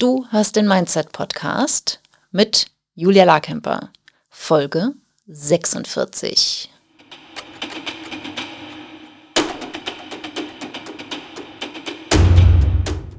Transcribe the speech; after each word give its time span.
Du 0.00 0.24
hast 0.30 0.56
den 0.56 0.66
Mindset 0.66 1.12
Podcast 1.12 2.00
mit 2.30 2.68
Julia 2.94 3.24
Larkemper, 3.24 3.90
Folge 4.30 4.94
46. 5.26 6.70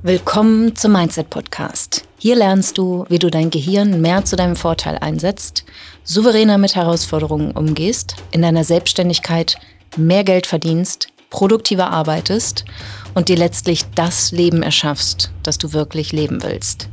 Willkommen 0.01 0.75
zum 0.75 0.93
Mindset 0.93 1.29
Podcast. 1.29 2.07
Hier 2.17 2.35
lernst 2.35 2.79
du, 2.79 3.05
wie 3.09 3.19
du 3.19 3.29
dein 3.29 3.51
Gehirn 3.51 4.01
mehr 4.01 4.25
zu 4.25 4.35
deinem 4.35 4.55
Vorteil 4.55 4.97
einsetzt, 4.97 5.65
souveräner 6.03 6.57
mit 6.57 6.73
Herausforderungen 6.73 7.51
umgehst, 7.51 8.15
in 8.31 8.41
deiner 8.41 8.63
Selbstständigkeit 8.63 9.59
mehr 9.97 10.23
Geld 10.23 10.47
verdienst, 10.47 11.09
produktiver 11.29 11.91
arbeitest 11.91 12.65
und 13.13 13.29
dir 13.29 13.37
letztlich 13.37 13.85
das 13.95 14.31
Leben 14.31 14.63
erschaffst, 14.63 15.31
das 15.43 15.57
du 15.57 15.73
wirklich 15.73 16.11
leben 16.11 16.43
willst. 16.43 16.89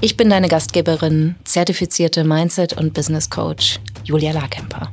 Ich 0.00 0.16
bin 0.16 0.28
deine 0.30 0.48
Gastgeberin, 0.48 1.36
zertifizierte 1.44 2.24
Mindset- 2.24 2.76
und 2.76 2.92
Business 2.94 3.30
Coach 3.30 3.80
Julia 4.04 4.32
Larkemper. 4.32 4.90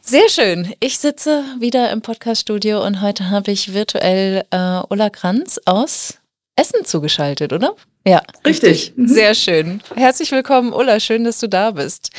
Sehr 0.00 0.28
schön. 0.28 0.74
Ich 0.80 0.98
sitze 0.98 1.44
wieder 1.60 1.90
im 1.90 2.02
Podcaststudio 2.02 2.84
und 2.84 3.00
heute 3.02 3.30
habe 3.30 3.50
ich 3.50 3.74
virtuell 3.74 4.44
äh, 4.50 4.80
Ulla 4.88 5.10
Kranz 5.10 5.60
aus 5.64 6.18
Essen 6.56 6.84
zugeschaltet, 6.84 7.52
oder? 7.52 7.74
Ja, 8.06 8.20
richtig. 8.46 8.70
richtig. 8.70 8.96
Mhm. 8.96 9.08
Sehr 9.08 9.34
schön. 9.34 9.80
Herzlich 9.94 10.30
willkommen, 10.30 10.72
Ulla. 10.74 11.00
Schön, 11.00 11.24
dass 11.24 11.40
du 11.40 11.48
da 11.48 11.70
bist. 11.70 12.10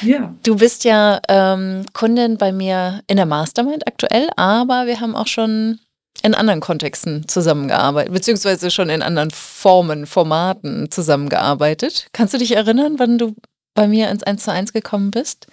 Ja. 0.00 0.34
Du 0.42 0.56
bist 0.56 0.84
ja 0.84 1.20
ähm, 1.28 1.84
Kundin 1.92 2.38
bei 2.38 2.50
mir 2.50 3.02
in 3.08 3.16
der 3.16 3.26
Mastermind 3.26 3.86
aktuell, 3.86 4.28
aber 4.36 4.86
wir 4.86 5.00
haben 5.00 5.14
auch 5.14 5.26
schon 5.26 5.80
in 6.22 6.34
anderen 6.34 6.60
Kontexten 6.60 7.28
zusammengearbeitet, 7.28 8.14
beziehungsweise 8.14 8.70
schon 8.70 8.88
in 8.88 9.02
anderen 9.02 9.30
Formen, 9.30 10.06
Formaten 10.06 10.90
zusammengearbeitet. 10.90 12.06
Kannst 12.12 12.32
du 12.32 12.38
dich 12.38 12.56
erinnern, 12.56 12.94
wann 12.96 13.18
du 13.18 13.34
bei 13.74 13.86
mir 13.86 14.08
ins 14.08 14.22
1 14.22 14.44
zu 14.44 14.52
1 14.52 14.72
gekommen 14.72 15.10
bist? 15.10 15.46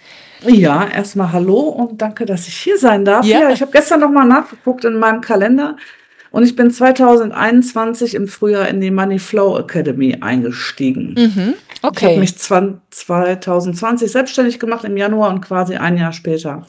Ja, 0.46 0.86
erstmal 0.88 1.32
hallo 1.32 1.58
und 1.68 2.00
danke, 2.00 2.24
dass 2.24 2.48
ich 2.48 2.56
hier 2.56 2.78
sein 2.78 3.04
darf. 3.04 3.26
Ja, 3.26 3.40
ja 3.40 3.50
ich 3.50 3.60
habe 3.60 3.72
gestern 3.72 4.00
nochmal 4.00 4.26
nachgeguckt 4.26 4.86
in 4.86 4.98
meinem 4.98 5.20
Kalender 5.20 5.76
und 6.32 6.42
ich 6.42 6.56
bin 6.56 6.70
2021 6.70 8.14
im 8.14 8.26
Frühjahr 8.26 8.68
in 8.68 8.80
die 8.80 8.90
Money 8.90 9.18
Flow 9.18 9.58
Academy 9.58 10.18
eingestiegen. 10.20 11.14
Mhm. 11.16 11.54
Okay. 11.82 12.04
Ich 12.04 12.10
habe 12.10 12.20
mich 12.20 12.38
2020 12.38 14.10
selbstständig 14.10 14.58
gemacht 14.58 14.84
im 14.84 14.96
Januar 14.96 15.30
und 15.30 15.40
quasi 15.40 15.76
ein 15.76 15.96
Jahr 15.96 16.12
später 16.12 16.66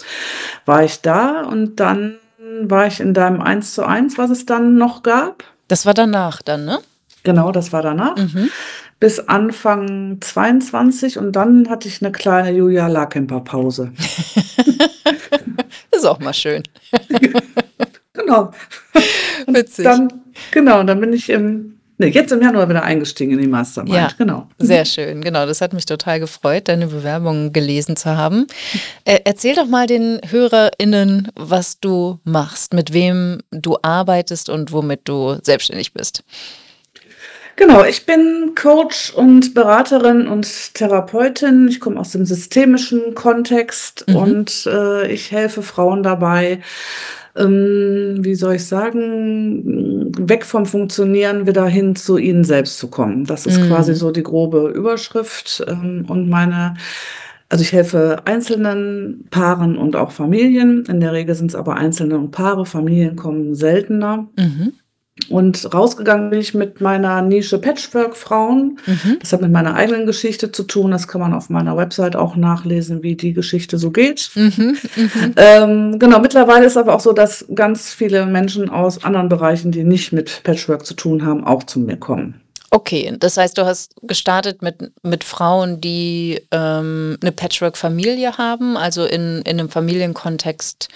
war 0.66 0.84
ich 0.84 1.02
da 1.02 1.42
und 1.42 1.80
dann 1.80 2.16
war 2.62 2.88
ich 2.88 3.00
in 3.00 3.14
deinem 3.14 3.42
1 3.42 3.74
zu 3.74 3.86
1, 3.86 4.18
was 4.18 4.30
es 4.30 4.46
dann 4.46 4.76
noch 4.76 5.02
gab. 5.02 5.44
Das 5.68 5.86
war 5.86 5.94
danach 5.94 6.42
dann, 6.42 6.66
ne? 6.66 6.80
Genau, 7.24 7.52
das 7.52 7.72
war 7.72 7.82
danach. 7.82 8.18
Mhm 8.18 8.50
bis 9.04 9.20
Anfang 9.20 10.20
22 10.22 11.18
und 11.18 11.34
dann 11.34 11.70
hatte 11.70 11.90
ich 11.90 12.02
eine 12.02 12.14
kleine 12.14 12.52
Julia 12.52 12.88
Larkemper 12.88 13.42
Pause. 13.42 13.92
ist 15.92 16.06
auch 16.06 16.20
mal 16.20 16.34
schön. 16.34 16.64
genau. 18.34 18.52
Witzig. 19.48 19.84
Dann, 19.84 20.10
genau, 20.52 20.84
dann 20.84 21.00
bin 21.00 21.14
ich 21.14 21.30
im, 21.30 21.78
nee, 21.98 22.08
jetzt 22.08 22.32
im 22.32 22.42
Januar 22.42 22.70
wieder 22.70 22.84
eingestiegen 22.84 23.34
in 23.34 23.42
die 23.42 23.48
Mastermind. 23.48 23.96
Ja, 23.96 24.10
genau. 24.18 24.48
Sehr 24.58 24.86
schön, 24.86 25.22
genau. 25.22 25.46
Das 25.46 25.62
hat 25.62 25.74
mich 25.74 25.86
total 25.86 26.20
gefreut, 26.20 26.68
deine 26.68 26.88
Bewerbung 26.88 27.54
gelesen 27.54 27.96
zu 27.96 28.16
haben. 28.18 28.48
Äh, 29.06 29.20
erzähl 29.26 29.56
doch 29.56 29.68
mal 29.68 29.88
den 29.88 30.20
HörerInnen, 30.28 31.30
was 31.36 31.80
du 31.80 32.20
machst, 32.24 32.74
mit 32.74 32.94
wem 32.94 33.42
du 33.52 33.78
arbeitest 33.82 34.50
und 34.50 34.72
womit 34.72 35.02
du 35.06 35.38
selbstständig 35.42 35.94
bist. 35.94 36.24
Genau, 37.56 37.84
ich 37.84 38.06
bin 38.06 38.54
Coach 38.56 39.12
und 39.14 39.54
Beraterin 39.54 40.28
und 40.28 40.74
Therapeutin. 40.74 41.68
Ich 41.68 41.80
komme 41.80 42.00
aus 42.00 42.12
dem 42.12 42.26
systemischen 42.26 43.14
Kontext 43.14 44.06
mhm. 44.08 44.16
und 44.16 44.66
äh, 44.66 45.08
ich 45.12 45.32
helfe 45.32 45.62
Frauen 45.62 46.02
dabei, 46.02 46.62
ähm, 47.36 48.18
wie 48.20 48.36
soll 48.36 48.56
ich 48.56 48.66
sagen, 48.66 50.12
weg 50.18 50.46
vom 50.46 50.66
Funktionieren 50.66 51.48
wieder 51.48 51.66
hin 51.66 51.96
zu 51.96 52.18
ihnen 52.18 52.44
selbst 52.44 52.78
zu 52.78 52.90
kommen. 52.90 53.26
Das 53.26 53.46
ist 53.46 53.60
mhm. 53.60 53.68
quasi 53.68 53.96
so 53.96 54.12
die 54.12 54.24
grobe 54.24 54.70
Überschrift 54.70 55.64
ähm, 55.68 56.06
und 56.08 56.30
meine 56.30 56.76
also 57.50 57.62
ich 57.62 57.72
helfe 57.72 58.24
einzelnen 58.26 59.28
Paaren 59.30 59.78
und 59.78 59.96
auch 59.96 60.12
Familien. 60.12 60.86
In 60.88 61.00
der 61.00 61.14
Regel 61.14 61.36
sind 61.36 61.52
es 61.52 61.56
aber 61.56 61.76
Einzelne 61.76 62.18
und 62.18 62.32
Paare. 62.32 62.66
Familien 62.66 63.16
kommen 63.16 63.54
seltener. 63.54 64.28
Mhm. 64.36 64.74
Und 65.30 65.72
rausgegangen 65.72 66.32
bin 66.32 66.40
ich 66.40 66.56
mit 66.56 66.82
meiner 66.82 67.22
Nische 67.22 67.60
Patchwork-Frauen. 67.60 68.80
Mhm. 68.86 69.18
Das 69.20 69.32
hat 69.32 69.42
mit 69.42 69.52
meiner 69.52 69.76
eigenen 69.76 70.08
Geschichte 70.08 70.52
zu 70.52 70.64
tun. 70.64 70.90
Das 70.90 71.08
kann 71.08 71.22
man 71.22 71.34
auf 71.34 71.52
meiner 71.52 71.78
Website 71.78 72.16
auch 72.16 72.36
nachlesen, 72.36 73.04
wie 73.04 73.16
die 73.16 73.34
Geschichte 73.34 73.78
so 73.78 73.92
geht. 73.92 74.32
Mhm. 74.34 74.76
Mhm. 74.96 75.34
Ähm, 75.36 76.00
genau, 76.00 76.20
mittlerweile 76.20 76.66
ist 76.66 76.78
aber 76.78 76.96
auch 76.96 77.00
so, 77.00 77.14
dass 77.14 77.46
ganz 77.54 77.94
viele 77.94 78.26
Menschen 78.26 78.70
aus 78.70 79.04
anderen 79.04 79.30
Bereichen, 79.30 79.72
die 79.72 79.84
nicht 79.84 80.14
mit 80.14 80.42
Patchwork 80.44 80.84
zu 80.86 80.96
tun 80.96 81.24
haben, 81.24 81.44
auch 81.44 81.64
zu 81.64 81.80
mir 81.80 81.98
kommen. 81.98 82.42
Okay, 82.72 83.14
das 83.20 83.38
heißt, 83.38 83.56
du 83.60 83.66
hast 83.66 83.94
gestartet 84.02 84.64
mit, 84.64 84.92
mit 85.04 85.24
Frauen, 85.24 85.80
die 85.80 86.42
ähm, 86.50 87.18
eine 87.22 87.32
Patchwork-Familie 87.32 88.40
haben, 88.40 88.78
also 88.78 89.06
in, 89.06 89.44
in 89.44 89.60
einem 89.60 89.70
Familienkontext 89.70 90.90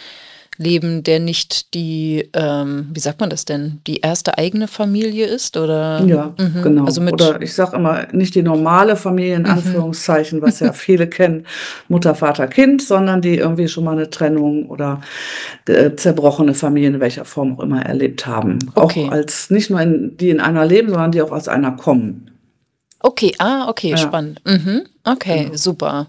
leben, 0.57 1.03
der 1.03 1.19
nicht 1.19 1.73
die, 1.73 2.29
ähm, 2.33 2.87
wie 2.93 2.99
sagt 2.99 3.19
man 3.19 3.29
das 3.29 3.45
denn, 3.45 3.79
die 3.87 3.97
erste 3.97 4.37
eigene 4.37 4.67
Familie 4.67 5.27
ist? 5.27 5.57
Oder? 5.57 6.03
Ja, 6.05 6.33
mhm. 6.37 6.61
genau. 6.63 6.85
Also 6.85 7.01
mit 7.01 7.13
oder 7.13 7.41
ich 7.41 7.53
sage 7.53 7.75
immer, 7.75 8.07
nicht 8.11 8.35
die 8.35 8.41
normale 8.41 8.95
Familie 8.95 9.35
in 9.35 9.43
mhm. 9.43 9.49
Anführungszeichen, 9.49 10.41
was 10.41 10.59
ja 10.59 10.73
viele 10.73 11.07
kennen, 11.07 11.45
Mutter, 11.87 12.15
Vater, 12.15 12.47
Kind, 12.47 12.81
sondern 12.81 13.21
die 13.21 13.35
irgendwie 13.35 13.67
schon 13.67 13.83
mal 13.83 13.91
eine 13.91 14.09
Trennung 14.09 14.69
oder 14.69 15.01
äh, 15.67 15.95
zerbrochene 15.95 16.53
Familie 16.53 16.89
in 16.89 16.99
welcher 16.99 17.25
Form 17.25 17.57
auch 17.57 17.63
immer 17.63 17.83
erlebt 17.85 18.25
haben. 18.25 18.59
Okay. 18.75 19.07
Auch 19.07 19.11
als 19.11 19.49
nicht 19.49 19.69
nur 19.69 19.81
in, 19.81 20.17
die 20.17 20.29
in 20.29 20.39
einer 20.39 20.65
leben, 20.65 20.89
sondern 20.89 21.11
die 21.11 21.21
auch 21.21 21.31
aus 21.31 21.47
einer 21.47 21.71
kommen. 21.71 22.31
Okay, 22.99 23.33
ah, 23.37 23.69
okay, 23.69 23.91
ja. 23.91 23.97
spannend. 23.97 24.41
Mhm. 24.45 24.83
Okay, 25.03 25.45
genau. 25.45 25.55
super. 25.55 26.07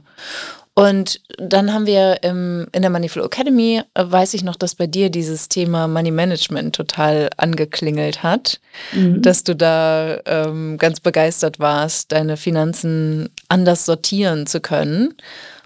Und 0.78 1.20
dann 1.38 1.74
haben 1.74 1.86
wir 1.86 2.22
im, 2.22 2.68
in 2.70 2.82
der 2.82 2.90
Moneyflow 2.92 3.24
Academy, 3.24 3.82
äh, 3.94 4.04
weiß 4.06 4.34
ich 4.34 4.44
noch, 4.44 4.54
dass 4.54 4.76
bei 4.76 4.86
dir 4.86 5.10
dieses 5.10 5.48
Thema 5.48 5.88
Money 5.88 6.12
Management 6.12 6.76
total 6.76 7.30
angeklingelt 7.36 8.22
hat, 8.22 8.60
mhm. 8.92 9.20
dass 9.20 9.42
du 9.42 9.56
da 9.56 10.20
ähm, 10.24 10.78
ganz 10.78 11.00
begeistert 11.00 11.58
warst, 11.58 12.12
deine 12.12 12.36
Finanzen 12.36 13.28
anders 13.48 13.86
sortieren 13.86 14.46
zu 14.46 14.60
können. 14.60 15.14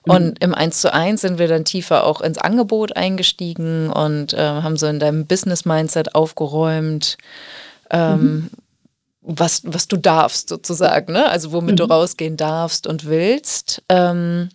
Mhm. 0.07 0.15
Und 0.15 0.43
im 0.43 0.55
1 0.55 0.81
zu 0.81 0.95
1 0.95 1.21
sind 1.21 1.39
wir 1.39 1.47
dann 1.47 1.67
tiefer 1.67 2.07
auch 2.07 2.23
ins 2.23 2.39
Angebot 2.39 2.97
eingestiegen 2.97 3.91
und 3.91 4.33
äh, 4.33 4.39
haben 4.39 4.79
so 4.79 4.87
in 4.87 4.99
deinem 4.99 5.27
Business-Mindset 5.27 6.15
aufgeräumt. 6.15 7.19
Ähm, 7.91 8.23
mhm. 8.23 8.51
Was, 9.21 9.61
was 9.67 9.89
du 9.89 9.99
darfst 9.99 10.49
sozusagen, 10.49 11.13
ne? 11.13 11.29
also 11.29 11.53
womit 11.53 11.79
du 11.79 11.85
mhm. 11.85 11.93
rausgehen 11.93 12.39
darfst 12.39 12.87
und 12.87 13.05
willst. 13.05 13.83
Ähm, 13.91 14.49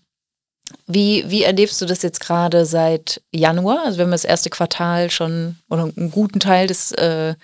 wie, 0.85 1.25
wie 1.29 1.43
erlebst 1.43 1.81
du 1.81 1.85
das 1.85 2.01
jetzt 2.01 2.19
gerade 2.19 2.65
seit 2.65 3.21
Januar? 3.31 3.83
Also 3.85 3.97
wir 3.97 4.05
haben 4.05 4.11
das 4.11 4.25
erste 4.25 4.49
Quartal 4.49 5.09
schon 5.11 5.57
oder 5.69 5.83
einen 5.83 6.11
guten 6.11 6.39
Teil 6.39 6.67
des, 6.67 6.91
äh, 6.93 7.35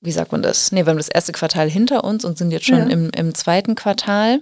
wie 0.00 0.12
sagt 0.12 0.32
man 0.32 0.42
das? 0.42 0.72
Nee, 0.72 0.84
wir 0.84 0.90
haben 0.90 0.96
das 0.96 1.08
erste 1.08 1.32
Quartal 1.32 1.68
hinter 1.68 2.04
uns 2.04 2.24
und 2.24 2.38
sind 2.38 2.50
jetzt 2.50 2.66
schon 2.66 2.88
ja. 2.88 2.94
im, 2.94 3.10
im 3.10 3.34
zweiten 3.34 3.74
Quartal. 3.74 4.40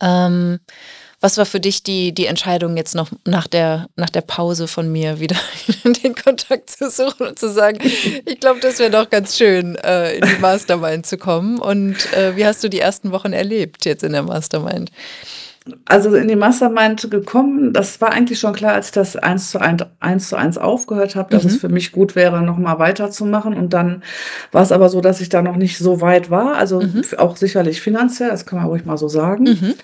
Ähm, 0.00 0.60
was 1.22 1.36
war 1.36 1.44
für 1.44 1.60
dich 1.60 1.82
die, 1.82 2.12
die 2.12 2.26
Entscheidung 2.26 2.78
jetzt 2.78 2.94
noch 2.94 3.10
nach 3.26 3.46
der, 3.46 3.88
nach 3.94 4.08
der 4.08 4.22
Pause 4.22 4.68
von 4.68 4.90
mir 4.90 5.20
wieder 5.20 5.36
den 5.84 6.14
Kontakt 6.14 6.70
zu 6.70 6.90
suchen 6.90 7.26
und 7.26 7.38
zu 7.38 7.50
sagen, 7.50 7.78
ich 7.82 8.40
glaube, 8.40 8.60
das 8.60 8.78
wäre 8.78 8.90
doch 8.90 9.10
ganz 9.10 9.36
schön, 9.36 9.76
äh, 9.76 10.14
in 10.16 10.26
die 10.26 10.40
Mastermind 10.40 11.06
zu 11.06 11.18
kommen. 11.18 11.58
Und 11.58 12.12
äh, 12.14 12.36
wie 12.36 12.46
hast 12.46 12.64
du 12.64 12.68
die 12.68 12.80
ersten 12.80 13.12
Wochen 13.12 13.32
erlebt 13.32 13.84
jetzt 13.84 14.02
in 14.02 14.12
der 14.12 14.22
Mastermind? 14.22 14.90
Also 15.84 16.14
in 16.14 16.28
die 16.28 16.36
Mastermind 16.36 17.10
gekommen, 17.10 17.72
das 17.72 18.00
war 18.00 18.12
eigentlich 18.12 18.38
schon 18.38 18.54
klar, 18.54 18.72
als 18.72 18.86
ich 18.86 18.92
das 18.92 19.16
eins 19.16 19.50
zu 19.50 19.60
eins, 19.60 19.84
eins, 20.00 20.28
zu 20.28 20.36
eins 20.36 20.58
aufgehört 20.58 21.16
habe, 21.16 21.30
dass 21.30 21.44
mhm. 21.44 21.50
es 21.50 21.56
für 21.56 21.68
mich 21.68 21.92
gut 21.92 22.16
wäre, 22.16 22.42
nochmal 22.42 22.78
weiterzumachen. 22.78 23.54
Und 23.54 23.72
dann 23.72 24.02
war 24.52 24.62
es 24.62 24.72
aber 24.72 24.88
so, 24.88 25.00
dass 25.00 25.20
ich 25.20 25.28
da 25.28 25.42
noch 25.42 25.56
nicht 25.56 25.78
so 25.78 26.00
weit 26.00 26.30
war. 26.30 26.56
Also 26.56 26.80
mhm. 26.80 27.02
auch 27.18 27.36
sicherlich 27.36 27.80
finanziell, 27.80 28.30
das 28.30 28.46
kann 28.46 28.58
man 28.58 28.68
ruhig 28.68 28.84
mal 28.84 28.96
so 28.96 29.08
sagen. 29.08 29.44
Mhm. 29.44 29.74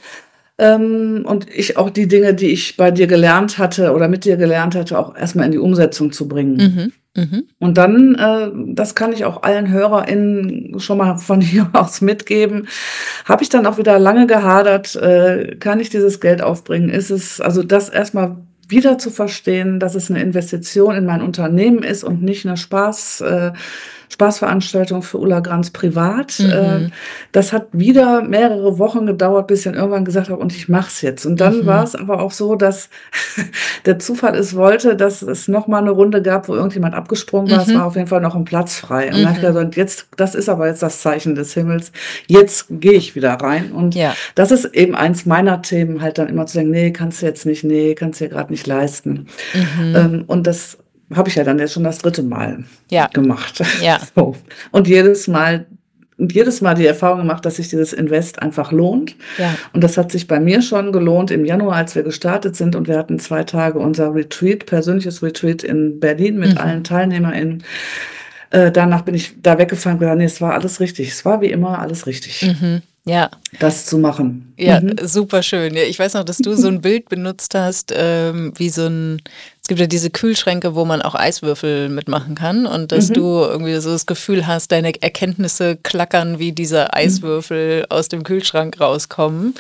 Ähm, 0.59 1.25
und 1.27 1.51
ich 1.51 1.77
auch 1.77 1.91
die 1.91 2.09
Dinge, 2.09 2.33
die 2.33 2.49
ich 2.49 2.79
bei 2.79 2.91
dir 2.91 3.07
gelernt 3.07 3.59
hatte 3.59 3.93
oder 3.93 4.09
mit 4.09 4.25
dir 4.25 4.39
gelernt 4.39 4.75
hatte, 4.75 4.99
auch 4.99 5.15
erstmal 5.15 5.47
in 5.47 5.53
die 5.53 5.59
Umsetzung 5.59 6.13
zu 6.13 6.27
bringen. 6.27 6.93
Mhm. 7.17 7.45
Und 7.59 7.79
dann, 7.79 8.15
äh, 8.15 8.51
das 8.75 8.95
kann 8.95 9.13
ich 9.13 9.25
auch 9.25 9.43
allen 9.43 9.71
HörerInnen 9.71 10.79
schon 10.79 10.99
mal 10.99 11.17
von 11.17 11.41
hier 11.41 11.71
aus 11.73 12.01
mitgeben, 12.01 12.69
habe 13.25 13.43
ich 13.43 13.49
dann 13.49 13.67
auch 13.67 13.79
wieder 13.79 13.99
lange 13.99 14.27
gehadert, 14.27 14.95
äh, 14.97 15.57
kann 15.57 15.81
ich 15.81 15.91
dieses 15.91 16.21
Geld 16.21 16.43
aufbringen? 16.43 16.91
Ist 16.91 17.11
es, 17.11 17.41
also 17.41 17.63
das 17.63 17.89
erstmal 17.89 18.37
wieder 18.69 18.99
zu 18.99 19.11
verstehen, 19.11 19.81
dass 19.81 19.95
es 19.95 20.11
eine 20.11 20.21
Investition 20.21 20.95
in 20.95 21.07
mein 21.07 21.23
Unternehmen 21.23 21.83
ist 21.83 22.05
und 22.05 22.23
nicht 22.23 22.47
eine 22.47 22.57
Spaß, 22.57 23.21
äh, 23.21 23.53
Spaßveranstaltung 24.09 25.03
für 25.03 25.19
Ulla 25.19 25.41
Granz 25.41 25.71
privat. 25.71 26.39
Mhm. 26.39 26.51
Äh, 26.51 26.91
das 27.33 27.53
hat 27.53 27.69
wieder 27.73 28.23
mehrere 28.23 28.79
Wochen 28.79 29.07
gedauert, 29.07 29.47
bis 29.47 29.61
ich 29.61 29.65
dann 29.65 29.75
irgendwann 29.75 30.05
gesagt 30.05 30.29
habe, 30.29 30.41
und 30.41 30.55
ich 30.55 30.69
mach's 30.69 31.03
jetzt. 31.03 31.27
Und 31.27 31.41
dann 31.41 31.61
mhm. 31.61 31.67
war 31.67 31.85
es 31.85 31.95
aber 31.95 32.21
auch 32.21 32.31
so, 32.31 32.55
dass 32.55 32.89
der 33.87 33.99
Zufall 33.99 34.35
es 34.37 34.57
wollte, 34.57 34.97
dass 34.97 35.23
es 35.23 35.49
noch 35.49 35.67
mal 35.67 35.79
eine 35.79 35.91
Runde 35.91 36.23
gab, 36.23 36.49
wo 36.49 36.55
irgendjemand 36.55 36.95
abgesprungen 36.95 37.51
war. 37.51 37.65
Mhm. 37.65 37.71
Es 37.71 37.75
war 37.75 37.87
auf 37.87 37.97
jeden 37.97 38.09
Fall 38.09 38.21
noch 38.21 38.35
ein 38.35 38.45
Platz 38.45 38.77
frei. 38.77 39.07
Und 39.07 39.19
dann 39.19 39.29
habe 39.29 39.39
ich 39.39 39.43
mhm. 39.43 39.47
gesagt, 39.47 39.77
jetzt, 39.77 40.07
das 40.17 40.35
ist 40.35 40.49
aber 40.49 40.67
jetzt 40.67 40.83
das 40.83 41.01
Zeichen 41.01 41.35
des 41.35 41.55
Himmels. 41.55 41.93
Jetzt 42.27 42.67
gehe 42.71 42.93
ich 42.93 43.15
wieder 43.15 43.35
rein. 43.35 43.73
Und 43.73 43.95
ja. 43.95 44.15
das 44.35 44.51
ist 44.51 44.67
eben 44.75 44.95
eins 44.95 45.27
meiner 45.27 45.63
Themen, 45.63 46.01
halt 46.01 46.19
dann 46.19 46.29
immer 46.29 46.47
zu 46.47 46.59
denken, 46.59 46.73
nee, 46.73 46.91
kannst 46.93 47.23
du 47.23 47.27
jetzt 47.27 47.47
nicht, 47.47 47.65
nee, 47.65 47.95
kannst 47.95 48.21
du 48.21 48.25
dir 48.25 48.31
gerade 48.31 48.53
nicht 48.53 48.67
leisten. 48.67 49.27
Mhm. 49.55 49.97
Ähm, 49.97 50.25
und 50.27 50.47
das 50.47 50.79
habe 51.15 51.29
ich 51.29 51.35
ja 51.37 51.45
dann 51.45 51.59
jetzt 51.59 51.73
schon 51.75 51.85
das 51.85 51.99
dritte 51.99 52.23
Mal 52.23 52.65
ja. 52.91 53.07
gemacht. 53.09 53.63
Ja. 53.83 54.01
So. 54.15 54.35
Und 54.73 54.89
jedes 54.89 55.29
Mal 55.29 55.67
und 56.19 56.33
jedes 56.33 56.63
Mal 56.63 56.75
die 56.75 56.87
Erfahrung 56.87 57.19
gemacht, 57.19 57.45
dass 57.45 57.57
sich 57.57 57.69
dieses 57.69 57.93
Invest 57.93 58.41
einfach 58.41 58.73
lohnt. 58.73 59.15
Ja. 59.37 59.55
Und 59.75 59.85
das 59.85 59.99
hat 59.99 60.11
sich 60.11 60.27
bei 60.27 60.41
mir 60.41 60.63
schon 60.63 60.91
gelohnt 60.91 61.31
im 61.31 61.45
Januar, 61.45 61.77
als 61.77 61.95
wir 61.95 62.05
gestartet 62.05 62.57
sind 62.57 62.75
und 62.75 62.89
wir 62.89 62.97
hatten 62.97 63.19
zwei 63.19 63.45
Tage 63.45 63.79
unser 63.79 64.15
Retreat, 64.15 64.65
persönliches 64.65 65.23
Retreat 65.23 65.63
in 65.63 66.01
Berlin 66.01 66.39
mit 66.39 66.53
mhm. 66.53 66.59
allen 66.59 66.85
TeilnehmerInnen. 66.85 67.63
Äh, 68.51 68.73
danach 68.73 69.03
bin 69.03 69.15
ich 69.15 69.35
da 69.43 69.59
weggefahren 69.59 69.97
und 69.97 70.01
gesagt, 70.01 70.19
nee, 70.19 70.25
es 70.25 70.41
war 70.41 70.55
alles 70.55 70.81
richtig. 70.81 71.09
Es 71.09 71.25
war 71.27 71.43
wie 71.43 71.51
immer 71.51 71.81
alles 71.81 72.07
richtig. 72.07 72.43
Mhm. 72.43 72.81
Ja. 73.05 73.31
Das 73.61 73.87
zu 73.87 73.99
machen. 73.99 74.53
Ja, 74.57 74.81
mhm. 74.81 74.97
super 75.03 75.43
schön. 75.43 75.77
Ich 75.77 75.99
weiß 75.99 76.15
noch, 76.15 76.25
dass 76.25 76.39
du 76.39 76.55
so 76.55 76.67
ein 76.67 76.81
Bild 76.81 77.09
benutzt 77.09 77.55
hast, 77.55 77.93
ähm, 77.95 78.53
wie 78.57 78.69
so 78.69 78.87
ein, 78.87 79.23
es 79.67 79.69
gibt 79.69 79.81
ja 79.81 79.89
diese 79.89 80.11
Kühlschränke, 80.11 80.77
wo 80.77 80.85
man 80.85 81.03
auch 81.03 81.17
Eiswürfel 81.17 81.89
mitmachen 81.89 82.37
kann 82.37 82.67
und 82.67 82.93
dass 82.93 83.09
mhm. 83.09 83.15
du 83.15 83.41
irgendwie 83.41 83.75
so 83.81 83.91
das 83.91 84.07
Gefühl 84.07 84.47
hast, 84.47 84.71
deine 84.71 84.93
Erkenntnisse 85.03 85.75
klackern, 85.75 86.39
wie 86.39 86.53
diese 86.53 86.83
mhm. 86.83 86.89
Eiswürfel 86.93 87.81
mhm. 87.81 87.87
aus 87.89 88.07
dem 88.07 88.23
Kühlschrank 88.23 88.81
rauskommen. 88.81 89.57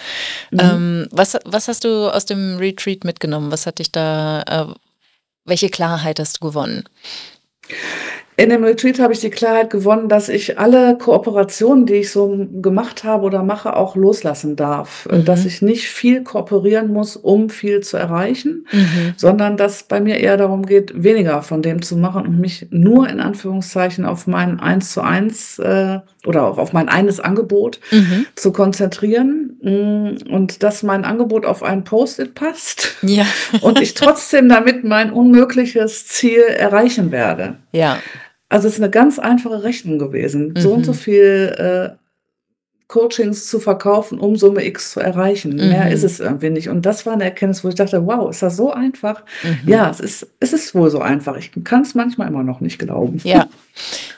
Mhm. 0.52 0.60
Ähm, 0.60 1.08
was, 1.10 1.36
was 1.44 1.66
hast 1.66 1.82
du 1.82 2.08
aus 2.08 2.24
dem 2.24 2.56
Retreat 2.58 3.02
mitgenommen? 3.02 3.50
Was 3.50 3.66
hat 3.66 3.80
dich 3.80 3.90
da, 3.90 4.42
äh, 4.42 4.66
welche 5.44 5.70
Klarheit 5.70 6.20
hast 6.20 6.36
du 6.36 6.46
gewonnen? 6.46 6.84
In 8.38 8.50
dem 8.50 8.64
Retreat 8.64 8.98
habe 8.98 9.14
ich 9.14 9.20
die 9.20 9.30
Klarheit 9.30 9.70
gewonnen, 9.70 10.10
dass 10.10 10.28
ich 10.28 10.58
alle 10.58 10.98
Kooperationen, 10.98 11.86
die 11.86 11.94
ich 11.94 12.10
so 12.10 12.46
gemacht 12.60 13.02
habe 13.02 13.24
oder 13.24 13.42
mache, 13.42 13.74
auch 13.74 13.96
loslassen 13.96 14.56
darf. 14.56 15.08
Mhm. 15.10 15.24
Dass 15.24 15.46
ich 15.46 15.62
nicht 15.62 15.88
viel 15.88 16.22
kooperieren 16.22 16.92
muss, 16.92 17.16
um 17.16 17.48
viel 17.48 17.80
zu 17.80 17.96
erreichen, 17.96 18.66
mhm. 18.70 19.14
sondern 19.16 19.56
dass 19.56 19.84
bei 19.84 20.00
mir 20.00 20.18
eher 20.18 20.36
darum 20.36 20.66
geht, 20.66 21.02
weniger 21.02 21.40
von 21.40 21.62
dem 21.62 21.80
zu 21.80 21.96
machen 21.96 22.26
und 22.26 22.38
mich 22.38 22.66
nur 22.70 23.08
in 23.08 23.20
Anführungszeichen 23.20 24.04
auf 24.04 24.26
mein 24.26 24.60
eins 24.60 24.92
zu 24.92 25.00
eins 25.00 25.58
äh, 25.58 26.00
oder 26.26 26.44
auf, 26.44 26.58
auf 26.58 26.74
mein 26.74 26.90
eines 26.90 27.20
Angebot 27.20 27.80
mhm. 27.90 28.26
zu 28.34 28.52
konzentrieren 28.52 29.56
mm, 29.62 30.30
und 30.30 30.62
dass 30.62 30.82
mein 30.82 31.06
Angebot 31.06 31.46
auf 31.46 31.62
ein 31.62 31.84
Post-it 31.84 32.34
passt 32.34 32.96
ja. 33.00 33.24
und 33.62 33.80
ich 33.80 33.94
trotzdem 33.94 34.48
damit 34.50 34.84
mein 34.84 35.10
unmögliches 35.10 36.06
Ziel 36.06 36.42
erreichen 36.42 37.12
werde. 37.12 37.56
Ja. 37.72 37.98
Also 38.48 38.68
es 38.68 38.74
ist 38.74 38.80
eine 38.80 38.90
ganz 38.90 39.18
einfache 39.18 39.62
Rechnung 39.62 39.98
gewesen. 39.98 40.48
Mhm. 40.48 40.60
So 40.60 40.72
und 40.72 40.84
so 40.84 40.92
mhm. 40.92 40.96
viel 40.96 41.54
äh, 41.58 41.96
Coachings 42.88 43.48
zu 43.48 43.58
verkaufen, 43.58 44.20
um 44.20 44.36
Summe 44.36 44.64
X 44.64 44.92
zu 44.92 45.00
erreichen. 45.00 45.50
Mhm. 45.50 45.70
Mehr 45.70 45.90
ist 45.90 46.04
es 46.04 46.20
irgendwie 46.20 46.50
nicht. 46.50 46.68
Und 46.68 46.86
das 46.86 47.04
war 47.04 47.14
eine 47.14 47.24
Erkenntnis, 47.24 47.64
wo 47.64 47.68
ich 47.68 47.74
dachte, 47.74 48.06
wow, 48.06 48.30
ist 48.30 48.42
das 48.42 48.56
so 48.56 48.72
einfach? 48.72 49.24
Mhm. 49.42 49.68
Ja, 49.68 49.90
es 49.90 49.98
ist, 49.98 50.28
es 50.38 50.52
ist 50.52 50.72
wohl 50.72 50.88
so 50.88 51.00
einfach. 51.00 51.36
Ich 51.36 51.50
kann 51.64 51.82
es 51.82 51.96
manchmal 51.96 52.28
immer 52.28 52.44
noch 52.44 52.60
nicht 52.60 52.78
glauben. 52.78 53.20
Ja. 53.24 53.48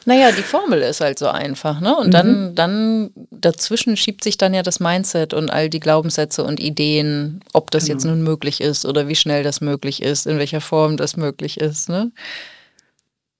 Naja, 0.05 0.33
die 0.33 0.43
Formel 0.43 0.83
ist 0.83 1.01
halt 1.01 1.19
so 1.19 1.29
einfach, 1.29 1.81
ne? 1.81 1.97
Und 1.97 2.09
mhm. 2.09 2.13
dann, 2.13 2.55
dann 2.55 3.11
dazwischen 3.31 3.97
schiebt 3.97 4.23
sich 4.23 4.37
dann 4.37 4.53
ja 4.53 4.63
das 4.63 4.81
Mindset 4.81 5.33
und 5.33 5.51
all 5.51 5.71
die 5.71 5.81
Glaubenssätze 5.81 6.45
und 6.45 6.61
Ideen, 6.61 7.41
ob 7.55 7.71
das 7.71 7.85
genau. 7.85 7.95
jetzt 7.95 8.05
nun 8.05 8.23
möglich 8.23 8.61
ist 8.61 8.85
oder 8.85 9.09
wie 9.09 9.17
schnell 9.17 9.43
das 9.43 9.63
möglich 9.63 10.03
ist, 10.03 10.27
in 10.27 10.39
welcher 10.39 10.61
Form 10.61 10.99
das 10.99 11.17
möglich 11.17 11.59
ist, 11.59 11.89
ne? 11.89 12.13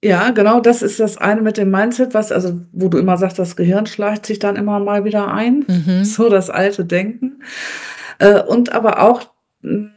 Ja, 0.03 0.29
genau, 0.31 0.61
das 0.61 0.81
ist 0.81 0.99
das 1.01 1.17
eine 1.17 1.41
mit 1.41 1.57
dem 1.57 1.71
Mindset, 1.71 2.13
was 2.13 2.31
also 2.31 2.61
wo 2.71 2.87
du 2.87 2.97
immer 2.97 3.17
sagst, 3.17 3.37
das 3.37 3.57
Gehirn 3.57 3.85
schleicht 3.85 4.25
sich 4.25 4.39
dann 4.39 4.55
immer 4.55 4.79
mal 4.79 5.03
wieder 5.03 5.33
ein, 5.33 5.65
Mhm. 5.67 6.05
so 6.05 6.29
das 6.29 6.49
alte 6.49 6.85
Denken. 6.85 7.41
Äh, 8.19 8.41
und 8.43 8.71
aber 8.73 9.01
auch, 9.01 9.23
hm, 9.61 9.91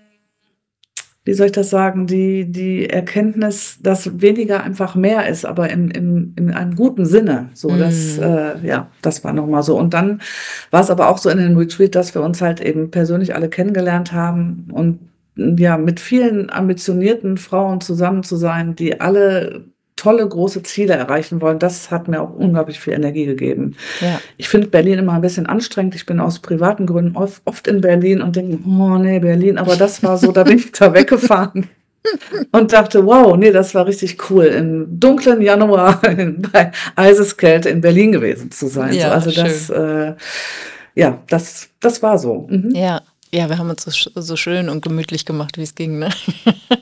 wie 1.24 1.34
soll 1.34 1.46
ich 1.46 1.52
das 1.52 1.70
sagen, 1.70 2.08
die 2.08 2.50
die 2.50 2.90
Erkenntnis, 2.90 3.78
dass 3.80 4.20
weniger 4.20 4.64
einfach 4.64 4.96
mehr 4.96 5.28
ist, 5.28 5.44
aber 5.46 5.70
im 5.70 5.88
im 5.92 6.34
in 6.36 6.50
einem 6.50 6.74
guten 6.74 7.06
Sinne. 7.06 7.50
So, 7.54 7.76
das, 7.76 8.16
Mhm. 8.16 8.22
äh 8.24 8.66
ja, 8.66 8.90
das 9.02 9.22
war 9.22 9.32
noch 9.32 9.46
mal 9.46 9.62
so. 9.62 9.78
Und 9.78 9.94
dann 9.94 10.20
war 10.72 10.80
es 10.80 10.90
aber 10.90 11.08
auch 11.08 11.18
so 11.18 11.30
in 11.30 11.38
den 11.38 11.56
Retreat, 11.56 11.94
dass 11.94 12.12
wir 12.16 12.22
uns 12.22 12.40
halt 12.42 12.60
eben 12.60 12.90
persönlich 12.90 13.36
alle 13.36 13.48
kennengelernt 13.48 14.12
haben 14.12 14.66
und, 14.72 14.98
ja, 15.36 15.78
mit 15.78 16.00
vielen 16.00 16.50
ambitionierten 16.50 17.36
Frauen 17.38 17.80
zusammen 17.80 18.24
zu 18.24 18.34
sein, 18.34 18.74
die 18.74 19.00
alle 19.00 19.66
tolle 20.02 20.28
große 20.28 20.64
Ziele 20.64 20.94
erreichen 20.94 21.40
wollen, 21.40 21.60
das 21.60 21.92
hat 21.92 22.08
mir 22.08 22.20
auch 22.20 22.34
unglaublich 22.34 22.80
viel 22.80 22.92
Energie 22.92 23.24
gegeben. 23.24 23.76
Ja. 24.00 24.20
Ich 24.36 24.48
finde 24.48 24.66
Berlin 24.66 24.98
immer 24.98 25.12
ein 25.12 25.20
bisschen 25.20 25.46
anstrengend. 25.46 25.94
Ich 25.94 26.06
bin 26.06 26.18
aus 26.18 26.40
privaten 26.40 26.86
Gründen 26.86 27.16
oft, 27.16 27.68
in 27.68 27.80
Berlin 27.80 28.20
und 28.20 28.34
denke, 28.34 28.58
oh 28.66 28.98
nee, 28.98 29.20
Berlin, 29.20 29.58
aber 29.58 29.76
das 29.76 30.02
war 30.02 30.18
so, 30.18 30.32
da 30.32 30.42
bin 30.42 30.58
ich 30.58 30.72
da 30.72 30.92
weggefahren 30.92 31.68
und 32.52 32.72
dachte, 32.72 33.06
wow, 33.06 33.36
nee, 33.36 33.52
das 33.52 33.76
war 33.76 33.86
richtig 33.86 34.28
cool, 34.28 34.46
im 34.46 34.98
dunklen 34.98 35.40
Januar 35.40 36.00
bei 36.52 36.72
Eiseskälte 36.96 37.68
in 37.68 37.80
Berlin 37.80 38.10
gewesen 38.10 38.50
zu 38.50 38.66
sein. 38.66 38.94
Ja, 38.94 39.08
so, 39.08 39.12
also 39.12 39.30
schön. 39.30 39.44
das, 39.44 39.70
äh, 39.70 40.14
ja, 40.96 41.22
das, 41.28 41.68
das 41.78 42.02
war 42.02 42.18
so. 42.18 42.48
Mhm. 42.50 42.72
Ja. 42.74 43.02
Ja, 43.34 43.48
wir 43.48 43.56
haben 43.56 43.70
uns 43.70 43.84
so, 43.84 44.10
so 44.14 44.36
schön 44.36 44.68
und 44.68 44.82
gemütlich 44.82 45.24
gemacht, 45.24 45.56
wie 45.56 45.62
es 45.62 45.74
ging. 45.74 45.98
Ne? 45.98 46.10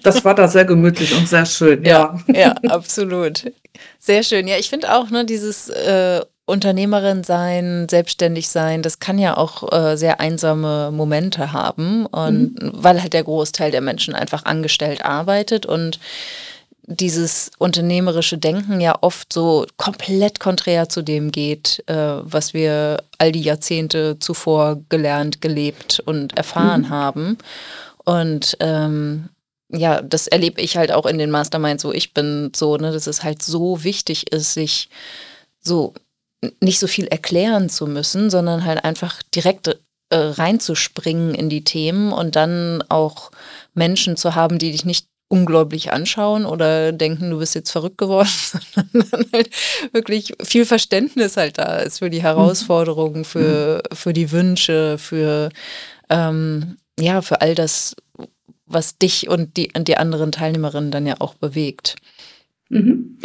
Das 0.02 0.24
war 0.24 0.34
da 0.34 0.48
sehr 0.48 0.64
gemütlich 0.64 1.14
und 1.14 1.28
sehr 1.28 1.44
schön, 1.44 1.84
ja. 1.84 2.18
Ja, 2.28 2.34
ja 2.34 2.52
absolut. 2.70 3.52
Sehr 3.98 4.22
schön. 4.22 4.48
Ja, 4.48 4.56
ich 4.56 4.70
finde 4.70 4.94
auch, 4.94 5.10
ne, 5.10 5.26
dieses 5.26 5.68
äh, 5.68 6.22
Unternehmerin 6.46 7.22
sein, 7.22 7.86
selbstständig 7.88 8.48
sein, 8.48 8.80
das 8.80 8.98
kann 8.98 9.18
ja 9.18 9.36
auch 9.36 9.70
äh, 9.72 9.96
sehr 9.96 10.18
einsame 10.18 10.90
Momente 10.90 11.52
haben. 11.52 12.06
Und 12.06 12.62
mhm. 12.62 12.72
weil 12.72 13.02
halt 13.02 13.12
der 13.12 13.24
Großteil 13.24 13.70
der 13.70 13.82
Menschen 13.82 14.14
einfach 14.14 14.46
angestellt 14.46 15.04
arbeitet 15.04 15.66
und 15.66 16.00
dieses 16.90 17.52
unternehmerische 17.58 18.36
Denken 18.36 18.80
ja 18.80 18.98
oft 19.00 19.32
so 19.32 19.66
komplett 19.76 20.40
konträr 20.40 20.88
zu 20.88 21.02
dem 21.02 21.30
geht, 21.30 21.82
äh, 21.86 21.94
was 21.94 22.52
wir 22.52 23.02
all 23.18 23.30
die 23.30 23.42
Jahrzehnte 23.42 24.18
zuvor 24.18 24.80
gelernt, 24.88 25.40
gelebt 25.40 26.02
und 26.04 26.36
erfahren 26.36 26.82
mhm. 26.82 26.90
haben. 26.90 27.38
Und 28.04 28.56
ähm, 28.60 29.28
ja, 29.68 30.02
das 30.02 30.26
erlebe 30.26 30.60
ich 30.60 30.76
halt 30.76 30.90
auch 30.90 31.06
in 31.06 31.18
den 31.18 31.30
Masterminds, 31.30 31.84
wo 31.84 31.92
ich 31.92 32.12
bin, 32.12 32.50
so, 32.54 32.76
ne, 32.76 32.90
dass 32.90 33.06
es 33.06 33.22
halt 33.22 33.42
so 33.42 33.84
wichtig 33.84 34.32
ist, 34.32 34.54
sich 34.54 34.88
so 35.60 35.94
nicht 36.60 36.80
so 36.80 36.86
viel 36.86 37.06
erklären 37.06 37.68
zu 37.68 37.86
müssen, 37.86 38.30
sondern 38.30 38.64
halt 38.64 38.84
einfach 38.84 39.22
direkt 39.34 39.68
äh, 40.08 40.16
reinzuspringen 40.16 41.34
in 41.34 41.48
die 41.48 41.62
Themen 41.62 42.12
und 42.12 42.34
dann 42.34 42.82
auch 42.88 43.30
Menschen 43.74 44.16
zu 44.16 44.34
haben, 44.34 44.58
die 44.58 44.72
dich 44.72 44.84
nicht 44.84 45.06
unglaublich 45.30 45.92
anschauen 45.92 46.44
oder 46.44 46.90
denken, 46.92 47.30
du 47.30 47.38
bist 47.38 47.54
jetzt 47.54 47.70
verrückt 47.70 47.98
geworden, 47.98 48.28
sondern 48.74 49.08
dann 49.10 49.24
halt 49.32 49.50
wirklich 49.92 50.34
viel 50.42 50.66
Verständnis 50.66 51.36
halt 51.36 51.56
da 51.56 51.78
ist 51.78 52.00
für 52.00 52.10
die 52.10 52.22
Herausforderungen, 52.22 53.24
für, 53.24 53.82
für 53.92 54.12
die 54.12 54.32
Wünsche, 54.32 54.98
für 54.98 55.50
ähm, 56.10 56.76
ja, 56.98 57.22
für 57.22 57.40
all 57.40 57.54
das, 57.54 57.94
was 58.66 58.98
dich 58.98 59.28
und 59.28 59.56
die, 59.56 59.70
und 59.74 59.88
die 59.88 59.96
anderen 59.96 60.32
Teilnehmerinnen 60.32 60.90
dann 60.90 61.06
ja 61.06 61.14
auch 61.20 61.34
bewegt. 61.34 61.94
Mhm. 62.68 63.18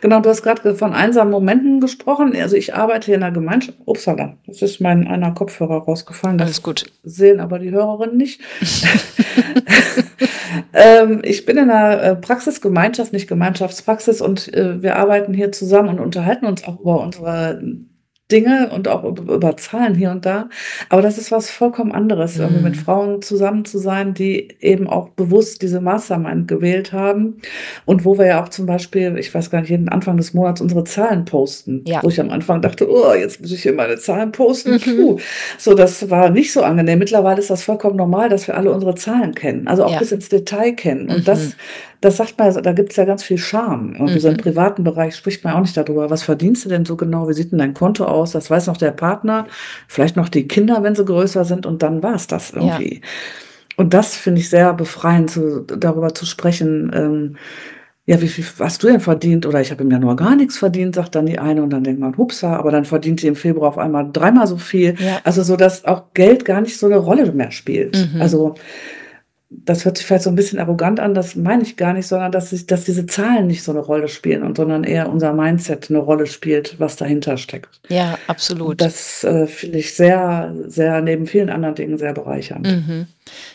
Genau, 0.00 0.20
du 0.20 0.28
hast 0.28 0.42
gerade 0.42 0.74
von 0.74 0.92
einsamen 0.92 1.32
Momenten 1.32 1.80
gesprochen. 1.80 2.34
Also 2.36 2.56
ich 2.56 2.74
arbeite 2.74 3.12
in 3.12 3.22
einer 3.22 3.32
Gemeinschaft. 3.32 3.78
Upsala, 3.86 4.36
das 4.46 4.60
ist 4.62 4.80
mein 4.80 5.06
einer 5.06 5.32
Kopfhörer 5.32 5.78
rausgefallen. 5.78 6.38
Das 6.38 6.46
Alles 6.46 6.62
gut. 6.62 6.86
Sehen 7.02 7.40
aber 7.40 7.58
die 7.58 7.70
Hörerinnen 7.70 8.16
nicht. 8.16 8.40
ähm, 10.72 11.20
ich 11.24 11.46
bin 11.46 11.56
in 11.56 11.70
einer 11.70 12.02
äh, 12.02 12.16
Praxisgemeinschaft, 12.16 13.12
nicht 13.12 13.28
Gemeinschaftspraxis, 13.28 14.20
und 14.20 14.52
äh, 14.54 14.82
wir 14.82 14.96
arbeiten 14.96 15.34
hier 15.34 15.52
zusammen 15.52 15.88
und 15.88 16.00
unterhalten 16.00 16.46
uns 16.46 16.64
auch 16.64 16.80
über 16.80 17.00
unsere 17.00 17.62
Dinge 18.34 18.70
und 18.74 18.88
auch 18.88 19.04
über 19.04 19.56
Zahlen 19.56 19.94
hier 19.94 20.10
und 20.10 20.26
da. 20.26 20.48
Aber 20.88 21.02
das 21.02 21.18
ist 21.18 21.30
was 21.30 21.50
vollkommen 21.50 21.92
anderes, 21.92 22.36
mhm. 22.36 22.62
mit 22.62 22.76
Frauen 22.76 23.22
zusammen 23.22 23.64
zu 23.64 23.78
sein, 23.78 24.12
die 24.12 24.48
eben 24.60 24.88
auch 24.88 25.10
bewusst 25.10 25.62
diese 25.62 25.80
Mastermind 25.80 26.48
gewählt 26.48 26.92
haben 26.92 27.36
und 27.84 28.04
wo 28.04 28.18
wir 28.18 28.26
ja 28.26 28.42
auch 28.42 28.48
zum 28.48 28.66
Beispiel, 28.66 29.16
ich 29.18 29.32
weiß 29.32 29.50
gar 29.50 29.60
nicht, 29.60 29.70
jeden 29.70 29.88
Anfang 29.88 30.16
des 30.16 30.34
Monats 30.34 30.60
unsere 30.60 30.82
Zahlen 30.82 31.24
posten. 31.24 31.84
Ja. 31.86 32.02
Wo 32.02 32.08
ich 32.08 32.20
am 32.20 32.30
Anfang 32.30 32.60
dachte, 32.60 32.90
oh, 32.90 33.14
jetzt 33.14 33.40
muss 33.40 33.52
ich 33.52 33.62
hier 33.62 33.72
meine 33.72 33.96
Zahlen 33.96 34.32
posten. 34.32 34.72
Mhm. 34.72 34.96
Puh. 34.96 35.18
So, 35.58 35.74
das 35.74 36.10
war 36.10 36.30
nicht 36.30 36.52
so 36.52 36.62
angenehm. 36.62 36.98
Mittlerweile 36.98 37.38
ist 37.38 37.50
das 37.50 37.62
vollkommen 37.62 37.96
normal, 37.96 38.28
dass 38.28 38.48
wir 38.48 38.56
alle 38.56 38.72
unsere 38.72 38.96
Zahlen 38.96 39.34
kennen, 39.34 39.68
also 39.68 39.84
auch 39.84 39.92
ja. 39.92 39.98
bis 39.98 40.10
ins 40.10 40.28
Detail 40.28 40.72
kennen. 40.72 41.08
Und 41.08 41.18
mhm. 41.18 41.24
das 41.24 41.56
das 42.04 42.18
sagt 42.18 42.38
man, 42.38 42.62
da 42.62 42.72
gibt 42.72 42.90
es 42.90 42.96
ja 42.96 43.06
ganz 43.06 43.22
viel 43.22 43.38
Scham. 43.38 43.96
Und 43.98 44.12
mhm. 44.12 44.18
so 44.18 44.28
im 44.28 44.36
privaten 44.36 44.84
Bereich 44.84 45.16
spricht 45.16 45.42
man 45.42 45.54
auch 45.54 45.60
nicht 45.60 45.76
darüber. 45.76 46.10
Was 46.10 46.22
verdienst 46.22 46.64
du 46.64 46.68
denn 46.68 46.84
so 46.84 46.96
genau? 46.96 47.28
Wie 47.28 47.32
sieht 47.32 47.50
denn 47.50 47.58
dein 47.58 47.72
Konto 47.72 48.04
aus? 48.04 48.32
Das 48.32 48.50
weiß 48.50 48.66
noch 48.66 48.76
der 48.76 48.90
Partner, 48.90 49.46
vielleicht 49.88 50.14
noch 50.16 50.28
die 50.28 50.46
Kinder, 50.46 50.82
wenn 50.82 50.94
sie 50.94 51.04
größer 51.04 51.46
sind. 51.46 51.64
Und 51.64 51.82
dann 51.82 52.02
war 52.02 52.14
es 52.14 52.26
das 52.26 52.50
irgendwie. 52.50 52.96
Ja. 52.96 53.00
Und 53.76 53.94
das 53.94 54.16
finde 54.16 54.42
ich 54.42 54.50
sehr 54.50 54.74
befreiend, 54.74 55.30
zu, 55.30 55.62
darüber 55.62 56.14
zu 56.14 56.26
sprechen. 56.26 56.92
Ähm, 56.94 57.36
ja, 58.04 58.20
wie 58.20 58.28
viel 58.28 58.44
hast 58.60 58.82
du 58.82 58.88
denn 58.88 59.00
verdient? 59.00 59.46
Oder 59.46 59.62
ich 59.62 59.70
habe 59.70 59.82
im 59.82 59.90
Januar 59.90 60.16
gar 60.16 60.36
nichts 60.36 60.58
verdient, 60.58 60.94
sagt 60.94 61.14
dann 61.14 61.24
die 61.24 61.38
eine. 61.38 61.62
Und 61.62 61.70
dann 61.70 61.84
denkt 61.84 62.00
man, 62.00 62.18
hupsa, 62.18 62.54
aber 62.56 62.70
dann 62.70 62.84
verdient 62.84 63.20
sie 63.20 63.28
im 63.28 63.36
Februar 63.36 63.70
auf 63.70 63.78
einmal 63.78 64.10
dreimal 64.12 64.46
so 64.46 64.58
viel. 64.58 64.94
Ja. 64.98 65.20
Also 65.24 65.42
so, 65.42 65.56
dass 65.56 65.86
auch 65.86 66.12
Geld 66.12 66.44
gar 66.44 66.60
nicht 66.60 66.78
so 66.78 66.84
eine 66.84 66.98
Rolle 66.98 67.32
mehr 67.32 67.50
spielt. 67.50 67.96
Mhm. 67.96 68.20
Also 68.20 68.56
das 69.64 69.84
hört 69.84 69.96
sich 69.96 70.06
vielleicht 70.06 70.24
so 70.24 70.30
ein 70.30 70.36
bisschen 70.36 70.58
arrogant 70.58 71.00
an, 71.00 71.14
das 71.14 71.36
meine 71.36 71.62
ich 71.62 71.76
gar 71.76 71.92
nicht, 71.92 72.06
sondern 72.06 72.32
dass, 72.32 72.52
ich, 72.52 72.66
dass 72.66 72.84
diese 72.84 73.06
Zahlen 73.06 73.46
nicht 73.46 73.62
so 73.62 73.72
eine 73.72 73.80
Rolle 73.80 74.08
spielen, 74.08 74.42
und 74.42 74.56
sondern 74.56 74.84
eher 74.84 75.08
unser 75.10 75.32
Mindset 75.32 75.90
eine 75.90 75.98
Rolle 75.98 76.26
spielt, 76.26 76.78
was 76.80 76.96
dahinter 76.96 77.36
steckt. 77.36 77.80
Ja, 77.88 78.18
absolut. 78.26 78.70
Und 78.70 78.80
das 78.80 79.24
äh, 79.24 79.46
finde 79.46 79.78
ich 79.78 79.94
sehr, 79.94 80.54
sehr, 80.66 81.00
neben 81.00 81.26
vielen 81.26 81.50
anderen 81.50 81.74
Dingen 81.74 81.98
sehr 81.98 82.12
bereichernd. 82.12 82.66
Mhm. 82.66 83.06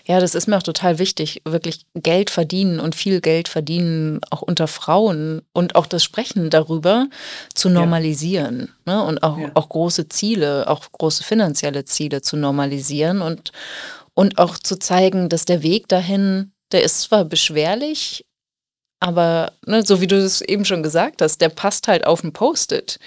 Ja, 0.05 0.19
das 0.19 0.35
ist 0.35 0.47
mir 0.47 0.57
auch 0.57 0.63
total 0.63 0.97
wichtig, 0.97 1.41
wirklich 1.45 1.85
Geld 1.93 2.29
verdienen 2.29 2.79
und 2.79 2.95
viel 2.95 3.21
Geld 3.21 3.47
verdienen, 3.47 4.19
auch 4.31 4.41
unter 4.41 4.67
Frauen 4.67 5.41
und 5.53 5.75
auch 5.75 5.85
das 5.85 6.03
Sprechen 6.03 6.49
darüber 6.49 7.07
zu 7.53 7.69
normalisieren 7.69 8.69
ja. 8.87 8.95
ne? 8.95 9.03
und 9.03 9.21
auch, 9.21 9.37
ja. 9.37 9.51
auch 9.53 9.69
große 9.69 10.09
Ziele, 10.09 10.67
auch 10.67 10.91
große 10.91 11.23
finanzielle 11.23 11.85
Ziele 11.85 12.21
zu 12.21 12.35
normalisieren 12.35 13.21
und 13.21 13.51
und 14.13 14.37
auch 14.37 14.57
zu 14.57 14.77
zeigen, 14.77 15.29
dass 15.29 15.45
der 15.45 15.63
Weg 15.63 15.87
dahin, 15.87 16.51
der 16.71 16.83
ist 16.83 17.01
zwar 17.01 17.25
beschwerlich, 17.25 18.25
aber 18.99 19.53
ne, 19.65 19.83
so 19.85 20.01
wie 20.01 20.07
du 20.07 20.17
es 20.17 20.41
eben 20.41 20.65
schon 20.65 20.83
gesagt 20.83 21.21
hast, 21.21 21.39
der 21.39 21.49
passt 21.49 21.87
halt 21.87 22.05
auf 22.05 22.23
ein 22.23 22.33
Post-it. 22.33 22.99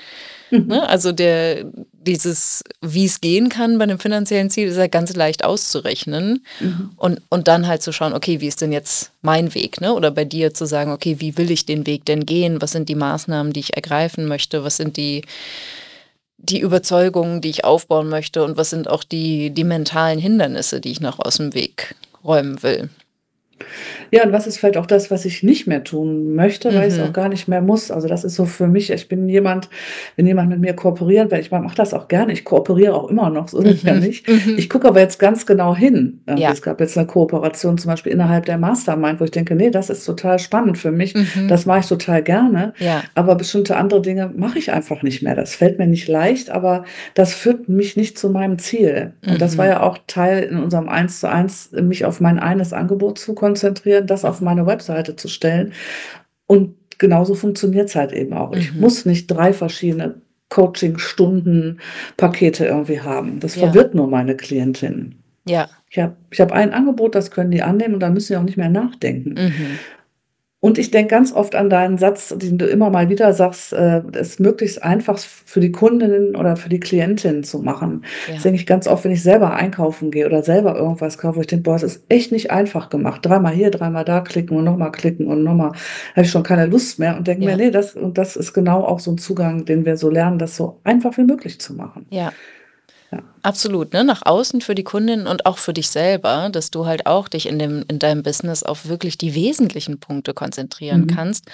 Mhm. 0.50 0.66
Ne? 0.66 0.88
Also 0.88 1.12
der, 1.12 1.64
dieses, 1.92 2.62
wie 2.80 3.04
es 3.04 3.20
gehen 3.20 3.50
kann 3.50 3.76
bei 3.76 3.84
einem 3.84 3.98
finanziellen 3.98 4.48
Ziel, 4.48 4.68
ist 4.68 4.78
ja 4.78 4.86
ganz 4.86 5.14
leicht 5.14 5.44
auszurechnen. 5.44 6.44
Mhm. 6.60 6.92
Und, 6.96 7.20
und 7.28 7.46
dann 7.46 7.66
halt 7.66 7.82
zu 7.82 7.92
schauen, 7.92 8.14
okay, 8.14 8.40
wie 8.40 8.48
ist 8.48 8.62
denn 8.62 8.72
jetzt 8.72 9.12
mein 9.20 9.54
Weg? 9.54 9.82
Ne? 9.82 9.92
Oder 9.92 10.10
bei 10.10 10.24
dir 10.24 10.54
zu 10.54 10.66
sagen, 10.66 10.92
okay, 10.92 11.16
wie 11.18 11.36
will 11.36 11.50
ich 11.50 11.66
den 11.66 11.86
Weg 11.86 12.06
denn 12.06 12.24
gehen? 12.24 12.62
Was 12.62 12.72
sind 12.72 12.88
die 12.88 12.94
Maßnahmen, 12.94 13.52
die 13.52 13.60
ich 13.60 13.76
ergreifen 13.76 14.26
möchte? 14.26 14.64
Was 14.64 14.78
sind 14.78 14.96
die 14.96 15.22
die 16.42 16.60
Überzeugungen, 16.60 17.40
die 17.40 17.50
ich 17.50 17.64
aufbauen 17.64 18.08
möchte 18.08 18.44
und 18.44 18.56
was 18.56 18.70
sind 18.70 18.88
auch 18.90 19.04
die, 19.04 19.50
die 19.50 19.64
mentalen 19.64 20.18
Hindernisse, 20.18 20.80
die 20.80 20.90
ich 20.90 21.00
noch 21.00 21.20
aus 21.20 21.36
dem 21.36 21.54
Weg 21.54 21.94
räumen 22.24 22.62
will. 22.62 22.90
Ja, 24.12 24.24
und 24.24 24.32
was 24.32 24.46
ist 24.46 24.58
vielleicht 24.58 24.76
auch 24.76 24.86
das, 24.86 25.10
was 25.10 25.24
ich 25.24 25.42
nicht 25.42 25.66
mehr 25.66 25.84
tun 25.84 26.34
möchte, 26.34 26.72
weil 26.74 26.88
ich 26.88 26.94
es 26.94 26.98
mhm. 26.98 27.06
auch 27.06 27.12
gar 27.14 27.30
nicht 27.30 27.48
mehr 27.48 27.62
muss. 27.62 27.90
Also 27.90 28.08
das 28.08 28.24
ist 28.24 28.34
so 28.34 28.44
für 28.44 28.66
mich, 28.66 28.90
ich 28.90 29.08
bin 29.08 29.26
jemand, 29.28 29.70
wenn 30.16 30.26
jemand 30.26 30.50
mit 30.50 30.60
mir 30.60 30.74
kooperieren 30.74 31.30
will, 31.30 31.38
ich 31.38 31.50
mache 31.50 31.74
das 31.74 31.94
auch 31.94 32.08
gerne, 32.08 32.32
ich 32.32 32.44
kooperiere 32.44 32.94
auch 32.94 33.08
immer 33.08 33.30
noch, 33.30 33.48
so 33.48 33.62
mhm. 33.62 33.78
ja 33.82 33.94
nicht. 33.94 34.28
Mhm. 34.28 34.58
Ich 34.58 34.68
gucke 34.68 34.86
aber 34.86 35.00
jetzt 35.00 35.18
ganz 35.18 35.46
genau 35.46 35.74
hin. 35.74 36.20
Ja. 36.36 36.52
Es 36.52 36.60
gab 36.60 36.80
jetzt 36.80 36.98
eine 36.98 37.06
Kooperation 37.06 37.78
zum 37.78 37.90
Beispiel 37.90 38.12
innerhalb 38.12 38.44
der 38.44 38.58
Mastermind, 38.58 39.18
wo 39.18 39.24
ich 39.24 39.30
denke, 39.30 39.54
nee, 39.54 39.70
das 39.70 39.88
ist 39.88 40.04
total 40.04 40.38
spannend 40.38 40.76
für 40.76 40.92
mich, 40.92 41.14
mhm. 41.14 41.48
das 41.48 41.64
mache 41.64 41.80
ich 41.80 41.86
total 41.86 42.22
gerne. 42.22 42.74
Ja. 42.78 43.02
Aber 43.14 43.34
bestimmte 43.34 43.76
andere 43.78 44.02
Dinge 44.02 44.30
mache 44.36 44.58
ich 44.58 44.72
einfach 44.72 45.02
nicht 45.02 45.22
mehr. 45.22 45.34
Das 45.34 45.54
fällt 45.54 45.78
mir 45.78 45.86
nicht 45.86 46.06
leicht, 46.08 46.50
aber 46.50 46.84
das 47.14 47.32
führt 47.32 47.70
mich 47.70 47.96
nicht 47.96 48.18
zu 48.18 48.28
meinem 48.28 48.58
Ziel. 48.58 49.12
Und 49.26 49.40
das 49.40 49.56
war 49.56 49.64
mhm. 49.64 49.70
ja 49.70 49.82
auch 49.82 49.96
Teil 50.06 50.42
in 50.42 50.58
unserem 50.58 50.90
1 50.90 51.20
zu 51.20 51.30
1, 51.30 51.70
mich 51.80 52.04
auf 52.04 52.20
mein 52.20 52.38
eines 52.38 52.74
Angebot 52.74 53.18
zu 53.18 53.34
konzentrieren 53.34 53.51
das 53.54 54.24
auf 54.24 54.40
meine 54.40 54.66
Webseite 54.66 55.16
zu 55.16 55.28
stellen. 55.28 55.72
Und 56.46 56.74
genauso 56.98 57.34
funktioniert 57.34 57.88
es 57.88 57.96
halt 57.96 58.12
eben 58.12 58.32
auch. 58.32 58.52
Ich 58.54 58.72
mhm. 58.74 58.80
muss 58.80 59.04
nicht 59.06 59.26
drei 59.26 59.52
verschiedene 59.52 60.16
Coaching-Stunden, 60.48 61.80
Pakete 62.16 62.66
irgendwie 62.66 63.00
haben. 63.00 63.40
Das 63.40 63.56
ja. 63.56 63.66
verwirrt 63.66 63.94
nur 63.94 64.06
meine 64.06 64.36
Klientin. 64.36 65.16
Ja. 65.46 65.68
Ich 65.88 65.98
habe 65.98 66.16
ich 66.30 66.40
hab 66.40 66.52
ein 66.52 66.72
Angebot, 66.72 67.14
das 67.14 67.30
können 67.30 67.50
die 67.50 67.62
annehmen 67.62 67.94
und 67.94 68.00
dann 68.00 68.14
müssen 68.14 68.28
sie 68.28 68.36
auch 68.36 68.42
nicht 68.42 68.56
mehr 68.56 68.68
nachdenken. 68.68 69.34
Mhm. 69.34 69.78
Und 70.64 70.78
ich 70.78 70.92
denke 70.92 71.10
ganz 71.10 71.32
oft 71.32 71.56
an 71.56 71.70
deinen 71.70 71.98
Satz, 71.98 72.32
den 72.36 72.56
du 72.56 72.66
immer 72.66 72.88
mal 72.88 73.08
wieder 73.08 73.32
sagst, 73.32 73.72
äh, 73.72 74.00
es 74.12 74.38
möglichst 74.38 74.80
einfach 74.80 75.18
für 75.18 75.58
die 75.58 75.72
Kundinnen 75.72 76.36
oder 76.36 76.54
für 76.54 76.68
die 76.68 76.78
Klientin 76.78 77.42
zu 77.42 77.58
machen. 77.58 78.04
Ja. 78.28 78.34
Das 78.34 78.44
denke 78.44 78.60
ich 78.60 78.66
ganz 78.66 78.86
oft, 78.86 79.02
wenn 79.02 79.10
ich 79.10 79.24
selber 79.24 79.54
einkaufen 79.54 80.12
gehe 80.12 80.24
oder 80.24 80.44
selber 80.44 80.76
irgendwas 80.76 81.18
kaufe, 81.18 81.40
ich 81.40 81.48
denke, 81.48 81.64
boah, 81.64 81.74
es 81.74 81.82
ist 81.82 82.04
echt 82.08 82.30
nicht 82.30 82.52
einfach 82.52 82.90
gemacht. 82.90 83.26
Dreimal 83.26 83.52
hier, 83.52 83.72
dreimal 83.72 84.04
da 84.04 84.20
klicken 84.20 84.56
und 84.56 84.62
nochmal 84.62 84.92
klicken 84.92 85.26
und 85.26 85.42
nochmal, 85.42 85.72
habe 86.12 86.24
ich 86.24 86.30
schon 86.30 86.44
keine 86.44 86.66
Lust 86.66 87.00
mehr 87.00 87.16
und 87.16 87.26
denke 87.26 87.44
ja. 87.44 87.50
mir, 87.50 87.56
nee, 87.56 87.70
das, 87.72 87.96
und 87.96 88.16
das 88.16 88.36
ist 88.36 88.52
genau 88.52 88.84
auch 88.84 89.00
so 89.00 89.10
ein 89.10 89.18
Zugang, 89.18 89.64
den 89.64 89.84
wir 89.84 89.96
so 89.96 90.10
lernen, 90.10 90.38
das 90.38 90.56
so 90.56 90.78
einfach 90.84 91.16
wie 91.18 91.24
möglich 91.24 91.60
zu 91.60 91.74
machen. 91.74 92.06
Ja. 92.10 92.32
Ja. 93.12 93.22
Absolut, 93.42 93.92
ne? 93.92 94.04
Nach 94.04 94.22
außen 94.24 94.62
für 94.62 94.74
die 94.74 94.84
Kundin 94.84 95.26
und 95.26 95.44
auch 95.44 95.58
für 95.58 95.74
dich 95.74 95.90
selber, 95.90 96.48
dass 96.50 96.70
du 96.70 96.86
halt 96.86 97.06
auch 97.06 97.28
dich 97.28 97.46
in, 97.46 97.58
dem, 97.58 97.84
in 97.88 97.98
deinem 97.98 98.22
Business 98.22 98.62
auf 98.62 98.88
wirklich 98.88 99.18
die 99.18 99.34
wesentlichen 99.34 100.00
Punkte 100.00 100.32
konzentrieren 100.32 101.02
mhm. 101.02 101.06
kannst. 101.08 101.46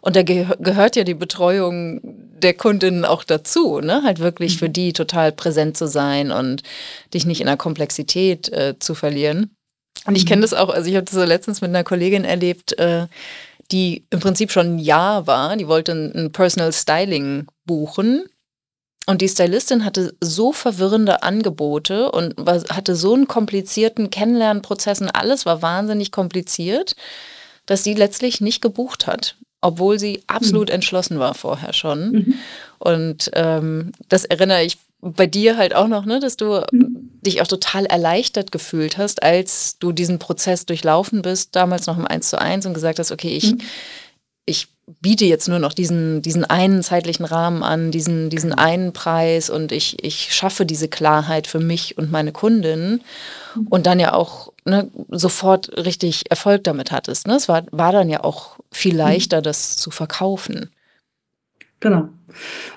Und 0.00 0.16
da 0.16 0.22
ge 0.22 0.46
gehört 0.58 0.96
ja 0.96 1.04
die 1.04 1.14
Betreuung 1.14 2.00
der 2.02 2.54
Kundinnen 2.54 3.04
auch 3.04 3.22
dazu, 3.22 3.80
ne? 3.80 4.02
Halt 4.04 4.18
wirklich 4.18 4.54
mhm. 4.54 4.58
für 4.58 4.68
die 4.70 4.92
total 4.92 5.30
präsent 5.30 5.76
zu 5.76 5.86
sein 5.86 6.32
und 6.32 6.62
dich 7.12 7.26
nicht 7.26 7.40
in 7.40 7.46
der 7.46 7.56
Komplexität 7.56 8.52
äh, 8.52 8.74
zu 8.78 8.94
verlieren. 8.94 9.56
Und 10.06 10.16
ich 10.16 10.26
kenne 10.26 10.38
mhm. 10.38 10.42
das 10.42 10.54
auch, 10.54 10.68
also 10.68 10.90
ich 10.90 10.96
habe 10.96 11.04
das 11.04 11.14
so 11.14 11.24
letztens 11.24 11.60
mit 11.60 11.70
einer 11.70 11.84
Kollegin 11.84 12.24
erlebt, 12.24 12.76
äh, 12.78 13.06
die 13.70 14.04
im 14.10 14.20
Prinzip 14.20 14.50
schon 14.50 14.76
ein 14.76 14.78
Jahr 14.78 15.26
war, 15.26 15.56
die 15.56 15.68
wollte 15.68 15.92
ein, 15.92 16.12
ein 16.14 16.32
Personal 16.32 16.72
Styling 16.72 17.46
buchen 17.64 18.24
und 19.06 19.20
die 19.20 19.28
Stylistin 19.28 19.84
hatte 19.84 20.14
so 20.20 20.52
verwirrende 20.52 21.22
Angebote 21.22 22.10
und 22.10 22.34
hatte 22.70 22.96
so 22.96 23.14
einen 23.14 23.28
komplizierten 23.28 24.10
Kennenlernprozess 24.10 25.00
und 25.00 25.10
alles 25.10 25.44
war 25.44 25.60
wahnsinnig 25.60 26.10
kompliziert, 26.10 26.96
dass 27.66 27.84
sie 27.84 27.94
letztlich 27.94 28.40
nicht 28.40 28.62
gebucht 28.62 29.06
hat, 29.06 29.36
obwohl 29.60 29.98
sie 29.98 30.22
absolut 30.26 30.68
mhm. 30.68 30.76
entschlossen 30.76 31.18
war 31.18 31.34
vorher 31.34 31.74
schon. 31.74 32.12
Mhm. 32.12 32.34
Und 32.78 33.30
ähm, 33.34 33.92
das 34.08 34.24
erinnere 34.24 34.64
ich 34.64 34.78
bei 35.00 35.26
dir 35.26 35.58
halt 35.58 35.74
auch 35.74 35.88
noch, 35.88 36.06
ne, 36.06 36.18
dass 36.18 36.38
du 36.38 36.62
mhm. 36.72 37.10
dich 37.20 37.42
auch 37.42 37.46
total 37.46 37.84
erleichtert 37.84 38.52
gefühlt 38.52 38.96
hast, 38.96 39.22
als 39.22 39.78
du 39.78 39.92
diesen 39.92 40.18
Prozess 40.18 40.64
durchlaufen 40.64 41.20
bist, 41.20 41.54
damals 41.54 41.86
noch 41.86 41.98
im 41.98 42.06
1 42.06 42.30
zu 42.30 42.40
1 42.40 42.64
und 42.64 42.72
gesagt 42.72 42.98
hast, 42.98 43.12
okay, 43.12 43.36
ich, 43.36 43.52
mhm. 43.52 43.60
ich 44.46 44.68
biete 45.00 45.24
jetzt 45.24 45.48
nur 45.48 45.58
noch 45.58 45.72
diesen, 45.72 46.22
diesen 46.22 46.44
einen 46.44 46.82
zeitlichen 46.82 47.24
Rahmen 47.24 47.62
an, 47.62 47.90
diesen, 47.90 48.30
diesen 48.30 48.52
einen 48.52 48.92
Preis 48.92 49.50
und 49.50 49.72
ich, 49.72 50.02
ich 50.04 50.34
schaffe 50.34 50.66
diese 50.66 50.88
Klarheit 50.88 51.46
für 51.46 51.60
mich 51.60 51.96
und 51.98 52.10
meine 52.10 52.32
Kunden 52.32 53.02
und 53.70 53.86
dann 53.86 54.00
ja 54.00 54.12
auch 54.12 54.52
ne, 54.64 54.90
sofort 55.10 55.70
richtig 55.76 56.30
Erfolg 56.30 56.64
damit 56.64 56.90
hattest. 56.90 57.26
Ne? 57.26 57.34
Es 57.34 57.48
war, 57.48 57.64
war 57.70 57.92
dann 57.92 58.10
ja 58.10 58.24
auch 58.24 58.58
viel 58.70 58.96
leichter, 58.96 59.40
das 59.42 59.76
zu 59.76 59.90
verkaufen. 59.90 60.70
Genau. 61.80 62.08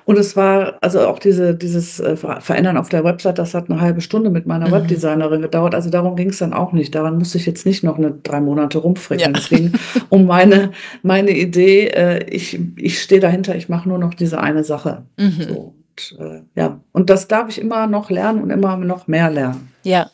Und 0.06 0.18
es 0.18 0.36
war 0.36 0.78
also 0.82 1.08
auch 1.08 1.20
diese, 1.20 1.56
dieses 1.56 2.00
äh, 2.00 2.16
Verändern 2.16 2.78
auf 2.78 2.90
der 2.90 3.04
Website, 3.04 3.40
das 3.40 3.54
hat 3.54 3.70
eine 3.70 3.82
halbe 3.82 4.02
Stunde 4.02 4.30
mit 4.30 4.46
meiner 4.46 4.68
mhm. 4.68 4.74
Webdesignerin 4.74 5.42
gedauert. 5.42 5.74
Also 5.74 5.90
darum 5.90 6.16
ging 6.16 6.30
es 6.30 6.38
dann 6.40 6.54
auch 6.54 6.74
nicht. 6.74 6.94
Daran 6.94 7.18
musste 7.18 7.38
ich 7.38 7.46
jetzt 7.46 7.66
nicht 7.66 7.84
noch 7.84 7.98
eine 7.98 8.12
drei 8.12 8.42
Monate 8.42 8.78
rumfrickeln. 8.80 9.34
Ja. 9.34 9.40
Es 9.40 9.50
ging 9.50 9.74
um 10.10 10.26
meine, 10.26 10.72
meine 11.02 11.32
Idee, 11.32 11.88
äh, 11.88 12.24
ich, 12.30 12.60
ich 12.76 13.02
stehe 13.02 13.22
dahinter, 13.22 13.56
ich 13.56 13.70
mache 13.70 13.90
nur 13.90 13.98
noch 13.98 14.14
diese 14.14 14.40
eine 14.40 14.64
Sache. 14.64 15.04
Mhm. 15.18 15.46
So, 15.48 15.76
und, 15.98 16.20
äh, 16.20 16.42
ja, 16.56 16.80
und 16.92 17.10
das 17.10 17.28
darf 17.28 17.50
ich 17.50 17.60
immer 17.60 17.88
noch 17.88 18.10
lernen 18.10 18.42
und 18.42 18.50
immer 18.50 18.78
noch 18.78 19.08
mehr 19.08 19.30
lernen. 19.30 19.72
Ja. 19.84 20.10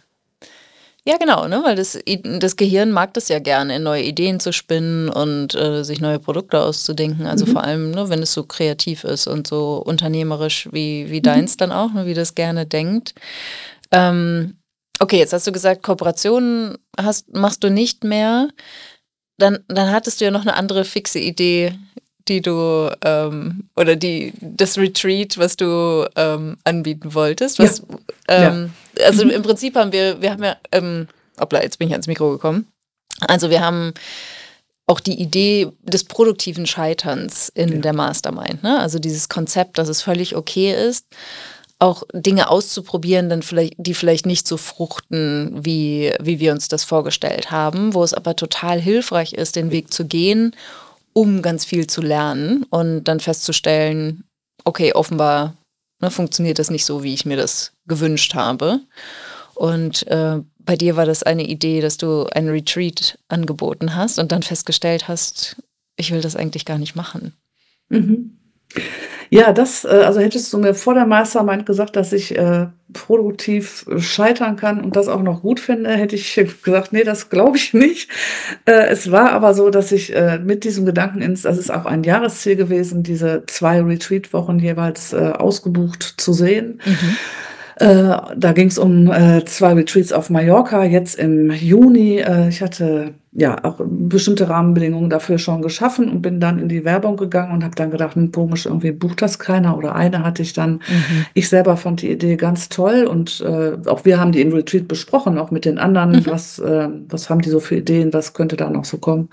Ja, 1.06 1.18
genau, 1.18 1.48
ne? 1.50 1.62
weil 1.66 1.76
das, 1.76 2.00
das 2.24 2.56
Gehirn 2.56 2.92
mag 2.92 3.14
das 3.14 3.28
ja 3.28 3.40
gerne, 3.40 3.78
neue 3.80 4.04
Ideen 4.04 4.40
zu 4.40 4.54
spinnen 4.54 5.10
und 5.10 5.54
äh, 5.54 5.84
sich 5.84 6.00
neue 6.00 6.20
Produkte 6.20 6.62
auszudenken. 6.62 7.26
Also 7.26 7.46
mhm. 7.46 7.52
vor 7.52 7.64
allem, 7.64 7.92
ne, 7.92 8.08
wenn 8.08 8.22
es 8.22 8.32
so 8.32 8.44
kreativ 8.44 9.04
ist 9.04 9.28
und 9.28 9.46
so 9.46 9.84
unternehmerisch 9.86 10.70
wie, 10.72 11.10
wie 11.10 11.20
mhm. 11.20 11.24
deins 11.24 11.58
dann 11.58 11.74
auch, 11.74 11.92
ne, 11.92 12.06
wie 12.06 12.14
das 12.14 12.36
gerne 12.36 12.66
denkt. 12.66 13.16
Ähm, 13.92 14.56
okay, 15.00 15.18
jetzt 15.18 15.34
hast 15.34 15.46
du 15.46 15.52
gesagt, 15.52 15.84
Kooperationen 15.84 16.78
hast, 16.98 17.34
machst 17.34 17.66
du 17.66 17.70
nicht 17.70 18.06
mehr. 18.06 18.48
Dann, 19.38 19.60
dann 19.68 19.92
hattest 19.92 20.22
du 20.22 20.26
ja 20.26 20.32
noch 20.32 20.44
eine 20.44 20.56
andere 20.56 20.86
fixe 20.86 21.20
Idee, 21.20 21.78
die 22.28 22.42
du 22.42 22.90
ähm, 23.04 23.70
oder 23.76 23.96
die 23.96 24.34
das 24.42 24.78
Retreat, 24.78 25.38
was 25.38 25.58
du 25.58 26.10
ähm, 26.16 26.58
anbieten 26.64 27.14
wolltest. 27.14 27.60
Was, 27.60 27.84
ja. 28.30 28.50
Ähm, 28.50 28.74
ja. 28.98 29.06
Also 29.06 29.28
im 29.28 29.42
Prinzip 29.42 29.76
haben 29.76 29.92
wir, 29.92 30.22
wir 30.22 30.32
haben 30.32 30.44
ja, 30.44 30.56
ähm, 30.72 31.08
hoppla, 31.40 31.62
jetzt 31.62 31.80
bin 31.80 31.88
ich 31.88 31.94
ans 31.94 32.08
Mikro 32.08 32.32
gekommen. 32.32 32.68
Also 33.28 33.50
wir 33.50 33.62
haben 33.62 33.94
auch 34.86 35.00
die 35.00 35.20
Idee 35.22 35.72
des 35.82 36.04
produktiven 36.04 36.66
Scheiterns 36.66 37.50
in 37.50 37.74
ja. 37.74 37.80
der 37.80 37.94
Mastermind. 37.94 38.64
Ne? 38.64 38.80
Also 38.80 39.00
dieses 39.00 39.30
Konzept, 39.30 39.78
dass 39.78 39.88
es 39.88 40.02
völlig 40.02 40.36
okay 40.36 40.74
ist, 40.74 41.06
auch 41.80 42.04
Dinge 42.14 42.50
auszuprobieren, 42.50 43.30
dann 43.30 43.42
vielleicht, 43.42 43.74
die 43.78 43.94
vielleicht 43.94 44.26
nicht 44.26 44.48
so 44.48 44.58
fruchten, 44.58 45.52
wie, 45.66 46.14
wie 46.22 46.40
wir 46.40 46.52
uns 46.52 46.68
das 46.68 46.84
vorgestellt 46.84 47.52
haben, 47.52 47.94
wo 47.94 48.04
es 48.04 48.14
aber 48.14 48.36
total 48.36 48.80
hilfreich 48.80 49.34
ist, 49.34 49.56
den 49.56 49.72
Weg 49.72 49.94
zu 49.94 50.06
gehen, 50.06 50.56
um 51.14 51.42
ganz 51.42 51.66
viel 51.66 51.88
zu 51.88 52.02
lernen 52.02 52.64
und 52.70 53.06
dann 53.06 53.20
festzustellen, 53.20 54.24
okay, 54.64 54.94
offenbar 54.94 55.56
ne, 56.02 56.12
funktioniert 56.12 56.60
das 56.60 56.70
nicht 56.70 56.86
so, 56.86 57.04
wie 57.04 57.14
ich 57.14 57.26
mir 57.26 57.38
das 57.38 57.74
gewünscht 57.88 58.36
habe. 58.36 58.82
Und 59.56 60.08
äh, 60.08 60.40
bei 60.60 60.76
dir 60.76 60.96
war 60.96 61.06
das 61.06 61.24
eine 61.24 61.46
Idee, 61.46 61.82
dass 61.82 61.98
du 61.98 62.26
einen 62.26 62.50
Retreat 62.50 63.20
angeboten 63.28 63.96
hast 63.96 64.20
und 64.20 64.32
dann 64.32 64.44
festgestellt 64.44 65.08
hast, 65.08 65.58
ich 65.96 66.12
will 66.12 66.22
das 66.22 66.36
eigentlich 66.36 66.66
gar 66.66 66.78
nicht 66.78 66.96
machen. 66.96 67.34
Mhm. 67.90 68.38
Ja, 69.30 69.52
das, 69.52 69.84
äh, 69.84 69.88
also 69.88 70.20
hättest 70.20 70.54
du 70.54 70.60
mir 70.60 70.76
vor 70.76 70.94
der 70.94 71.08
Mastermind 71.08 71.66
gesagt, 71.66 71.96
dass 71.96 72.14
ich 72.14 72.38
äh, 72.38 72.68
produktiv 72.94 73.86
scheitern 73.98 74.58
kann 74.58 74.80
und 74.80 74.96
das 74.96 75.08
auch 75.08 75.24
noch 75.24 75.42
gut 75.42 75.60
finde, 75.60 75.90
hätte 75.90 76.16
ich 76.16 76.36
gesagt, 76.64 76.94
nee, 76.94 77.04
das 77.04 77.30
glaube 77.30 77.58
ich 77.58 77.74
nicht. 77.74 78.12
Äh, 78.66 78.90
es 78.90 79.12
war 79.12 79.32
aber 79.32 79.56
so, 79.56 79.72
dass 79.72 79.92
ich 79.92 80.16
äh, 80.16 80.38
mit 80.38 80.64
diesem 80.64 80.86
Gedanken 80.86 81.22
ins, 81.22 81.42
das 81.42 81.58
ist 81.58 81.72
auch 81.72 81.86
ein 81.86 82.04
Jahresziel 82.04 82.56
gewesen, 82.56 83.02
diese 83.02 83.44
zwei 83.48 83.82
Retreat-Wochen 83.82 84.60
jeweils 84.60 85.14
äh, 85.14 85.32
ausgebucht 85.36 86.04
zu 86.18 86.34
sehen. 86.34 86.80
Mhm. 86.86 87.18
Äh, 87.76 88.18
da 88.36 88.52
ging 88.54 88.68
es 88.68 88.78
um 88.78 89.12
äh, 89.12 89.44
zwei 89.46 89.74
Retreats 89.74 90.12
auf 90.12 90.30
Mallorca, 90.30 90.84
jetzt 90.84 91.16
im 91.16 91.52
Juni. 91.52 92.20
Äh, 92.20 92.50
ich 92.50 92.62
hatte 92.62 93.14
ja 93.36 93.64
auch 93.64 93.80
bestimmte 93.84 94.48
Rahmenbedingungen 94.48 95.10
dafür 95.10 95.40
schon 95.40 95.64
geschaffen 95.64 96.10
und 96.10 96.22
bin 96.22 96.40
dann 96.40 96.60
in 96.60 96.70
die 96.70 96.86
Werbung 96.86 97.18
gegangen 97.18 97.52
und 97.52 97.64
habe 97.64 97.74
dann 97.76 97.90
gedacht, 97.90 98.16
hm, 98.16 98.32
komisch, 98.32 98.68
irgendwie 98.68 98.92
bucht 98.92 99.24
das 99.24 99.40
keiner 99.40 99.76
oder 99.76 99.96
eine 99.96 100.24
hatte 100.24 100.44
ich 100.44 100.54
dann. 100.54 100.74
Mhm. 100.74 101.26
Ich 101.34 101.50
selber 101.50 101.76
fand 101.76 102.04
die 102.04 102.12
Idee 102.12 102.36
ganz 102.36 102.70
toll 102.70 103.06
und 103.06 103.42
äh, 103.42 103.74
auch 103.88 104.06
wir 104.06 104.20
haben 104.20 104.34
die 104.34 104.42
im 104.42 104.54
Retreat 104.54 104.88
besprochen, 104.88 105.40
auch 105.40 105.50
mit 105.50 105.66
den 105.66 105.80
anderen, 105.80 106.12
mhm. 106.12 106.26
was, 106.28 106.60
äh, 106.60 106.90
was 107.10 107.30
haben 107.30 107.42
die 107.42 107.50
so 107.50 107.60
für 107.60 107.78
Ideen, 107.78 108.14
was 108.14 108.34
könnte 108.34 108.56
da 108.56 108.70
noch 108.70 108.86
so 108.86 108.98
kommen. 108.98 109.30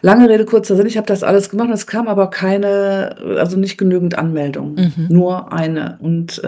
Lange 0.00 0.28
Rede, 0.28 0.44
kurzer 0.44 0.76
Sinn, 0.76 0.86
ich 0.86 0.96
habe 0.96 1.08
das 1.08 1.24
alles 1.24 1.50
gemacht, 1.50 1.70
es 1.72 1.88
kam 1.88 2.06
aber 2.06 2.30
keine, 2.30 3.16
also 3.38 3.58
nicht 3.58 3.78
genügend 3.78 4.16
Anmeldungen, 4.16 4.92
mhm. 4.96 5.06
nur 5.08 5.52
eine. 5.52 5.98
Und 6.00 6.40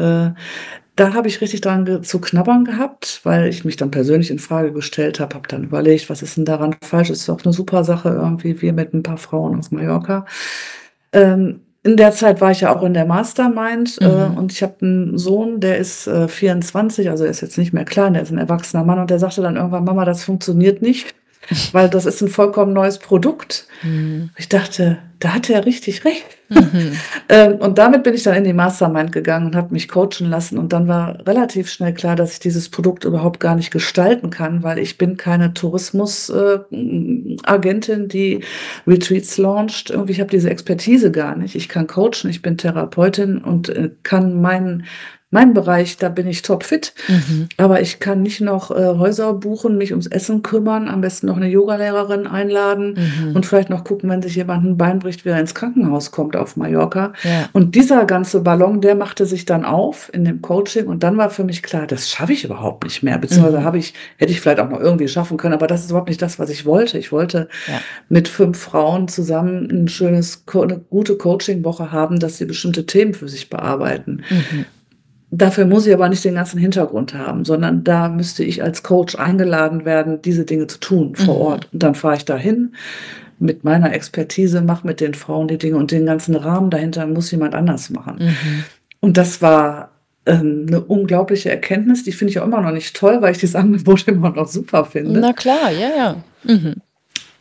da 0.96 1.12
habe 1.12 1.28
ich 1.28 1.40
richtig 1.42 1.60
dran 1.60 2.02
zu 2.02 2.20
knabbern 2.20 2.64
gehabt, 2.64 3.20
weil 3.22 3.48
ich 3.48 3.64
mich 3.64 3.76
dann 3.76 3.90
persönlich 3.90 4.30
in 4.30 4.38
Frage 4.38 4.72
gestellt 4.72 5.20
habe, 5.20 5.34
habe 5.34 5.46
dann 5.46 5.64
überlegt, 5.64 6.08
was 6.08 6.22
ist 6.22 6.38
denn 6.38 6.46
daran 6.46 6.74
falsch? 6.82 7.10
Ist 7.10 7.28
doch 7.28 7.44
eine 7.44 7.52
super 7.52 7.84
Sache 7.84 8.08
irgendwie, 8.08 8.60
wir 8.62 8.72
mit 8.72 8.94
ein 8.94 9.02
paar 9.02 9.18
Frauen 9.18 9.58
auf 9.58 9.70
Mallorca. 9.70 10.24
Ähm, 11.12 11.60
in 11.82 11.96
der 11.96 12.12
Zeit 12.12 12.40
war 12.40 12.50
ich 12.50 12.62
ja 12.62 12.74
auch 12.74 12.82
in 12.82 12.94
der 12.94 13.04
Mastermind 13.04 13.98
äh, 14.00 14.04
mhm. 14.04 14.10
äh, 14.10 14.38
und 14.38 14.52
ich 14.52 14.62
habe 14.62 14.74
einen 14.80 15.18
Sohn, 15.18 15.60
der 15.60 15.78
ist 15.78 16.06
äh, 16.06 16.28
24, 16.28 17.10
also 17.10 17.24
er 17.24 17.30
ist 17.30 17.42
jetzt 17.42 17.58
nicht 17.58 17.72
mehr 17.72 17.84
klein, 17.84 18.14
der 18.14 18.22
ist 18.22 18.32
ein 18.32 18.38
erwachsener 18.38 18.82
Mann 18.82 18.98
und 18.98 19.10
der 19.10 19.18
sagte 19.18 19.42
dann 19.42 19.56
irgendwann, 19.56 19.84
Mama, 19.84 20.04
das 20.04 20.24
funktioniert 20.24 20.82
nicht 20.82 21.14
weil 21.72 21.88
das 21.88 22.06
ist 22.06 22.22
ein 22.22 22.28
vollkommen 22.28 22.72
neues 22.72 22.98
Produkt. 22.98 23.66
Mhm. 23.82 24.30
Ich 24.36 24.48
dachte, 24.48 24.98
da 25.18 25.34
hat 25.34 25.48
er 25.48 25.64
richtig 25.64 26.04
recht. 26.04 26.26
Mhm. 26.48 26.92
ähm, 27.28 27.54
und 27.54 27.78
damit 27.78 28.02
bin 28.02 28.14
ich 28.14 28.22
dann 28.22 28.34
in 28.34 28.44
die 28.44 28.52
Mastermind 28.52 29.12
gegangen 29.12 29.46
und 29.46 29.56
habe 29.56 29.72
mich 29.72 29.88
coachen 29.88 30.28
lassen. 30.28 30.58
Und 30.58 30.72
dann 30.72 30.88
war 30.88 31.26
relativ 31.26 31.70
schnell 31.70 31.94
klar, 31.94 32.16
dass 32.16 32.34
ich 32.34 32.40
dieses 32.40 32.68
Produkt 32.68 33.04
überhaupt 33.04 33.40
gar 33.40 33.54
nicht 33.54 33.70
gestalten 33.70 34.30
kann, 34.30 34.62
weil 34.62 34.78
ich 34.78 34.98
bin 34.98 35.16
keine 35.16 35.54
Tourismusagentin, 35.54 38.04
äh, 38.04 38.08
die 38.08 38.40
Retreats 38.86 39.38
launcht. 39.38 39.90
Irgendwie, 39.90 40.12
ich 40.12 40.20
habe 40.20 40.30
diese 40.30 40.50
Expertise 40.50 41.10
gar 41.10 41.36
nicht. 41.36 41.54
Ich 41.54 41.68
kann 41.68 41.86
coachen, 41.86 42.28
ich 42.28 42.42
bin 42.42 42.58
Therapeutin 42.58 43.38
und 43.38 43.70
äh, 43.70 43.90
kann 44.02 44.40
meinen 44.40 44.84
mein 45.30 45.54
Bereich, 45.54 45.96
da 45.96 46.08
bin 46.08 46.28
ich 46.28 46.42
topfit. 46.42 46.94
Mhm. 47.08 47.48
Aber 47.56 47.80
ich 47.80 47.98
kann 47.98 48.22
nicht 48.22 48.40
noch 48.40 48.70
äh, 48.70 48.96
Häuser 48.96 49.32
buchen, 49.32 49.76
mich 49.76 49.90
ums 49.90 50.06
Essen 50.06 50.42
kümmern, 50.42 50.88
am 50.88 51.00
besten 51.00 51.26
noch 51.26 51.36
eine 51.36 51.48
Yogalehrerin 51.48 52.28
einladen 52.28 52.96
mhm. 52.96 53.34
und 53.34 53.44
vielleicht 53.44 53.68
noch 53.68 53.82
gucken, 53.82 54.08
wenn 54.08 54.22
sich 54.22 54.36
jemand 54.36 54.64
ein 54.64 54.76
Bein 54.76 55.00
bricht, 55.00 55.24
wie 55.24 55.30
er 55.30 55.40
ins 55.40 55.54
Krankenhaus 55.54 56.12
kommt 56.12 56.36
auf 56.36 56.56
Mallorca. 56.56 57.12
Ja. 57.24 57.48
Und 57.52 57.74
dieser 57.74 58.04
ganze 58.04 58.40
Ballon, 58.40 58.80
der 58.80 58.94
machte 58.94 59.26
sich 59.26 59.44
dann 59.44 59.64
auf 59.64 60.10
in 60.14 60.24
dem 60.24 60.42
Coaching 60.42 60.86
und 60.86 61.02
dann 61.02 61.16
war 61.16 61.28
für 61.30 61.42
mich 61.42 61.62
klar, 61.64 61.88
das 61.88 62.08
schaffe 62.08 62.32
ich 62.32 62.44
überhaupt 62.44 62.84
nicht 62.84 63.02
mehr. 63.02 63.18
Beziehungsweise 63.18 63.58
mhm. 63.58 63.64
habe 63.64 63.78
ich, 63.78 63.94
hätte 64.18 64.30
ich 64.30 64.40
vielleicht 64.40 64.60
auch 64.60 64.70
noch 64.70 64.80
irgendwie 64.80 65.08
schaffen 65.08 65.38
können, 65.38 65.54
aber 65.54 65.66
das 65.66 65.82
ist 65.82 65.90
überhaupt 65.90 66.08
nicht 66.08 66.22
das, 66.22 66.38
was 66.38 66.50
ich 66.50 66.64
wollte. 66.64 66.98
Ich 66.98 67.10
wollte 67.10 67.48
ja. 67.66 67.80
mit 68.08 68.28
fünf 68.28 68.58
Frauen 68.58 69.08
zusammen 69.08 69.68
ein 69.72 69.88
schönes, 69.88 70.44
eine 70.54 70.78
gute 70.78 71.16
Coaching-Woche 71.16 71.90
haben, 71.90 72.20
dass 72.20 72.38
sie 72.38 72.44
bestimmte 72.44 72.86
Themen 72.86 73.12
für 73.12 73.28
sich 73.28 73.50
bearbeiten. 73.50 74.22
Dafür 75.30 75.66
muss 75.66 75.86
ich 75.86 75.94
aber 75.94 76.08
nicht 76.08 76.24
den 76.24 76.36
ganzen 76.36 76.58
Hintergrund 76.58 77.14
haben, 77.14 77.44
sondern 77.44 77.82
da 77.82 78.08
müsste 78.08 78.44
ich 78.44 78.62
als 78.62 78.82
Coach 78.82 79.16
eingeladen 79.16 79.84
werden, 79.84 80.22
diese 80.22 80.44
Dinge 80.44 80.68
zu 80.68 80.78
tun 80.78 81.16
vor 81.16 81.34
mhm. 81.34 81.40
Ort. 81.40 81.68
Und 81.72 81.82
dann 81.82 81.94
fahre 81.94 82.16
ich 82.16 82.24
dahin 82.24 82.74
mit 83.38 83.64
meiner 83.64 83.92
Expertise, 83.92 84.62
mache 84.62 84.86
mit 84.86 85.00
den 85.00 85.14
Frauen 85.14 85.48
die 85.48 85.58
Dinge 85.58 85.76
und 85.76 85.90
den 85.90 86.06
ganzen 86.06 86.36
Rahmen 86.36 86.70
dahinter 86.70 87.06
muss 87.06 87.30
jemand 87.30 87.54
anders 87.54 87.90
machen. 87.90 88.18
Mhm. 88.20 88.64
Und 89.00 89.16
das 89.16 89.42
war 89.42 89.90
ähm, 90.26 90.66
eine 90.68 90.80
unglaubliche 90.80 91.50
Erkenntnis, 91.50 92.04
die 92.04 92.12
finde 92.12 92.30
ich 92.30 92.40
auch 92.40 92.46
immer 92.46 92.60
noch 92.60 92.72
nicht 92.72 92.96
toll, 92.96 93.20
weil 93.20 93.32
ich 93.32 93.38
dieses 93.38 93.56
Angebot 93.56 94.04
immer 94.08 94.30
noch 94.30 94.48
super 94.48 94.84
finde. 94.84 95.20
Na 95.20 95.32
klar, 95.32 95.70
ja, 95.72 95.88
ja. 95.96 96.16
Mhm 96.44 96.76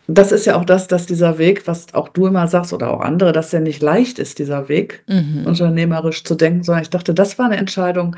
das 0.08 0.32
ist 0.32 0.46
ja 0.46 0.56
auch 0.56 0.66
das, 0.66 0.88
dass 0.88 1.06
dieser 1.06 1.38
Weg, 1.38 1.68
was 1.68 1.94
auch 1.94 2.10
du 2.10 2.28
immer 2.28 2.48
sagst 2.48 2.74
oder 2.74 2.92
auch 2.92 3.02
andere, 3.02 3.32
dass 3.32 3.50
der 3.50 3.60
nicht 3.60 3.82
leicht 3.82 4.20
ist, 4.20 4.40
dieser 4.40 4.70
Weg, 4.70 5.04
mhm. 5.08 5.44
unternehmerisch 5.46 6.24
zu 6.24 6.36
denken, 6.36 6.64
sondern 6.64 6.84
ich 6.84 6.90
dachte, 6.90 7.14
das 7.14 7.40
war 7.40 7.48
eine 7.48 7.58
Entscheidung, 7.58 8.16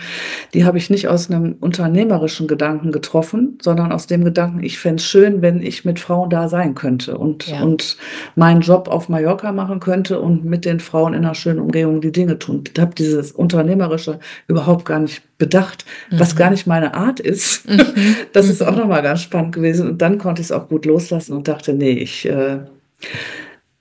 die 0.53 0.65
habe 0.65 0.77
ich 0.77 0.89
nicht 0.89 1.07
aus 1.07 1.29
einem 1.29 1.55
unternehmerischen 1.59 2.47
Gedanken 2.47 2.91
getroffen, 2.91 3.57
sondern 3.61 3.91
aus 3.91 4.07
dem 4.07 4.23
Gedanken, 4.23 4.63
ich 4.63 4.79
fände 4.79 5.01
es 5.01 5.05
schön, 5.05 5.41
wenn 5.41 5.61
ich 5.61 5.85
mit 5.85 5.99
Frauen 5.99 6.29
da 6.29 6.49
sein 6.49 6.75
könnte 6.75 7.17
und, 7.17 7.47
ja. 7.47 7.61
und 7.61 7.97
meinen 8.35 8.61
Job 8.61 8.87
auf 8.89 9.09
Mallorca 9.09 9.51
machen 9.51 9.79
könnte 9.79 10.19
und 10.19 10.43
mit 10.45 10.65
den 10.65 10.79
Frauen 10.79 11.13
in 11.13 11.23
einer 11.23 11.35
schönen 11.35 11.59
Umgebung 11.59 12.01
die 12.01 12.11
Dinge 12.11 12.37
tun. 12.39 12.63
Ich 12.73 12.81
habe 12.81 12.95
dieses 12.95 13.31
Unternehmerische 13.31 14.19
überhaupt 14.47 14.85
gar 14.85 14.99
nicht 14.99 15.21
bedacht, 15.37 15.85
mhm. 16.09 16.19
was 16.19 16.35
gar 16.35 16.49
nicht 16.49 16.67
meine 16.67 16.93
Art 16.93 17.19
ist. 17.19 17.67
Mhm. 17.77 18.15
Das 18.33 18.49
ist 18.49 18.61
auch 18.61 18.75
nochmal 18.75 19.01
ganz 19.01 19.21
spannend 19.21 19.53
gewesen. 19.55 19.87
Und 19.87 20.01
dann 20.01 20.17
konnte 20.17 20.41
ich 20.41 20.47
es 20.47 20.51
auch 20.51 20.67
gut 20.67 20.85
loslassen 20.85 21.33
und 21.33 21.47
dachte, 21.47 21.73
nee, 21.73 21.91
ich, 21.91 22.25
äh, 22.25 22.59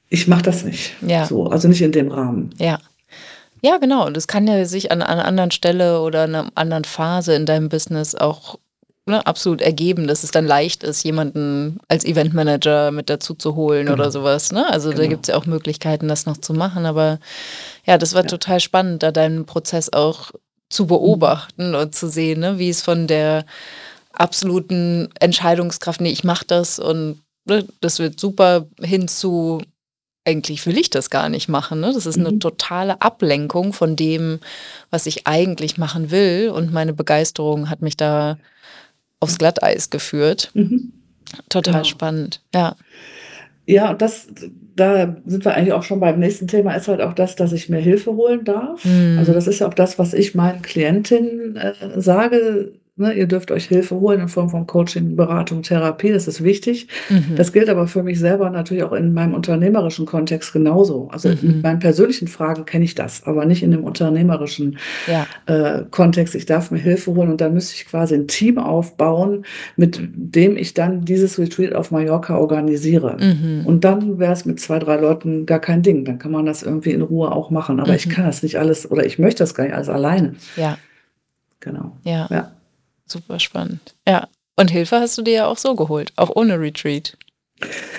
ich 0.09 0.29
mache 0.29 0.43
das 0.43 0.65
nicht. 0.65 0.95
Ja. 1.07 1.25
So, 1.27 1.47
also 1.47 1.69
nicht 1.69 1.83
in 1.83 1.93
dem 1.93 2.11
Rahmen. 2.11 2.51
Ja. 2.59 2.79
Ja, 3.63 3.79
genau. 3.79 4.07
Und 4.07 4.17
es 4.17 4.27
kann 4.27 4.47
ja 4.47 4.65
sich 4.65 4.93
an, 4.93 5.03
an 5.03 5.09
einer 5.09 5.25
anderen 5.25 5.51
Stelle 5.51 6.01
oder 6.01 6.25
in 6.25 6.35
einer 6.35 6.51
anderen 6.55 6.85
Phase 6.85 7.35
in 7.35 7.47
deinem 7.47 7.69
Business 7.69 8.15
auch 8.15 8.59
ne, 9.07 9.27
absolut 9.27 9.61
ergeben, 9.61 10.07
dass 10.07 10.25
es 10.25 10.31
dann 10.31 10.47
leicht 10.47 10.83
ist, 10.83 11.05
jemanden 11.05 11.79
als 11.89 12.05
Eventmanager 12.05 12.91
mit 12.91 13.09
dazu 13.09 13.35
zu 13.35 13.55
holen 13.55 13.87
genau. 13.87 13.95
oder 13.95 14.11
sowas. 14.11 14.53
Ne? 14.53 14.69
Also 14.71 14.91
genau. 14.91 15.03
da 15.03 15.07
gibt 15.09 15.25
es 15.25 15.33
ja 15.33 15.37
auch 15.37 15.47
Möglichkeiten, 15.47 16.09
das 16.09 16.27
noch 16.27 16.37
zu 16.37 16.53
machen. 16.53 16.87
Aber 16.87 17.19
ja, 17.85 17.99
das 17.99 18.15
war 18.15 18.23
ja. 18.23 18.29
total 18.29 18.61
spannend, 18.61 19.03
da 19.03 19.13
deinen 19.13 19.47
Prozess 19.47 19.93
auch 19.93 20.33
zu 20.69 20.87
beobachten 20.87 21.75
und 21.75 21.95
zu 21.95 22.09
sehen, 22.09 22.41
ne, 22.41 22.59
wie 22.59 22.71
es 22.71 22.83
von 22.83 23.07
der 23.07 23.45
absoluten 24.13 25.09
Entscheidungskraft, 25.21 26.01
nee, 26.01 26.11
ich 26.11 26.25
mache 26.25 26.45
das 26.47 26.79
und 26.79 27.21
ne, 27.45 27.67
das 27.81 27.99
wird 27.99 28.19
super, 28.19 28.67
hin 28.81 29.09
zu, 29.09 29.63
eigentlich 30.25 30.67
will 30.67 30.79
ich 30.79 30.91
das 30.91 31.11
gar 31.11 31.29
nicht 31.29 31.49
machen. 31.49 31.81
Ne? 31.81 31.93
Das 31.93 32.07
ist 32.07 32.19
eine 32.19 32.33
mhm. 32.33 32.41
totale 32.41 33.01
Ablenkung 33.01 33.73
von 33.73 33.97
dem, 33.97 34.41
was 34.91 35.07
ich 35.07 35.27
eigentlich 35.27 35.79
machen 35.79 36.11
will. 36.11 36.51
Und 36.51 36.73
meine 36.73 36.93
Begeisterung 36.93 37.71
hat 37.71 37.83
mich 37.83 37.97
da 37.97 38.39
aufs 39.21 39.39
Glatteis 39.39 39.91
geführt. 39.91 40.51
Mhm. 40.55 40.93
Total 41.49 41.75
genau. 41.75 41.85
spannend, 41.85 42.41
ja. 42.55 42.77
Ja, 43.67 43.95
das, 43.95 44.29
da 44.77 45.17
sind 45.27 45.45
wir 45.45 45.55
eigentlich 45.55 45.73
auch 45.73 45.83
schon 45.83 46.01
beim 46.01 46.21
nächsten 46.21 46.47
Thema, 46.47 46.75
ist 46.75 46.87
halt 46.87 47.01
auch 47.01 47.13
das, 47.13 47.35
dass 47.35 47.53
ich 47.53 47.69
mir 47.69 47.79
Hilfe 47.79 48.15
holen 48.15 48.45
darf. 48.45 48.85
Mhm. 48.85 49.17
Also 49.19 49.33
das 49.33 49.47
ist 49.47 49.59
ja 49.59 49.67
auch 49.67 49.75
das, 49.75 49.99
was 49.99 50.15
ich 50.15 50.35
meinen 50.35 50.63
Klientinnen 50.63 51.57
äh, 51.57 51.75
sage. 52.01 52.73
Ne, 52.99 53.13
ihr 53.13 53.27
dürft 53.27 53.51
euch 53.51 53.67
Hilfe 53.67 53.97
holen 53.97 54.21
in 54.21 54.29
Form 54.29 54.49
von 54.49 54.67
Coaching, 54.67 55.17
Beratung, 55.17 55.61
Therapie, 55.63 56.13
das 56.13 56.27
ist 56.27 56.43
wichtig. 56.43 56.89
Mhm. 57.11 57.37
Das 57.37 57.53
gilt 57.53 57.69
aber 57.69 57.87
für 57.89 58.03
mich 58.03 58.19
selber 58.19 58.49
natürlich 58.49 58.85
auch 58.85 58.95
in 58.95 59.13
meinem 59.13 59.35
unternehmerischen 59.35 60.07
Kontext 60.07 60.55
genauso. 60.55 61.09
Also 61.13 61.29
Mhm. 61.29 61.37
mit 61.43 61.63
meinen 61.63 61.79
persönlichen 61.79 62.27
Fragen 62.27 62.65
kenne 62.65 62.87
ich 62.87 62.95
das, 62.95 63.25
aber 63.25 63.45
nicht 63.45 63.63
in 63.63 63.71
dem 63.73 63.85
unternehmerischen 63.85 64.79
Ja. 65.07 65.27
äh, 65.45 65.85
Kontext. 65.91 66.35
Ich 66.35 66.47
darf 66.47 66.71
mir 66.71 66.79
Hilfe 66.79 67.15
holen 67.15 67.29
und 67.29 67.43
dann 67.43 67.53
müsste 67.53 67.75
ich 67.75 67.85
quasi 67.87 68.15
ein 68.15 68.29
Team 68.29 68.57
aufbauen, 68.57 69.45
mit 69.77 70.01
dem 70.17 70.57
ich 70.57 70.73
dann 70.73 71.05
dieses 71.05 71.39
Retreat 71.39 71.75
auf 71.75 71.91
Mallorca 71.91 72.39
organisiere. 72.39 73.19
Mhm. 73.21 73.67
Und 73.67 73.85
dann 73.85 74.19
wäre 74.19 74.33
es 74.33 74.47
mit 74.47 74.59
zwei, 74.59 74.79
drei 74.79 74.97
Leuten 74.97 75.45
gar 75.45 75.59
kein 75.61 75.83
Ding. 75.83 76.07
Dann 76.07 76.19
kann 76.19 76.33
man 76.33 76.47
das 76.47 76.63
irgendwie 76.63 76.93
in 76.93 77.03
Ruhe 77.03 77.31
auch 77.31 77.51
machen. 77.51 77.79
Aber 77.79 77.95
ich 77.95 78.07
Mhm. 78.07 78.11
kann 78.13 78.25
das 78.25 78.43
nicht 78.43 78.59
alles 78.59 78.91
oder 78.91 79.05
ich 79.05 79.19
möchte 79.19 79.43
das 79.43 79.55
gar 79.55 79.65
nicht 79.65 79.75
alles 79.75 79.91
alleine. 79.91 80.35
Ja. 80.57 80.79
Genau. 81.61 81.93
Ja. 82.03 82.27
Ja. 82.31 82.53
Super 83.07 83.39
spannend. 83.41 83.95
Ja. 84.07 84.29
Und 84.57 84.71
Hilfe 84.71 85.01
hast 85.01 85.17
du 85.19 85.23
dir 85.23 85.35
ja 85.35 85.47
auch 85.47 85.59
so 85.59 85.75
geholt, 85.77 86.13
auch 86.17 86.31
ohne 86.35 86.59
Retreat. 86.59 87.17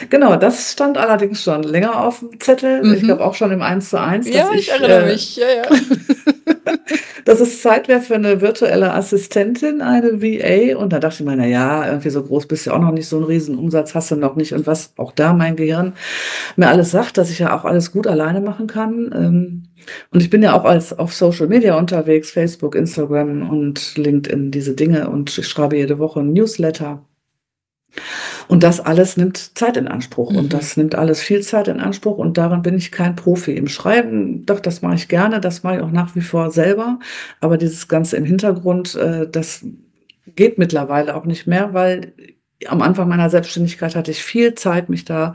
Genau, 0.10 0.36
das 0.36 0.72
stand 0.74 0.98
allerdings 0.98 1.42
schon 1.44 1.64
länger 1.64 2.04
auf 2.04 2.20
dem 2.20 2.40
Zettel. 2.40 2.82
Ich 2.94 3.02
Mhm. 3.02 3.06
glaube 3.08 3.26
auch 3.26 3.34
schon 3.34 3.52
im 3.52 3.62
1 3.62 3.90
zu 3.90 4.00
1. 4.00 4.28
Ja, 4.28 4.50
ich 4.54 4.70
erinnere 4.70 5.06
mich. 5.08 5.36
Ja, 5.36 5.48
ja. 5.50 5.64
dass 7.26 7.40
es 7.40 7.62
Zeit 7.62 7.88
für 7.88 8.16
eine 8.16 8.42
virtuelle 8.42 8.94
Assistentin, 8.94 9.82
eine 9.82 10.22
VA. 10.22 10.78
Und 10.78 10.94
da 10.94 11.00
dachte 11.00 11.24
ich 11.24 11.30
mir, 11.30 11.36
na 11.36 11.46
ja, 11.46 11.88
irgendwie 11.88 12.10
so 12.10 12.24
groß 12.24 12.48
bist 12.48 12.68
du 12.68 12.72
auch 12.72 12.80
noch 12.80 12.92
nicht, 12.92 13.08
so 13.08 13.18
einen 13.18 13.26
riesen 13.26 13.58
Umsatz 13.58 13.96
hast 13.96 14.12
du 14.12 14.16
noch 14.16 14.36
nicht. 14.36 14.54
Und 14.54 14.68
was 14.68 14.94
auch 14.98 15.12
da 15.12 15.34
mein 15.34 15.56
Gehirn 15.56 15.94
mir 16.56 16.68
alles 16.68 16.92
sagt, 16.92 17.18
dass 17.18 17.30
ich 17.30 17.40
ja 17.40 17.58
auch 17.58 17.66
alles 17.66 17.92
gut 17.92 18.08
alleine 18.08 18.42
machen 18.42 18.68
kann. 18.68 19.12
Ähm, 19.16 19.64
Und 20.12 20.22
ich 20.22 20.30
bin 20.30 20.44
ja 20.44 20.54
auch 20.54 20.66
als 20.66 20.98
auf 20.98 21.14
Social 21.14 21.48
Media 21.48 21.78
unterwegs, 21.78 22.32
Facebook, 22.32 22.76
Instagram 22.76 23.50
und 23.50 23.98
LinkedIn, 23.98 24.52
diese 24.52 24.74
Dinge. 24.76 25.10
Und 25.10 25.38
ich 25.38 25.48
schreibe 25.48 25.78
jede 25.78 26.00
Woche 26.00 26.20
ein 26.20 26.34
Newsletter. 26.34 27.06
Und 28.48 28.64
das 28.64 28.80
alles 28.80 29.18
nimmt 29.18 29.58
Zeit 29.58 29.78
in 29.78 29.88
Anspruch. 29.88 30.32
Mhm. 30.32 30.38
Und 30.38 30.54
das 30.54 30.78
nimmt 30.78 30.96
alles 30.96 31.22
viel 31.22 31.42
Zeit 31.42 31.68
in 31.68 31.80
Anspruch. 31.80 32.18
Und 32.18 32.38
darin 32.38 32.62
bin 32.62 32.78
ich 32.78 32.92
kein 32.92 33.16
Profi. 33.16 33.54
Im 33.54 33.68
Schreiben, 33.68 34.46
doch, 34.46 34.60
das 34.60 34.82
mache 34.82 34.96
ich 34.96 35.08
gerne. 35.08 35.40
Das 35.42 35.64
mache 35.64 35.78
ich 35.78 35.82
auch 35.82 35.92
nach 35.92 36.16
wie 36.16 36.22
vor 36.22 36.52
selber. 36.52 37.00
Aber 37.42 37.58
dieses 37.58 37.88
Ganze 37.88 38.18
im 38.18 38.26
Hintergrund, 38.26 38.96
äh, 38.96 39.28
das 39.30 39.66
geht 40.36 40.58
mittlerweile 40.58 41.16
auch 41.16 41.26
nicht 41.26 41.48
mehr, 41.48 41.74
weil 41.74 42.14
am 42.68 42.82
Anfang 42.82 43.08
meiner 43.08 43.30
Selbstständigkeit 43.30 43.96
hatte 43.96 44.12
ich 44.12 44.24
viel 44.24 44.56
Zeit, 44.56 44.90
mich 44.90 45.06
da 45.06 45.34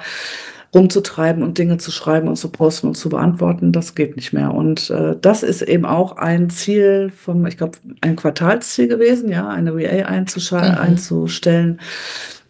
rumzutreiben 0.74 1.42
und 1.42 1.58
Dinge 1.58 1.76
zu 1.76 1.90
schreiben 1.90 2.28
und 2.28 2.36
zu 2.36 2.50
posten 2.50 2.88
und 2.88 2.94
zu 2.94 3.10
beantworten. 3.10 3.72
Das 3.72 3.94
geht 3.94 4.16
nicht 4.16 4.32
mehr. 4.32 4.54
Und 4.54 4.88
äh, 4.90 5.16
das 5.20 5.42
ist 5.42 5.62
eben 5.62 5.84
auch 5.84 6.16
ein 6.16 6.48
Ziel 6.48 7.12
von, 7.14 7.44
ich 7.46 7.58
glaube, 7.58 7.78
ein 8.00 8.16
Quartalsziel 8.16 8.88
gewesen, 8.88 9.30
ja, 9.30 9.48
eine 9.48 9.74
VA 9.74 10.10
Mhm. 10.10 10.78
einzustellen. 10.78 11.80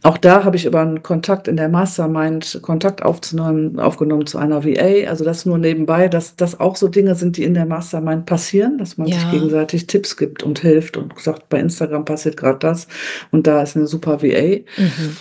Auch 0.04 0.18
da 0.18 0.42
habe 0.42 0.56
ich 0.56 0.64
über 0.64 0.80
einen 0.80 1.04
Kontakt 1.04 1.46
in 1.46 1.56
der 1.56 1.68
Mastermind 1.68 2.58
Kontakt 2.62 3.02
aufzunehmen, 3.04 3.78
aufgenommen 3.78 4.26
zu 4.26 4.36
einer 4.36 4.64
VA. 4.64 5.08
Also 5.08 5.24
das 5.24 5.46
nur 5.46 5.58
nebenbei, 5.58 6.08
dass 6.08 6.34
das 6.34 6.58
auch 6.58 6.74
so 6.74 6.88
Dinge 6.88 7.14
sind, 7.14 7.36
die 7.36 7.44
in 7.44 7.54
der 7.54 7.66
Mastermind 7.66 8.26
passieren, 8.26 8.78
dass 8.78 8.98
man 8.98 9.06
sich 9.06 9.22
Ja. 9.22 9.30
gegenseitig 9.30 9.86
Tipps 9.86 10.16
gibt 10.16 10.42
und 10.42 10.58
hilft 10.58 10.96
und 10.96 11.18
sagt, 11.20 11.48
bei 11.48 11.60
Instagram 11.60 12.04
passiert 12.04 12.36
gerade 12.36 12.58
das 12.58 12.88
und 13.30 13.46
da 13.46 13.62
ist 13.62 13.76
eine 13.76 13.86
super 13.86 14.22
VA. 14.22 14.62
Mhm. 14.76 15.16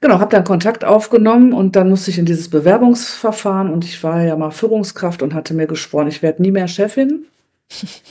Genau, 0.00 0.20
habe 0.20 0.30
dann 0.30 0.44
Kontakt 0.44 0.84
aufgenommen 0.84 1.52
und 1.52 1.74
dann 1.76 1.88
musste 1.88 2.10
ich 2.10 2.18
in 2.18 2.24
dieses 2.26 2.48
Bewerbungsverfahren 2.48 3.70
und 3.70 3.84
ich 3.84 4.02
war 4.04 4.22
ja 4.22 4.36
mal 4.36 4.50
Führungskraft 4.50 5.22
und 5.22 5.34
hatte 5.34 5.54
mir 5.54 5.66
geschworen, 5.66 6.08
ich 6.08 6.22
werde 6.22 6.42
nie 6.42 6.52
mehr 6.52 6.68
Chefin, 6.68 7.24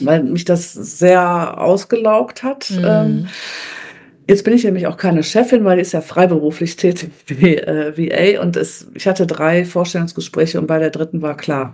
weil 0.00 0.22
mich 0.22 0.44
das 0.44 0.72
sehr 0.72 1.58
ausgelaugt 1.60 2.42
hat. 2.42 2.70
Mhm. 2.70 2.84
Ähm, 2.84 3.28
Jetzt 4.28 4.44
bin 4.44 4.52
ich 4.52 4.62
nämlich 4.62 4.86
auch 4.86 4.98
keine 4.98 5.22
Chefin, 5.22 5.64
weil 5.64 5.76
die 5.76 5.82
ist 5.82 5.92
ja 5.92 6.02
freiberuflich 6.02 6.76
tätig 6.76 7.10
wie 7.26 7.56
äh, 7.56 7.96
VA 7.96 8.42
und 8.42 8.56
es, 8.56 8.86
ich 8.94 9.08
hatte 9.08 9.26
drei 9.26 9.64
Vorstellungsgespräche 9.64 10.60
und 10.60 10.66
bei 10.66 10.78
der 10.78 10.90
dritten 10.90 11.22
war 11.22 11.36
klar, 11.36 11.72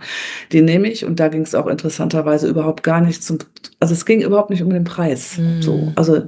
die 0.53 0.63
nehme 0.63 0.89
ich 0.89 1.05
und 1.05 1.19
da 1.19 1.29
ging 1.29 1.43
es 1.43 1.55
auch 1.57 1.67
interessanterweise 1.67 2.47
überhaupt 2.49 2.85
gar 2.85 3.01
nicht 3.01 3.25
zum, 3.25 3.39
also 3.81 3.93
es 3.93 4.07
ging 4.07 4.23
überhaupt 4.23 4.51
nicht 4.51 4.63
um 4.63 4.71
den 4.71 4.85
Preis. 4.85 5.37
Mhm. 5.37 5.63
So, 5.63 5.93
also 5.97 6.23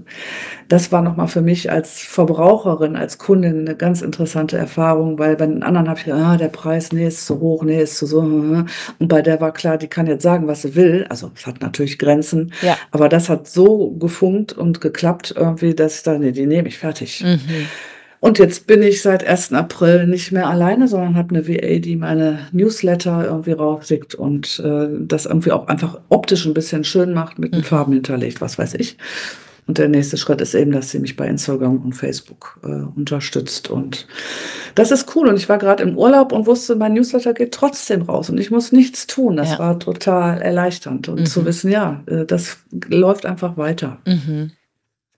das 0.68 0.90
war 0.90 1.02
nochmal 1.02 1.28
für 1.28 1.42
mich 1.42 1.70
als 1.70 2.00
Verbraucherin, 2.00 2.96
als 2.96 3.18
Kundin 3.18 3.60
eine 3.60 3.76
ganz 3.76 4.02
interessante 4.02 4.56
Erfahrung, 4.56 5.18
weil 5.18 5.36
bei 5.36 5.46
den 5.46 5.62
anderen 5.62 5.88
habe 5.88 6.00
ich 6.00 6.12
ah, 6.12 6.36
der 6.36 6.48
Preis, 6.48 6.92
nee, 6.92 7.06
ist 7.06 7.24
zu 7.24 7.40
hoch, 7.40 7.62
nee, 7.62 7.80
ist 7.80 7.98
zu 7.98 8.06
so. 8.06 8.20
Und 8.20 8.66
bei 8.98 9.22
der 9.22 9.40
war 9.40 9.52
klar, 9.52 9.78
die 9.78 9.86
kann 9.86 10.06
jetzt 10.06 10.22
sagen, 10.22 10.48
was 10.48 10.62
sie 10.62 10.74
will. 10.74 11.06
Also 11.08 11.30
es 11.36 11.46
hat 11.46 11.60
natürlich 11.60 11.98
Grenzen, 11.98 12.52
Ja. 12.62 12.76
aber 12.90 13.08
das 13.08 13.28
hat 13.28 13.46
so 13.46 13.92
gefunkt 13.92 14.52
und 14.52 14.80
geklappt 14.80 15.34
irgendwie, 15.36 15.74
dass 15.74 15.98
ich 15.98 16.02
da, 16.02 16.15
nee, 16.18 16.32
die 16.32 16.46
nehme 16.46 16.68
ich 16.68 16.78
fertig. 16.78 17.22
Mhm. 17.24 17.38
Und 18.20 18.38
jetzt 18.38 18.66
bin 18.66 18.82
ich 18.82 19.02
seit 19.02 19.24
1. 19.26 19.52
April 19.52 20.06
nicht 20.06 20.32
mehr 20.32 20.48
alleine, 20.48 20.88
sondern 20.88 21.16
habe 21.16 21.34
eine 21.34 21.46
VA, 21.46 21.78
die 21.78 21.96
meine 21.96 22.38
Newsletter 22.50 23.24
irgendwie 23.26 23.52
rausschickt 23.52 24.14
und 24.14 24.58
äh, 24.64 24.88
das 25.00 25.26
irgendwie 25.26 25.52
auch 25.52 25.68
einfach 25.68 26.00
optisch 26.08 26.46
ein 26.46 26.54
bisschen 26.54 26.82
schön 26.84 27.12
macht, 27.12 27.38
mit 27.38 27.52
den 27.52 27.60
Mhm. 27.60 27.64
Farben 27.64 27.92
hinterlegt, 27.92 28.40
was 28.40 28.58
weiß 28.58 28.74
ich. 28.74 28.96
Und 29.68 29.78
der 29.78 29.88
nächste 29.88 30.16
Schritt 30.16 30.40
ist 30.40 30.54
eben, 30.54 30.70
dass 30.70 30.90
sie 30.90 31.00
mich 31.00 31.16
bei 31.16 31.26
Instagram 31.26 31.78
und 31.84 31.92
Facebook 31.92 32.60
äh, 32.64 32.68
unterstützt. 32.96 33.68
Und 33.68 34.06
das 34.76 34.92
ist 34.92 35.14
cool. 35.16 35.28
Und 35.28 35.36
ich 35.36 35.48
war 35.48 35.58
gerade 35.58 35.82
im 35.82 35.98
Urlaub 35.98 36.32
und 36.32 36.46
wusste, 36.46 36.76
mein 36.76 36.94
Newsletter 36.94 37.34
geht 37.34 37.52
trotzdem 37.52 38.02
raus 38.02 38.30
und 38.30 38.38
ich 38.38 38.50
muss 38.52 38.70
nichts 38.72 39.06
tun. 39.08 39.36
Das 39.36 39.50
Ja. 39.52 39.58
war 39.58 39.78
total 39.80 40.40
erleichternd. 40.40 41.08
Und 41.08 41.20
Mhm. 41.20 41.26
zu 41.26 41.44
wissen, 41.44 41.70
ja, 41.70 42.02
äh, 42.06 42.24
das 42.24 42.58
läuft 42.88 43.26
einfach 43.26 43.56
weiter. 43.56 43.98
Mhm. 44.06 44.52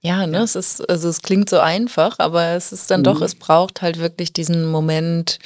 Ja, 0.00 0.26
ne, 0.28 0.38
es 0.38 0.54
ist, 0.54 0.88
also 0.88 1.08
es 1.08 1.22
klingt 1.22 1.50
so 1.50 1.58
einfach, 1.58 2.20
aber 2.20 2.50
es 2.50 2.72
ist 2.72 2.90
dann 2.90 3.02
doch, 3.02 3.18
Mhm. 3.18 3.24
es 3.24 3.34
braucht 3.34 3.82
halt 3.82 3.98
wirklich 3.98 4.32
diesen 4.32 4.64
Moment. 4.66 5.38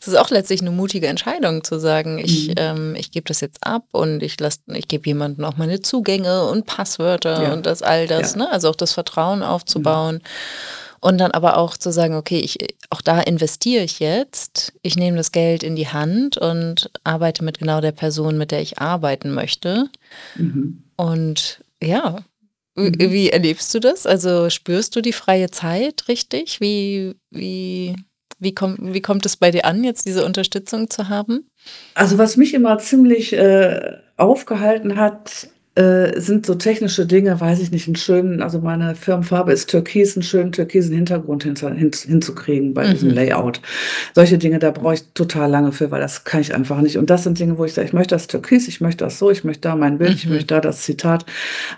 Es 0.00 0.06
ist 0.06 0.14
auch 0.16 0.30
letztlich 0.30 0.60
eine 0.60 0.70
mutige 0.70 1.08
Entscheidung 1.08 1.64
zu 1.64 1.80
sagen, 1.80 2.18
ich, 2.18 2.48
Mhm. 2.48 2.54
ähm, 2.58 2.94
ich 2.94 3.10
gebe 3.10 3.26
das 3.26 3.40
jetzt 3.40 3.66
ab 3.66 3.82
und 3.90 4.22
ich 4.22 4.38
lasse, 4.38 4.60
ich 4.68 4.86
gebe 4.86 5.08
jemandem 5.08 5.44
auch 5.44 5.56
meine 5.56 5.80
Zugänge 5.82 6.44
und 6.44 6.64
Passwörter 6.66 7.42
Ja. 7.42 7.52
und 7.52 7.66
das 7.66 7.82
all 7.82 8.06
das, 8.06 8.32
Ja. 8.34 8.38
ne? 8.38 8.50
Also 8.52 8.68
auch 8.70 8.76
das 8.76 8.92
Vertrauen 8.92 9.42
aufzubauen. 9.42 10.20
Und 11.00 11.18
dann 11.18 11.30
aber 11.32 11.58
auch 11.58 11.76
zu 11.76 11.90
sagen, 11.92 12.14
okay, 12.16 12.38
ich, 12.40 12.58
auch 12.90 13.00
da 13.00 13.20
investiere 13.20 13.84
ich 13.84 13.98
jetzt, 14.00 14.72
ich 14.82 14.96
nehme 14.96 15.16
das 15.16 15.30
Geld 15.32 15.62
in 15.64 15.74
die 15.76 15.88
Hand 15.88 16.38
und 16.38 16.90
arbeite 17.04 17.42
mit 17.44 17.58
genau 17.58 17.80
der 17.80 17.92
Person, 17.92 18.36
mit 18.38 18.50
der 18.52 18.62
ich 18.62 18.78
arbeiten 18.80 19.32
möchte. 19.32 19.88
Mhm. 20.36 20.82
Und 20.96 21.60
ja, 21.82 22.18
wie, 22.78 23.06
Mhm. 23.06 23.12
wie 23.12 23.30
erlebst 23.30 23.74
du 23.74 23.80
das? 23.80 24.06
Also 24.06 24.48
spürst 24.50 24.94
du 24.96 25.00
die 25.00 25.12
freie 25.12 25.50
Zeit 25.50 26.04
richtig? 26.08 26.60
Wie, 26.60 27.14
wie, 27.30 27.96
wie, 28.38 28.54
kommt, 28.54 28.78
wie 28.80 29.02
kommt 29.02 29.26
es 29.26 29.36
bei 29.36 29.50
dir 29.50 29.64
an, 29.64 29.84
jetzt 29.84 30.06
diese 30.06 30.24
Unterstützung 30.24 30.88
zu 30.90 31.08
haben? 31.08 31.50
Also 31.94 32.18
was 32.18 32.36
mich 32.36 32.54
immer 32.54 32.78
ziemlich 32.78 33.32
äh, 33.32 33.98
aufgehalten 34.16 34.96
hat, 34.96 35.48
äh, 35.78 36.20
sind 36.20 36.44
so 36.44 36.56
technische 36.56 37.06
Dinge, 37.06 37.40
weiß 37.40 37.60
ich 37.60 37.70
nicht, 37.70 37.86
einen 37.86 37.94
schönen, 37.94 38.42
also 38.42 38.58
meine 38.58 38.96
Firmenfarbe 38.96 39.52
ist 39.52 39.70
Türkis, 39.70 40.16
einen 40.16 40.24
schönen 40.24 40.50
türkisen 40.50 40.92
Hintergrund 40.94 41.44
hinter, 41.44 41.72
hin, 41.72 41.92
hinzukriegen 41.94 42.74
bei 42.74 42.90
diesem 42.92 43.10
Mhm. 43.10 43.14
Layout. 43.14 43.60
Solche 44.14 44.38
Dinge, 44.38 44.58
da 44.58 44.72
brauche 44.72 44.94
ich 44.94 45.04
total 45.14 45.48
lange 45.50 45.70
für, 45.70 45.90
weil 45.92 46.00
das 46.00 46.24
kann 46.24 46.40
ich 46.40 46.52
einfach 46.54 46.80
nicht. 46.80 46.98
Und 46.98 47.10
das 47.10 47.22
sind 47.22 47.38
Dinge, 47.38 47.58
wo 47.58 47.64
ich 47.64 47.74
sage, 47.74 47.86
ich 47.86 47.92
möchte 47.92 48.14
das 48.16 48.26
Türkis, 48.26 48.66
ich 48.66 48.80
möchte 48.80 49.04
das 49.04 49.18
so, 49.20 49.30
ich 49.30 49.44
möchte 49.44 49.68
da 49.68 49.76
mein 49.76 49.98
Bild, 49.98 50.14
ich 50.16 50.26
Mhm. 50.26 50.32
möchte 50.32 50.46
da 50.54 50.60
das 50.60 50.82
Zitat. 50.82 51.24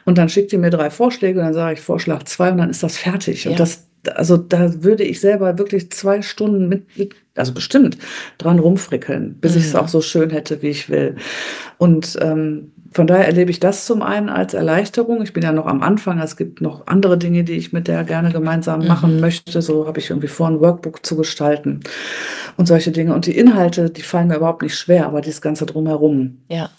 Und 0.07 0.17
dann 0.17 0.31
schickt 0.31 0.53
ihr 0.55 0.59
mir 0.59 0.71
drei 0.71 0.89
Vorschläge 0.89 1.39
und 1.39 1.45
dann 1.45 1.55
sage 1.55 1.75
ich 1.75 1.81
Vorschlag 1.83 2.23
zwei 2.25 2.51
und 2.53 2.57
dann 2.59 2.71
ist 2.71 2.83
das 2.83 2.97
fertig. 2.97 3.45
Ja. 3.45 3.51
Und 3.51 3.61
das 3.61 3.87
also 4.15 4.37
da 4.37 4.83
würde 4.83 5.05
ich 5.05 5.21
selber 5.21 5.59
wirklich 5.59 5.91
zwei 5.93 6.23
Stunden 6.23 6.69
mit, 6.69 6.97
mit 6.99 7.15
also 7.35 7.53
bestimmt 7.53 7.99
dran 8.39 8.59
rumfrickeln, 8.59 9.35
bis 9.41 9.57
ich 9.57 9.65
es 9.65 9.73
Mhm. 9.75 9.79
auch 9.81 9.89
so 9.89 10.01
schön 10.01 10.31
hätte, 10.31 10.63
wie 10.63 10.69
ich 10.69 10.89
will. 10.91 11.17
Und 11.79 12.17
ähm, 12.21 12.73
von 12.93 13.07
daher 13.07 13.27
erlebe 13.27 13.51
ich 13.53 13.61
das 13.61 13.87
zum 13.87 14.03
einen 14.03 14.29
als 14.29 14.53
Erleichterung. 14.53 15.23
Ich 15.23 15.33
bin 15.33 15.43
ja 15.45 15.53
noch 15.53 15.67
am 15.67 15.81
Anfang. 15.83 16.19
Es 16.19 16.37
gibt 16.37 16.61
noch 16.61 16.87
andere 16.89 17.17
Dinge, 17.19 17.45
die 17.45 17.53
ich 17.53 17.73
mit 17.73 17.87
der 17.87 18.03
gerne 18.05 18.31
gemeinsam 18.33 18.87
machen 18.87 19.15
Mhm. 19.15 19.21
möchte. 19.21 19.63
So 19.63 19.87
habe 19.87 20.01
ich 20.01 20.11
irgendwie 20.11 20.27
vor, 20.29 20.49
ein 20.49 20.61
Workbook 20.61 21.07
zu 21.07 21.17
gestalten 21.17 21.81
und 22.57 22.67
solche 22.67 22.91
Dinge. 22.91 23.15
Und 23.15 23.27
die 23.27 23.37
Inhalte, 23.37 23.91
die 23.91 24.03
fallen 24.03 24.27
mir 24.29 24.37
überhaupt 24.37 24.63
nicht 24.63 24.77
schwer, 24.77 25.07
aber 25.07 25.21
dieses 25.21 25.41
Ganze 25.41 25.67
drumherum 25.67 26.39
Ja. 26.51 26.71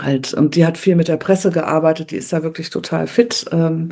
halt. 0.00 0.34
Und 0.34 0.56
die 0.56 0.66
hat 0.66 0.78
viel 0.78 0.96
mit 0.96 1.06
der 1.08 1.16
Presse 1.16 1.50
gearbeitet, 1.50 2.10
die 2.10 2.16
ist 2.16 2.32
da 2.32 2.42
wirklich 2.42 2.70
total 2.70 3.06
fit. 3.06 3.44
Ähm, 3.52 3.90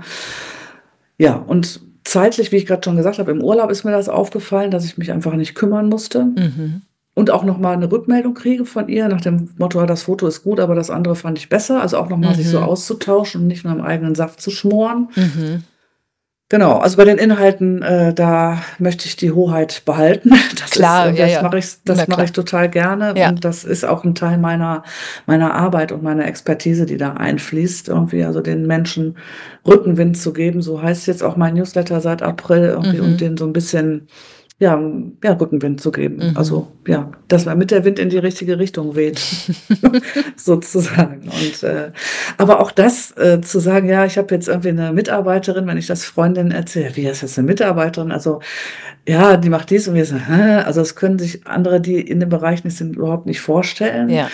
ja, 1.19 1.35
und 1.37 1.81
zeitlich, 2.05 2.53
wie 2.53 2.57
ich 2.57 2.67
gerade 2.67 2.83
schon 2.85 2.97
gesagt 2.97 3.19
habe, 3.19 3.31
im 3.31 3.43
Urlaub 3.43 3.71
ist 3.71 3.85
mir 3.85 3.93
das 3.93 4.09
aufgefallen, 4.09 4.71
dass 4.71 4.85
ich 4.85 4.99
mich 4.99 5.13
einfach 5.13 5.35
nicht 5.35 5.55
kümmern 5.55 5.89
musste 5.89 6.25
Mhm. 6.25 6.83
und 7.15 7.31
auch 7.31 7.45
nochmal 7.45 7.75
eine 7.75 7.91
Rückmeldung 7.91 8.35
kriege 8.35 8.65
von 8.65 8.89
ihr 8.89 9.09
nach 9.09 9.21
dem 9.21 9.51
Motto, 9.59 9.85
das 9.87 10.05
Foto 10.05 10.27
ist 10.27 10.43
gut, 10.43 10.61
aber 10.61 10.75
das 10.75 10.91
andere 10.91 11.17
fand 11.17 11.39
ich 11.39 11.49
besser. 11.49 11.81
Also 11.83 11.99
auch 11.99 12.09
nochmal 12.09 12.35
sich 12.35 12.49
so 12.49 12.59
Mhm. 12.59 12.65
auszutauschen 12.65 13.43
und 13.43 13.47
nicht 13.49 13.65
nur 13.65 13.75
im 13.75 13.81
eigenen 13.83 14.15
Saft 14.15 14.41
zu 14.41 14.51
schmoren. 14.51 15.09
Mhm. 15.17 15.65
Genau, 16.51 16.79
also 16.79 16.97
bei 16.97 17.05
den 17.05 17.17
Inhalten, 17.17 17.81
äh, 17.81 18.13
da 18.13 18.61
möchte 18.81 19.07
ich 19.07 19.15
die 19.15 19.31
Hoheit 19.31 19.83
behalten. 19.85 20.33
Das 20.61 20.71
klar, 20.73 21.11
ist, 21.11 21.19
ja, 21.19 21.25
das 21.25 21.35
ja. 21.35 21.43
mache 21.43 21.59
ich, 21.59 21.67
das 21.85 22.09
mache 22.09 22.25
ich 22.25 22.33
total 22.33 22.69
gerne 22.69 23.15
ja. 23.17 23.31
und 23.31 23.45
das 23.45 23.65
ist 23.65 23.85
auch 23.85 24.05
ein 24.05 24.15
Teil 24.15 24.37
meiner 24.37 24.83
meiner 25.27 25.55
Arbeit 25.55 25.91
und 25.91 26.03
meiner 26.03 26.27
Expertise, 26.27 26.87
die 26.87 26.97
da 26.97 27.15
einfließt, 27.15 27.89
irgendwie 27.89 28.25
also 28.25 28.41
den 28.41 28.67
Menschen 28.67 29.17
Rückenwind 29.67 30.19
zu 30.19 30.33
geben. 30.33 30.61
So 30.61 30.83
heißt 30.83 31.07
jetzt 31.07 31.23
auch 31.23 31.37
mein 31.37 31.55
Newsletter 31.55 32.01
seit 32.01 32.23
April 32.23 32.65
irgendwie, 32.65 32.99
mhm. 32.99 33.05
um 33.05 33.17
den 33.17 33.37
so 33.37 33.47
ein 33.47 33.53
bisschen 33.53 34.09
ja, 34.61 34.79
ja, 35.25 35.33
Rückenwind 35.33 35.81
zu 35.81 35.90
geben. 35.90 36.16
Mhm. 36.16 36.37
Also 36.37 36.68
ja, 36.87 37.11
dass 37.29 37.46
man 37.46 37.57
mit 37.57 37.70
der 37.70 37.87
Wind 37.87 37.99
in 37.99 38.11
die 38.11 38.18
richtige 38.18 38.59
Richtung 38.59 38.94
weht, 38.94 39.18
sozusagen. 40.37 41.23
Und 41.23 41.62
äh, 41.62 41.92
aber 42.37 42.61
auch 42.61 42.70
das 42.70 43.16
äh, 43.16 43.40
zu 43.40 43.59
sagen, 43.59 43.88
ja, 43.88 44.05
ich 44.05 44.18
habe 44.18 44.35
jetzt 44.35 44.49
irgendwie 44.49 44.68
eine 44.68 44.92
Mitarbeiterin, 44.92 45.66
wenn 45.66 45.79
ich 45.79 45.87
das 45.87 46.05
Freundinnen 46.05 46.51
erzähle, 46.51 46.94
wie 46.94 47.07
ist 47.07 47.23
das 47.23 47.38
eine 47.38 47.49
Mitarbeiterin? 47.49 48.12
Also 48.12 48.40
ja, 49.09 49.38
die 49.38 49.49
macht 49.49 49.70
dies 49.70 49.88
und 49.88 49.94
wir 49.94 50.05
sagen, 50.05 50.27
Hä? 50.27 50.62
also 50.66 50.81
das 50.81 50.94
können 50.94 51.18
sich 51.18 51.46
andere, 51.46 51.81
die 51.81 51.99
in 51.99 52.20
dem 52.20 52.29
Bereich 52.29 52.62
nicht 52.62 52.77
sind, 52.77 52.96
überhaupt 52.96 53.25
nicht 53.25 53.40
vorstellen. 53.40 54.11
Ja. 54.11 54.29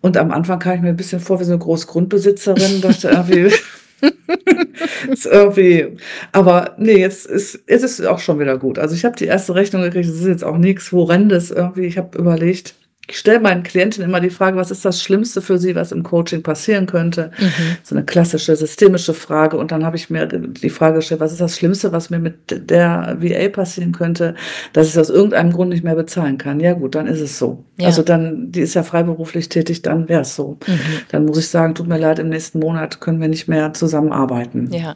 Und 0.00 0.16
am 0.16 0.32
Anfang 0.32 0.60
kam 0.60 0.76
ich 0.76 0.80
mir 0.80 0.88
ein 0.88 0.96
bisschen 0.96 1.20
vor 1.20 1.40
wie 1.40 1.44
so 1.44 1.52
eine 1.52 1.58
Großgrundbesitzerin, 1.58 2.80
dachte 2.80 3.08
irgendwie 3.08 3.52
ist 5.08 5.26
irgendwie, 5.26 5.96
aber 6.32 6.74
nee, 6.78 6.98
jetzt 6.98 7.26
ist, 7.26 7.62
jetzt 7.68 7.82
ist 7.82 8.00
es 8.00 8.06
auch 8.06 8.18
schon 8.18 8.38
wieder 8.38 8.58
gut. 8.58 8.78
Also 8.78 8.94
ich 8.94 9.04
habe 9.04 9.16
die 9.16 9.26
erste 9.26 9.54
Rechnung 9.54 9.82
gekriegt, 9.82 10.08
das 10.08 10.16
ist 10.16 10.26
jetzt 10.26 10.44
auch 10.44 10.58
nichts 10.58 10.92
horrendes 10.92 11.50
irgendwie. 11.50 11.86
Ich 11.86 11.98
habe 11.98 12.18
überlegt, 12.18 12.74
ich 13.08 13.18
stelle 13.18 13.40
meinen 13.40 13.64
Klienten 13.64 14.04
immer 14.04 14.20
die 14.20 14.30
Frage, 14.30 14.56
was 14.56 14.70
ist 14.70 14.84
das 14.84 15.02
Schlimmste 15.02 15.42
für 15.42 15.58
sie, 15.58 15.74
was 15.74 15.90
im 15.90 16.04
Coaching 16.04 16.42
passieren 16.42 16.86
könnte? 16.86 17.32
Mhm. 17.38 17.76
So 17.82 17.96
eine 17.96 18.04
klassische 18.04 18.54
systemische 18.54 19.12
Frage. 19.12 19.56
Und 19.56 19.72
dann 19.72 19.84
habe 19.84 19.96
ich 19.96 20.08
mir 20.08 20.26
die 20.26 20.70
Frage 20.70 20.96
gestellt, 20.96 21.20
was 21.20 21.32
ist 21.32 21.40
das 21.40 21.56
Schlimmste, 21.56 21.90
was 21.90 22.10
mir 22.10 22.20
mit 22.20 22.70
der 22.70 23.16
VA 23.20 23.48
passieren 23.48 23.90
könnte, 23.90 24.36
dass 24.72 24.88
ich 24.88 24.98
aus 24.98 25.10
irgendeinem 25.10 25.52
Grund 25.52 25.70
nicht 25.70 25.82
mehr 25.82 25.96
bezahlen 25.96 26.38
kann? 26.38 26.60
Ja 26.60 26.74
gut, 26.74 26.94
dann 26.94 27.08
ist 27.08 27.20
es 27.20 27.38
so. 27.38 27.64
Ja. 27.76 27.88
Also 27.88 28.02
dann, 28.02 28.52
die 28.52 28.60
ist 28.60 28.74
ja 28.74 28.84
freiberuflich 28.84 29.48
tätig, 29.48 29.82
dann 29.82 30.08
wäre 30.08 30.22
es 30.22 30.36
so. 30.36 30.58
Mhm. 30.66 30.80
Dann 31.10 31.24
muss 31.24 31.38
ich 31.38 31.48
sagen, 31.48 31.74
tut 31.74 31.88
mir 31.88 31.98
leid, 31.98 32.20
im 32.20 32.28
nächsten 32.28 32.60
Monat 32.60 33.00
können 33.00 33.20
wir 33.20 33.28
nicht 33.28 33.48
mehr 33.48 33.74
zusammenarbeiten. 33.74 34.70
Ja. 34.72 34.94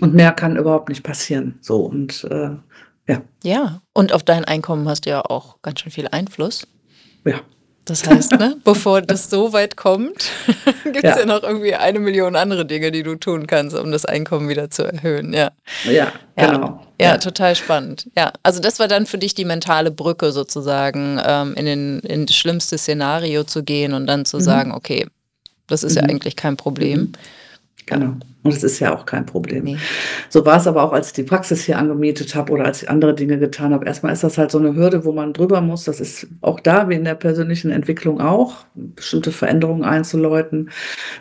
Und 0.00 0.14
mehr 0.14 0.32
kann 0.32 0.56
überhaupt 0.56 0.88
nicht 0.88 1.02
passieren. 1.02 1.58
So 1.60 1.82
und 1.82 2.26
äh, 2.30 2.50
ja. 3.08 3.22
Ja, 3.44 3.82
und 3.92 4.12
auf 4.12 4.22
dein 4.22 4.44
Einkommen 4.44 4.88
hast 4.88 5.06
du 5.06 5.10
ja 5.10 5.20
auch 5.20 5.60
ganz 5.62 5.80
schön 5.80 5.92
viel 5.92 6.08
Einfluss. 6.08 6.66
Ja. 7.24 7.40
Das 7.84 8.06
heißt, 8.08 8.32
ne, 8.38 8.56
bevor 8.62 9.02
das 9.02 9.28
so 9.28 9.52
weit 9.52 9.76
kommt, 9.76 10.30
gibt 10.84 10.98
es 10.98 11.02
ja. 11.02 11.18
ja. 11.20 11.26
noch 11.26 11.42
irgendwie 11.42 11.74
eine 11.74 11.98
Million 11.98 12.36
andere 12.36 12.64
Dinge, 12.64 12.92
die 12.92 13.02
du 13.02 13.16
tun 13.16 13.48
kannst, 13.48 13.76
um 13.76 13.90
das 13.90 14.04
Einkommen 14.04 14.48
wieder 14.48 14.70
zu 14.70 14.84
erhöhen. 14.84 15.32
Ja, 15.32 15.50
ja, 15.84 15.92
ja. 15.92 16.12
genau. 16.36 16.86
Ja, 17.00 17.08
ja, 17.08 17.18
total 17.18 17.56
spannend. 17.56 18.08
Ja, 18.16 18.32
also 18.44 18.60
das 18.60 18.78
war 18.78 18.86
dann 18.86 19.06
für 19.06 19.18
dich 19.18 19.34
die 19.34 19.44
mentale 19.44 19.90
Brücke 19.90 20.30
sozusagen, 20.30 21.20
ähm, 21.26 21.54
in, 21.54 21.66
den, 21.66 21.98
in 22.00 22.26
das 22.26 22.36
schlimmste 22.36 22.78
Szenario 22.78 23.42
zu 23.42 23.64
gehen 23.64 23.94
und 23.94 24.06
dann 24.06 24.24
zu 24.26 24.36
mhm. 24.36 24.42
sagen, 24.42 24.72
okay, 24.72 25.08
das 25.66 25.82
ist 25.82 25.96
mhm. 25.96 26.02
ja 26.02 26.08
eigentlich 26.08 26.36
kein 26.36 26.56
Problem. 26.56 27.00
Mhm. 27.00 27.12
Genau. 27.86 28.14
Und 28.42 28.52
es 28.52 28.64
ist 28.64 28.80
ja 28.80 28.94
auch 28.94 29.06
kein 29.06 29.24
Problem. 29.24 29.64
Nee. 29.64 29.76
So 30.28 30.44
war 30.44 30.56
es 30.56 30.66
aber 30.66 30.82
auch, 30.82 30.92
als 30.92 31.08
ich 31.08 31.12
die 31.12 31.22
Praxis 31.22 31.62
hier 31.62 31.78
angemietet 31.78 32.34
habe 32.34 32.52
oder 32.52 32.64
als 32.64 32.82
ich 32.82 32.90
andere 32.90 33.14
Dinge 33.14 33.38
getan 33.38 33.72
habe. 33.72 33.86
Erstmal 33.86 34.12
ist 34.12 34.24
das 34.24 34.36
halt 34.36 34.50
so 34.50 34.58
eine 34.58 34.74
Hürde, 34.74 35.04
wo 35.04 35.12
man 35.12 35.32
drüber 35.32 35.60
muss. 35.60 35.84
Das 35.84 36.00
ist 36.00 36.26
auch 36.40 36.58
da, 36.58 36.88
wie 36.88 36.94
in 36.94 37.04
der 37.04 37.14
persönlichen 37.14 37.70
Entwicklung 37.70 38.20
auch, 38.20 38.64
bestimmte 38.74 39.30
Veränderungen 39.30 39.84
einzuläuten. 39.84 40.70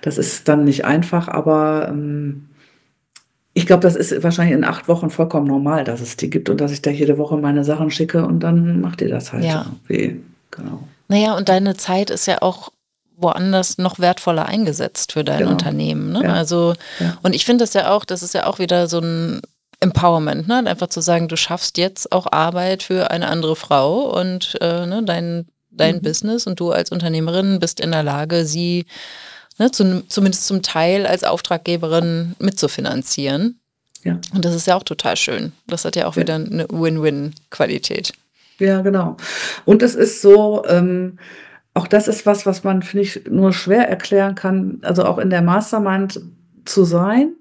Das 0.01 0.17
ist 0.17 0.47
dann 0.47 0.63
nicht 0.63 0.83
einfach, 0.83 1.27
aber 1.27 1.89
ähm, 1.89 2.47
ich 3.53 3.67
glaube, 3.67 3.81
das 3.81 3.95
ist 3.95 4.23
wahrscheinlich 4.23 4.55
in 4.55 4.63
acht 4.63 4.87
Wochen 4.87 5.09
vollkommen 5.09 5.45
normal, 5.45 5.83
dass 5.83 6.01
es 6.01 6.17
die 6.17 6.29
gibt 6.29 6.49
und 6.49 6.59
dass 6.59 6.71
ich 6.71 6.81
da 6.81 6.89
jede 6.89 7.17
Woche 7.17 7.37
meine 7.37 7.63
Sachen 7.63 7.91
schicke 7.91 8.25
und 8.25 8.39
dann 8.39 8.81
macht 8.81 9.01
ihr 9.01 9.09
das 9.09 9.33
halt 9.33 9.43
ja. 9.43 9.65
irgendwie. 9.87 10.21
Genau. 10.51 10.87
Naja, 11.07 11.35
und 11.35 11.49
deine 11.49 11.75
Zeit 11.75 12.09
ist 12.09 12.25
ja 12.25 12.41
auch 12.41 12.71
woanders 13.21 13.77
noch 13.77 13.99
wertvoller 13.99 14.45
eingesetzt 14.45 15.13
für 15.13 15.23
dein 15.23 15.39
genau. 15.39 15.51
Unternehmen. 15.51 16.11
Ne? 16.11 16.23
Ja. 16.23 16.33
Also, 16.33 16.73
ja. 16.99 17.17
und 17.23 17.33
ich 17.33 17.45
finde 17.45 17.63
das 17.63 17.73
ja 17.73 17.91
auch, 17.91 18.05
das 18.05 18.23
ist 18.23 18.33
ja 18.33 18.47
auch 18.47 18.59
wieder 18.59 18.87
so 18.87 18.99
ein 18.99 19.41
Empowerment, 19.79 20.47
ne? 20.47 20.63
Einfach 20.67 20.87
zu 20.87 21.01
sagen, 21.01 21.27
du 21.27 21.35
schaffst 21.35 21.77
jetzt 21.79 22.11
auch 22.11 22.31
Arbeit 22.31 22.83
für 22.83 23.09
eine 23.09 23.27
andere 23.27 23.55
Frau 23.55 24.15
und 24.19 24.57
äh, 24.61 24.85
ne, 24.85 25.01
dein, 25.03 25.47
dein 25.71 25.95
mhm. 25.95 26.01
Business 26.01 26.45
und 26.45 26.59
du 26.59 26.71
als 26.71 26.91
Unternehmerin 26.91 27.59
bist 27.59 27.79
in 27.79 27.91
der 27.91 28.03
Lage, 28.03 28.45
sie 28.45 28.85
ne, 29.57 29.71
zu, 29.71 30.03
zumindest 30.07 30.45
zum 30.45 30.61
Teil 30.61 31.07
als 31.07 31.23
Auftraggeberin 31.23 32.35
mitzufinanzieren. 32.37 33.59
Ja. 34.03 34.19
Und 34.33 34.45
das 34.45 34.53
ist 34.53 34.67
ja 34.67 34.75
auch 34.75 34.83
total 34.83 35.17
schön. 35.17 35.51
Das 35.67 35.83
hat 35.83 35.95
ja 35.95 36.07
auch 36.07 36.15
ja. 36.15 36.21
wieder 36.21 36.35
eine 36.35 36.67
Win-Win-Qualität. 36.69 38.13
Ja, 38.59 38.81
genau. 38.81 39.17
Und 39.65 39.81
es 39.81 39.95
ist 39.95 40.21
so, 40.21 40.63
ähm, 40.67 41.17
auch 41.73 41.87
das 41.87 42.07
ist 42.07 42.25
was, 42.25 42.45
was 42.45 42.63
man, 42.63 42.81
finde 42.81 43.03
ich, 43.03 43.23
nur 43.29 43.53
schwer 43.53 43.87
erklären 43.87 44.35
kann, 44.35 44.79
also 44.81 45.03
auch 45.05 45.17
in 45.17 45.29
der 45.29 45.41
Mastermind 45.41 46.21
zu 46.65 46.83
sein 46.83 47.33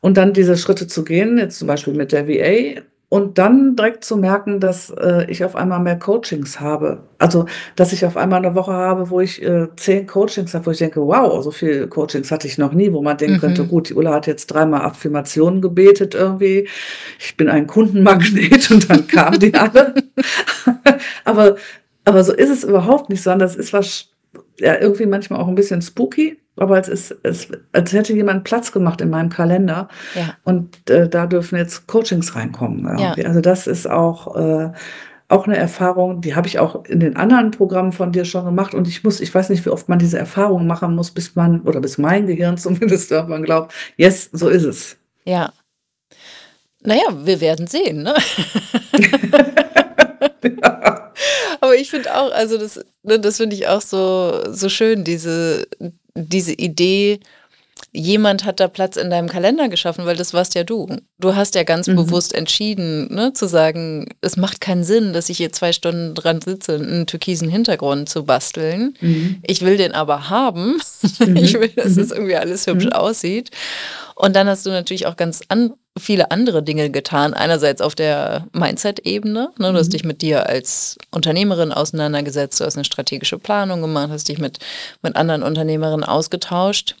und 0.00 0.16
dann 0.16 0.32
diese 0.32 0.56
Schritte 0.56 0.86
zu 0.86 1.04
gehen, 1.04 1.38
jetzt 1.38 1.58
zum 1.58 1.68
Beispiel 1.68 1.94
mit 1.94 2.12
der 2.12 2.26
VA 2.28 2.80
und 3.14 3.38
dann 3.38 3.76
direkt 3.76 4.02
zu 4.04 4.16
merken, 4.16 4.58
dass 4.58 4.90
äh, 4.90 5.30
ich 5.30 5.44
auf 5.44 5.54
einmal 5.54 5.78
mehr 5.78 5.96
Coachings 5.96 6.58
habe. 6.58 7.04
Also, 7.18 7.46
dass 7.76 7.92
ich 7.92 8.04
auf 8.04 8.16
einmal 8.16 8.44
eine 8.44 8.56
Woche 8.56 8.72
habe, 8.72 9.08
wo 9.08 9.20
ich 9.20 9.40
äh, 9.40 9.68
zehn 9.76 10.08
Coachings 10.08 10.52
habe, 10.52 10.66
wo 10.66 10.72
ich 10.72 10.78
denke, 10.78 11.00
wow, 11.00 11.40
so 11.44 11.52
viele 11.52 11.86
Coachings 11.86 12.32
hatte 12.32 12.48
ich 12.48 12.58
noch 12.58 12.72
nie, 12.72 12.92
wo 12.92 13.02
man 13.02 13.16
denken 13.16 13.36
mhm. 13.36 13.40
könnte, 13.40 13.66
gut, 13.66 13.90
die 13.90 13.94
Ulla 13.94 14.14
hat 14.14 14.26
jetzt 14.26 14.46
dreimal 14.46 14.80
Affirmationen 14.80 15.60
gebetet 15.60 16.16
irgendwie. 16.16 16.66
Ich 17.20 17.36
bin 17.36 17.48
ein 17.48 17.68
Kundenmagnet 17.68 18.68
und 18.72 18.90
dann 18.90 19.06
kamen 19.06 19.38
die 19.38 19.54
alle. 19.54 19.94
Aber 21.24 21.54
aber 22.04 22.24
so 22.24 22.32
ist 22.32 22.50
es 22.50 22.64
überhaupt 22.64 23.08
nicht, 23.08 23.22
sondern 23.22 23.40
das 23.40 23.56
ist 23.56 23.72
was, 23.72 24.10
ja, 24.58 24.80
irgendwie 24.80 25.06
manchmal 25.06 25.40
auch 25.40 25.48
ein 25.48 25.54
bisschen 25.54 25.82
spooky, 25.82 26.38
aber 26.56 26.78
es 26.78 26.88
ist, 26.88 27.16
es, 27.22 27.48
als 27.72 27.92
hätte 27.92 28.12
jemand 28.12 28.44
Platz 28.44 28.72
gemacht 28.72 29.00
in 29.00 29.10
meinem 29.10 29.30
Kalender. 29.30 29.88
Ja. 30.14 30.36
Und 30.44 30.88
äh, 30.88 31.08
da 31.08 31.26
dürfen 31.26 31.56
jetzt 31.56 31.86
Coachings 31.86 32.36
reinkommen. 32.36 32.98
Ja. 32.98 33.12
Also 33.24 33.40
das 33.40 33.66
ist 33.66 33.90
auch, 33.90 34.36
äh, 34.36 34.70
auch 35.28 35.46
eine 35.46 35.56
Erfahrung, 35.56 36.20
die 36.20 36.36
habe 36.36 36.46
ich 36.46 36.58
auch 36.58 36.84
in 36.84 37.00
den 37.00 37.16
anderen 37.16 37.50
Programmen 37.50 37.92
von 37.92 38.12
dir 38.12 38.24
schon 38.24 38.44
gemacht. 38.44 38.74
Und 38.74 38.86
ich 38.86 39.02
muss, 39.02 39.20
ich 39.20 39.34
weiß 39.34 39.48
nicht, 39.48 39.64
wie 39.64 39.70
oft 39.70 39.88
man 39.88 39.98
diese 39.98 40.18
Erfahrung 40.18 40.66
machen 40.66 40.94
muss, 40.94 41.10
bis 41.10 41.34
man, 41.34 41.62
oder 41.62 41.80
bis 41.80 41.98
mein 41.98 42.26
Gehirn 42.26 42.56
zumindest 42.58 43.10
irgendwann 43.10 43.42
glaubt, 43.42 43.72
yes, 43.96 44.30
so 44.32 44.48
ist 44.48 44.64
es. 44.64 44.96
Ja. 45.24 45.52
Naja, 46.82 47.04
wir 47.24 47.40
werden 47.40 47.66
sehen, 47.66 48.02
ne? 48.02 48.14
Aber 51.60 51.74
ich 51.76 51.90
finde 51.90 52.14
auch, 52.14 52.32
also 52.32 52.58
das, 52.58 52.84
ne, 53.02 53.18
das 53.18 53.38
finde 53.38 53.56
ich 53.56 53.68
auch 53.68 53.80
so, 53.80 54.52
so 54.52 54.68
schön, 54.68 55.04
diese, 55.04 55.66
diese 56.14 56.52
Idee, 56.52 57.20
jemand 57.92 58.44
hat 58.44 58.60
da 58.60 58.68
Platz 58.68 58.96
in 58.96 59.08
deinem 59.08 59.28
Kalender 59.28 59.68
geschaffen, 59.68 60.04
weil 60.04 60.16
das 60.16 60.34
warst 60.34 60.54
ja 60.54 60.64
du. 60.64 60.88
Du 61.18 61.36
hast 61.36 61.54
ja 61.54 61.62
ganz 61.62 61.86
mhm. 61.86 61.96
bewusst 61.96 62.34
entschieden, 62.34 63.12
ne, 63.14 63.32
zu 63.32 63.46
sagen, 63.46 64.08
es 64.20 64.36
macht 64.36 64.60
keinen 64.60 64.84
Sinn, 64.84 65.12
dass 65.12 65.28
ich 65.28 65.38
hier 65.38 65.52
zwei 65.52 65.72
Stunden 65.72 66.14
dran 66.14 66.40
sitze, 66.40 66.74
einen 66.74 67.06
türkisen 67.06 67.48
Hintergrund 67.48 68.08
zu 68.08 68.24
basteln. 68.24 68.96
Mhm. 69.00 69.38
Ich 69.46 69.62
will 69.62 69.76
den 69.76 69.92
aber 69.92 70.28
haben. 70.28 70.80
Mhm. 71.20 71.36
Ich 71.44 71.54
will, 71.54 71.68
dass 71.68 71.96
es 71.96 72.08
mhm. 72.08 72.16
irgendwie 72.16 72.36
alles 72.36 72.66
hübsch 72.66 72.86
mhm. 72.86 72.92
aussieht. 72.92 73.50
Und 74.14 74.34
dann 74.34 74.48
hast 74.48 74.66
du 74.66 74.70
natürlich 74.70 75.06
auch 75.06 75.16
ganz 75.16 75.42
an, 75.48 75.74
viele 75.98 76.30
andere 76.30 76.62
Dinge 76.62 76.90
getan. 76.90 77.34
Einerseits 77.34 77.80
auf 77.80 77.94
der 77.94 78.46
Mindset-Ebene. 78.52 79.50
Ne? 79.58 79.72
Du 79.72 79.78
hast 79.78 79.88
mhm. 79.88 79.92
dich 79.92 80.04
mit 80.04 80.22
dir 80.22 80.48
als 80.48 80.98
Unternehmerin 81.10 81.72
auseinandergesetzt, 81.72 82.60
du 82.60 82.64
hast 82.64 82.76
eine 82.76 82.84
strategische 82.84 83.38
Planung 83.38 83.80
gemacht, 83.80 84.10
hast 84.10 84.28
dich 84.28 84.38
mit, 84.38 84.58
mit 85.02 85.16
anderen 85.16 85.42
Unternehmerinnen 85.42 86.04
ausgetauscht 86.04 86.96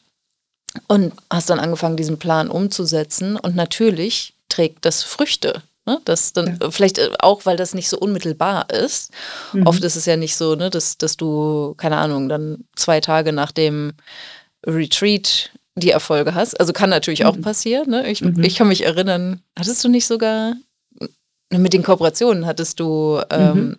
und 0.86 1.12
hast 1.30 1.50
dann 1.50 1.60
angefangen, 1.60 1.96
diesen 1.96 2.18
Plan 2.18 2.48
umzusetzen. 2.48 3.36
Und 3.36 3.56
natürlich 3.56 4.34
trägt 4.48 4.84
das 4.84 5.02
Früchte. 5.02 5.62
Ne? 5.86 6.00
Das 6.04 6.32
dann, 6.32 6.58
ja. 6.60 6.70
Vielleicht 6.70 6.98
äh, 6.98 7.10
auch, 7.18 7.44
weil 7.46 7.56
das 7.56 7.74
nicht 7.74 7.88
so 7.88 7.98
unmittelbar 7.98 8.70
ist. 8.70 9.10
Mhm. 9.52 9.66
Oft 9.66 9.82
ist 9.82 9.96
es 9.96 10.06
ja 10.06 10.16
nicht 10.16 10.36
so, 10.36 10.54
ne, 10.54 10.70
dass, 10.70 10.98
dass 10.98 11.16
du, 11.16 11.74
keine 11.76 11.96
Ahnung, 11.96 12.28
dann 12.28 12.64
zwei 12.76 13.00
Tage 13.00 13.32
nach 13.32 13.52
dem 13.52 13.92
Retreat 14.66 15.50
die 15.76 15.90
Erfolge 15.90 16.34
hast. 16.34 16.58
Also 16.60 16.72
kann 16.72 16.90
natürlich 16.90 17.20
mhm. 17.20 17.26
auch 17.26 17.40
passieren. 17.40 17.90
Ne? 17.90 18.08
Ich, 18.10 18.22
mhm. 18.22 18.42
ich 18.42 18.56
kann 18.56 18.68
mich 18.68 18.84
erinnern, 18.84 19.40
hattest 19.58 19.82
du 19.84 19.88
nicht 19.88 20.06
sogar 20.06 20.54
mit 21.58 21.72
den 21.72 21.82
Kooperationen 21.82 22.46
hattest 22.46 22.80
du 22.80 23.20
ähm, 23.30 23.54
mhm. 23.54 23.76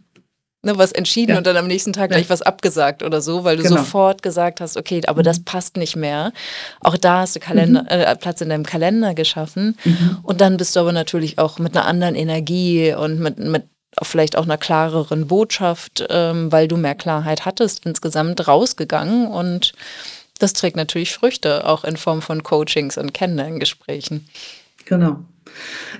ne, 0.63 0.77
was 0.77 0.91
entschieden 0.91 1.31
ja. 1.31 1.37
und 1.37 1.47
dann 1.47 1.57
am 1.57 1.67
nächsten 1.67 1.93
Tag 1.93 2.11
ja. 2.11 2.17
gleich 2.17 2.29
was 2.29 2.41
abgesagt 2.41 3.03
oder 3.03 3.21
so, 3.21 3.43
weil 3.43 3.57
du 3.57 3.63
genau. 3.63 3.77
sofort 3.77 4.21
gesagt 4.21 4.61
hast, 4.61 4.77
okay, 4.77 5.01
aber 5.07 5.23
das 5.23 5.39
mhm. 5.39 5.45
passt 5.45 5.77
nicht 5.77 5.95
mehr. 5.95 6.31
Auch 6.79 6.97
da 6.97 7.21
hast 7.21 7.35
du 7.35 7.39
Kalender, 7.39 7.83
mhm. 7.83 7.87
äh, 7.89 8.15
Platz 8.15 8.41
in 8.41 8.49
deinem 8.49 8.65
Kalender 8.65 9.13
geschaffen. 9.13 9.77
Mhm. 9.83 10.19
Und 10.23 10.41
dann 10.41 10.57
bist 10.57 10.75
du 10.75 10.79
aber 10.79 10.91
natürlich 10.91 11.37
auch 11.39 11.59
mit 11.59 11.75
einer 11.75 11.85
anderen 11.85 12.15
Energie 12.15 12.93
und 12.93 13.19
mit, 13.19 13.39
mit 13.39 13.63
vielleicht 14.01 14.37
auch 14.37 14.43
einer 14.43 14.57
klareren 14.57 15.27
Botschaft, 15.27 16.05
ähm, 16.09 16.51
weil 16.51 16.67
du 16.67 16.75
mehr 16.75 16.95
Klarheit 16.95 17.45
hattest, 17.45 17.85
insgesamt 17.85 18.45
rausgegangen 18.45 19.27
und 19.27 19.73
das 20.39 20.53
trägt 20.53 20.75
natürlich 20.77 21.13
Früchte, 21.13 21.67
auch 21.67 21.83
in 21.83 21.97
Form 21.97 22.21
von 22.21 22.43
Coachings 22.43 22.97
und 22.97 23.13
Kennenlerngesprächen. 23.13 24.27
Genau. 24.85 25.19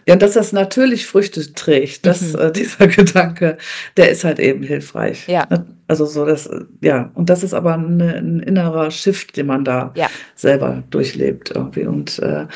Ja, 0.07 0.15
dass 0.17 0.33
das 0.33 0.53
natürlich 0.53 1.05
Früchte 1.07 1.53
trägt, 1.53 2.05
dass 2.05 2.33
Mhm. 2.33 2.39
äh, 2.39 2.51
dieser 2.53 2.87
Gedanke, 2.87 3.57
der 3.97 4.11
ist 4.11 4.23
halt 4.25 4.39
eben 4.39 4.63
hilfreich. 4.63 5.27
Ja. 5.27 5.47
Ne? 5.49 5.65
Also 5.87 6.05
so 6.07 6.25
das, 6.25 6.49
ja, 6.81 7.11
und 7.15 7.29
das 7.29 7.43
ist 7.43 7.53
aber 7.53 7.77
'ne 7.77 8.15
'n 8.17 8.39
innerer 8.41 8.91
Shift, 8.91 9.37
den 9.37 9.47
man 9.47 9.65
da 9.65 9.93
Ja. 9.95 10.09
selber 10.35 10.83
durchlebt 10.91 11.51
irgendwie 11.55 11.85
und, 11.85 12.19
äh 12.19 12.47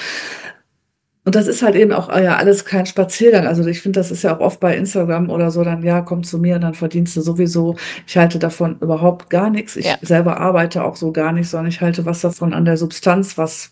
und 1.29 1.35
das 1.35 1.47
ist 1.47 1.61
halt 1.61 1.75
eben 1.75 1.91
auch, 1.93 2.09
äh, 2.09 2.23
ja 2.23 2.37
alles 2.37 2.65
kein 2.65 2.87
Spaziergang. 2.87 3.45
Also, 3.45 3.63
ich 3.67 3.81
finde, 3.81 3.99
das 3.99 4.09
ist 4.09 4.23
ja 4.23 4.35
auch 4.35 4.39
oft 4.39 4.59
bei 4.59 4.75
Instagram 4.75 5.29
oder 5.29 5.51
so 5.51 5.63
dann: 5.63 5.83
„Ja, 5.83 6.01
komm 6.01 6.23
zu 6.23 6.39
mir, 6.39 6.57
dann 6.57 6.73
verdienst 6.73 7.15
du 7.15 7.21
sowieso.“ 7.21 7.75
Ich 8.07 8.17
halte 8.17 8.39
davon 8.39 8.77
überhaupt 8.81 9.29
gar 9.29 9.51
nix. 9.51 9.75
Ich 9.75 9.85
Ja. 9.85 9.97
selber 10.01 10.39
arbeite 10.39 10.83
auch 10.83 10.95
so 10.95 11.11
gar 11.11 11.31
nicht, 11.31 11.47
sondern 11.47 11.69
ich 11.69 11.81
halte 11.81 12.05
was 12.07 12.21
davon 12.21 12.51
an 12.55 12.65
der 12.65 12.77
Substanz, 12.77 13.37
was 13.37 13.71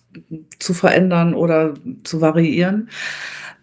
zu 0.59 0.75
verändern 0.75 1.33
oder 1.33 1.73
zu 2.03 2.21
variieren. 2.21 2.89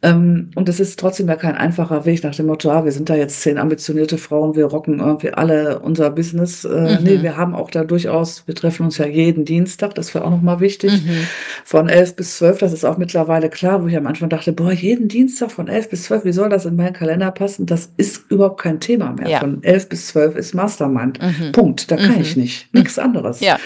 Ähm, 0.04 0.50
und 0.54 0.68
es 0.68 0.80
ist 0.80 1.00
trotzdem 1.00 1.28
ja 1.28 1.36
kein 1.36 1.54
einfacher 1.56 2.04
Weg 2.04 2.22
nach 2.22 2.34
dem 2.34 2.46
Motto: 2.46 2.70
„Ah, 2.70 2.84
wir 2.84 2.92
sind 2.92 3.08
da 3.08 3.14
jetzt 3.16 3.40
10 3.40 3.58
ambitionierte 3.58 4.18
Frauen, 4.18 4.54
wir 4.54 4.66
rocken 4.66 5.00
irgendwie 5.00 5.32
alle 5.32 5.78
unser 5.80 6.10
Business.“ 6.10 6.64
Äh, 6.64 6.68
ne, 7.02 7.16
Mhm. 7.18 7.22
wir 7.22 7.36
haben 7.36 7.54
auch 7.54 7.70
da 7.70 7.84
durchaus 7.84 8.46
wir 8.46 8.54
treffen 8.54 8.84
uns 8.84 8.98
ja 8.98 9.06
jeden 9.06 9.44
Dienstag, 9.44 9.94
das 9.94 10.14
wäre 10.14 10.24
auch 10.24 10.30
noch 10.30 10.42
mal 10.42 10.60
wichtig, 10.60 10.92
Mhm. 10.92 11.26
von 11.64 11.88
11 11.88 12.14
bis 12.16 12.36
12. 12.36 12.58
Das 12.58 12.72
ist 12.72 12.84
auch 12.84 12.98
mittlerweile 12.98 13.48
klar, 13.48 13.82
wo 13.82 13.86
ich 13.88 13.96
am 13.96 14.06
Anfang 14.06 14.28
dachte: 14.28 14.52
„Boah, 14.52 14.72
jeden 14.72 15.08
Dienstag 15.08 15.50
von 15.50 15.68
11 15.68 15.88
bis 15.88 16.04
12, 16.04 16.24
wie 16.24 16.32
soll 16.32 16.50
das 16.50 16.66
in 16.66 16.76
meinen 16.76 16.92
Kalender 16.92 17.30
passen?“ 17.30 17.64
Das 17.66 17.90
ist 17.96 18.30
überhaupt 18.30 18.60
kein 18.60 18.80
Thema 18.80 19.12
mehr. 19.12 19.28
Ja. 19.28 19.38
Von 19.40 19.62
11 19.64 19.88
bis 19.88 20.08
12 20.08 20.36
ist 20.36 20.54
Mastermind. 20.54 21.18
Mhm. 21.22 21.52
Punkt. 21.52 21.90
Da 21.90 21.96
kann 21.96 22.16
Mhm. 22.16 22.20
ich 22.20 22.36
nicht. 22.36 22.68
Nix 22.74 22.98
anderes. 22.98 23.40
Ja. 23.40 23.58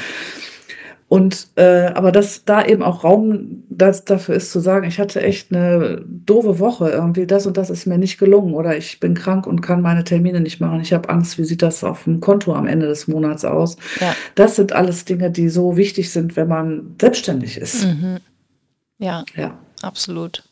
Und, 1.09 1.49
äh 1.57 1.87
aber 1.95 2.13
dass 2.13 2.45
da 2.45 2.63
eben 2.65 2.83
auch 2.83 3.03
Raum 3.03 3.65
das 3.71 4.05
dafür 4.05 4.35
ist 4.35 4.53
zu 4.53 4.61
sagen: 4.61 4.87
„Ich 4.87 4.99
hatte 4.99 5.23
echt 5.23 5.51
'ne 5.51 6.05
doofe 6.07 6.59
Woche 6.59 6.91
irgendwie, 6.91 7.27
das 7.27 7.47
und 7.47 7.57
das 7.57 7.71
ist 7.71 7.87
mir 7.87 7.97
nicht 7.97 8.19
gelungen“ 8.19 8.53
oder 8.55 8.77
„Ich 8.77 9.01
bin 9.01 9.15
krank 9.15 9.47
und 9.47 9.63
kann 9.63 9.81
meine 9.81 10.05
Termine 10.05 10.41
nicht 10.43 10.61
machen. 10.61 10.81
Ich 10.83 10.93
habe 10.93 11.09
Angst, 11.09 11.39
wie 11.39 11.45
sieht 11.45 11.63
das 11.63 11.83
aufm 11.83 12.21
Konto 12.21 12.53
am 12.55 12.67
Ende 12.67 12.87
des 12.89 13.09
Monats 13.09 13.45
aus?“ 13.47 13.77
Ja. 14.01 14.15
Das 14.35 14.57
sind 14.57 14.73
alles 14.75 15.07
Dinge, 15.07 15.31
die 15.31 15.49
so 15.49 15.79
wichtig 15.79 16.11
sind, 16.13 16.37
wenn 16.37 16.49
man 16.49 16.95
selbstständig 17.01 17.57
ist. 17.57 17.87
Mhm. 17.87 18.19
Ja, 18.99 19.25
Ja. 19.37 19.59
absolut. 19.83 20.43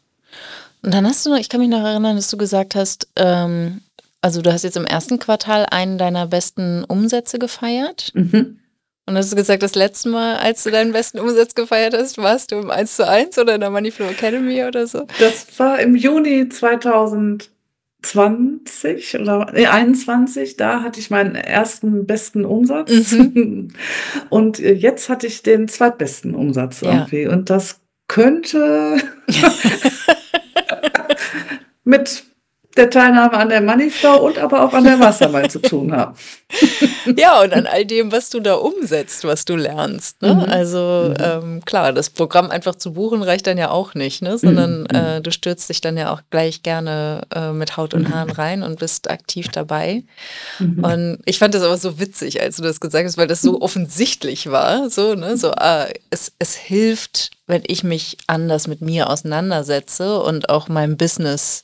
Und 0.83 0.95
dann 0.95 1.07
hast 1.07 1.27
du 1.27 1.31
noch 1.31 1.38
ich 1.38 1.49
kann 1.51 1.61
mich 1.61 1.71
noch 1.71 1.85
erinnern, 1.85 2.16
dass 2.16 2.31
du 2.31 2.37
gesagt 2.38 2.75
hast, 2.77 3.09
ähm 3.16 3.83
also, 4.23 4.42
du 4.42 4.53
hast 4.53 4.64
jetzt 4.64 4.77
im 4.77 4.87
ersten 4.87 5.21
Quartal 5.21 5.66
einen 5.71 5.99
deiner 5.99 6.27
besten 6.27 6.83
Umsätze 6.85 7.38
gefeiert. 7.38 8.11
Mhm. 8.14 8.59
Und 9.09 9.16
hast 9.16 9.31
du 9.31 9.37
gesagt, 9.37 9.62
das 9.62 9.77
letzte 9.77 10.09
Mal, 10.09 10.35
als 10.37 10.64
du 10.64 10.71
deinen 10.73 10.90
besten 10.92 11.21
Umsatz 11.21 11.55
gefeiert 11.55 11.95
hast, 11.95 12.19
warst 12.19 12.51
du 12.51 12.57
im 12.57 12.71
1:1 12.71 13.40
oder 13.40 13.55
in 13.55 13.61
der 13.61 13.71
Moneyflow 13.71 14.07
Academy 14.09 14.64
oder 14.64 14.88
so? 14.88 15.07
Das 15.21 15.47
war 15.59 15.79
im 15.79 15.95
Juni 15.95 16.49
2020 16.49 17.49
oder 19.21 19.53
ne, 19.53 19.71
21. 19.71 20.57
Da 20.57 20.83
hatte 20.83 20.99
ich 20.99 21.11
meinen 21.11 21.37
ersten 21.37 22.05
besten 22.05 22.45
Umsatz. 22.45 23.12
Mhm. 23.12 23.69
Und, 24.29 24.59
äh, 24.59 24.73
jetzt 24.73 25.09
hatte 25.09 25.29
ich 25.29 25.45
den 25.45 25.69
zweitbesten 25.69 26.35
Umsatz 26.35 26.81
Ja. 26.81 26.92
irgendwie. 26.92 27.29
Und 27.29 27.49
das 27.49 27.79
könnte 28.09 28.97
mit 31.85 32.25
der 32.77 32.91
Teilnahme 32.91 33.33
an 33.35 33.49
der 33.49 33.61
Moneyflow 33.61 34.17
und 34.17 34.39
aber 34.39 34.62
auch 34.65 34.73
an 34.73 34.85
der 34.85 34.97
Mastermind 34.97 35.51
zu 35.53 35.61
tun 35.61 35.93
haben. 35.93 36.15
Ja, 37.17 37.41
und 37.41 37.53
an 37.53 37.67
all 37.67 37.85
dem, 37.85 38.11
was 38.11 38.31
du 38.31 38.41
da 38.41 38.55
umsetzt, 38.55 39.23
was 39.25 39.45
du 39.45 39.55
lernst, 39.55 40.23
ne? 40.23 40.35
Mhm. 40.35 40.41
Also, 40.51 41.11
Mhm. 41.11 41.17
ähm, 41.21 41.65
klar, 41.65 41.93
das 41.93 42.11
Programm 42.11 42.51
einfach 42.51 42.75
zu 42.75 42.93
buchen 42.95 43.23
reicht 43.23 43.47
dann 43.47 43.59
ja 43.59 43.71
auch 43.71 43.95
nicht, 43.95 44.23
ne? 44.23 44.37
Sondern, 44.39 44.81
Mhm. 44.83 44.87
äh, 44.95 45.21
du 45.21 45.31
stürzt 45.31 45.69
dich 45.69 45.81
dann 45.81 45.97
ja 45.97 46.12
auch 46.12 46.23
gleich 46.31 46.62
gerne, 46.65 47.23
äh, 47.35 47.53
mit 47.53 47.77
Haut 47.77 47.95
und 47.95 48.03
Mhm. 48.09 48.12
Haaren 48.15 48.31
rein 48.31 48.62
und 48.65 48.81
bist 48.81 49.09
aktiv 49.09 49.49
dabei. 49.53 50.03
Mhm. 50.59 50.85
Und 50.85 51.19
ich 51.27 51.39
fand 51.39 51.55
das 51.55 51.62
aber 51.62 51.79
so 51.79 52.01
witzig, 52.01 52.41
als 52.43 52.57
du 52.57 52.62
das 52.65 52.81
gesagt 52.81 53.05
hast, 53.07 53.19
weil 53.19 53.29
das 53.29 53.41
so 53.43 53.61
offensichtlich 53.61 54.51
war, 54.51 54.91
so, 54.91 55.15
ne? 55.15 55.37
So, 55.37 55.53
ah, 55.53 55.87
es 56.11 56.33
es 56.41 56.55
hilft, 56.57 57.31
wenn 57.47 57.62
ich 57.69 57.85
mich 57.85 58.17
anders 58.27 58.67
mit 58.67 58.81
mir 58.81 59.09
auseinandersetze 59.11 60.21
und 60.21 60.49
auch 60.49 60.69
meinem 60.69 60.97
Business 60.97 61.62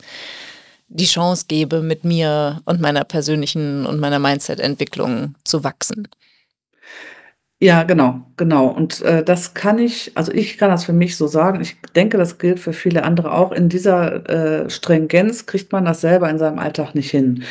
die 0.92 1.06
Chance 1.06 1.46
gebe, 1.48 1.80
mit 1.80 2.04
mir 2.04 2.60
und 2.64 2.80
meiner 2.80 3.04
persönlichen 3.04 3.86
und 3.86 3.98
meiner 3.98 4.18
Mindset-Entwicklung 4.18 5.34
zu 5.44 5.64
wachsen. 5.64 6.08
Ja, 7.60 7.84
genau, 7.84 8.22
genau. 8.36 8.66
Und, 8.66 9.02
äh, 9.02 9.22
das 9.22 9.54
kann 9.54 9.78
ich 9.78 10.10
also, 10.16 10.32
ich 10.32 10.58
kann 10.58 10.68
das 10.68 10.84
für 10.84 10.92
mich 10.92 11.16
so 11.16 11.28
sagen. 11.28 11.60
Ich 11.60 11.76
denke, 11.94 12.18
das 12.18 12.38
gilt 12.38 12.58
für 12.58 12.72
viele 12.72 13.04
andere 13.04 13.32
auch. 13.32 13.52
In 13.52 13.68
dieser, 13.68 14.64
äh, 14.64 14.68
Stringenz 14.68 15.46
kriegt 15.46 15.70
man 15.70 15.84
das 15.84 16.00
selber 16.00 16.28
in 16.28 16.38
seinem 16.38 16.58
Alltag 16.58 16.96
nicht 16.96 17.10
hin. 17.12 17.44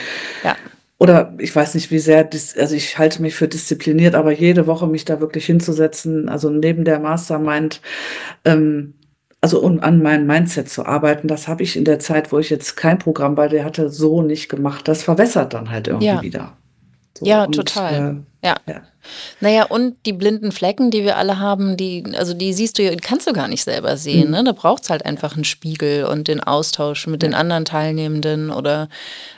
Ja. 0.44 0.58
Oder 0.98 1.34
ich 1.40 1.56
weiß 1.56 1.76
nicht, 1.76 1.92
wie 1.92 2.00
sehr 2.00 2.30
also, 2.58 2.76
ich 2.76 2.98
halte 2.98 3.22
mich 3.22 3.36
für 3.36 3.48
diszipliniert, 3.48 4.14
aber 4.14 4.34
jede 4.34 4.68
Woche 4.68 4.86
mich 4.86 5.06
da 5.06 5.22
wirklich 5.22 5.46
hinzusetzen, 5.46 6.28
also, 6.28 6.50
neben 6.50 6.84
der 6.84 7.00
Mastermind, 7.00 7.82
ähm 8.46 8.94
also, 9.42 9.60
um 9.62 9.80
an 9.82 10.02
meinem 10.04 10.28
Mindset 10.28 10.70
zu 10.70 10.86
arbeiten, 10.86 11.28
das 11.28 11.48
habe 11.48 11.64
ich 11.64 11.76
in 11.76 11.84
der 11.86 12.00
Zeit, 12.00 12.32
wo 12.32 12.40
ich 12.40 12.50
jetzt 12.52 12.76
kein 12.78 13.00
Programm 13.00 13.36
bei 13.36 13.48
dir 13.48 13.64
hatte, 13.66 13.90
so 13.90 14.22
nicht 14.22 14.50
gemacht. 14.50 14.88
Das 14.88 15.04
verwässert 15.04 15.54
dann 15.56 15.70
halt 15.72 15.88
irgendwie 15.88 16.06
Ja. 16.08 16.22
wieder. 16.22 16.58
So 17.18 17.26
Ja, 17.26 17.46
und, 17.46 17.54
total. 17.56 18.24
äh, 18.44 18.48
Ja. 18.48 18.56
ja. 18.68 18.82
Na 19.40 19.50
ja, 19.50 19.64
und 19.66 19.96
die 20.06 20.14
blinden 20.14 20.52
Flecken, 20.52 20.92
die 20.92 21.04
wir 21.04 21.18
alle 21.18 21.40
haben, 21.40 21.78
die 21.78 22.04
also, 22.18 22.34
die 22.34 22.54
siehst 22.54 22.78
du 22.78 22.84
ja 22.84 22.96
kannst 23.02 23.28
du 23.28 23.34
gar 23.34 23.48
nicht 23.48 23.64
selber 23.64 23.98
sehen, 23.98 24.26
Mhm. 24.28 24.32
ne? 24.36 24.44
Da 24.46 24.52
braucht's 24.54 24.90
halt 24.90 25.06
einfach 25.06 25.36
'n 25.38 25.44
Spiegel 25.44 26.06
und 26.06 26.28
den 26.28 26.42
Austausch 26.42 27.08
mit 27.08 27.22
den 27.22 27.32
Ja. 27.34 27.38
anderen 27.40 27.66
Teilnehmenden 27.66 28.52
oder, 28.52 28.90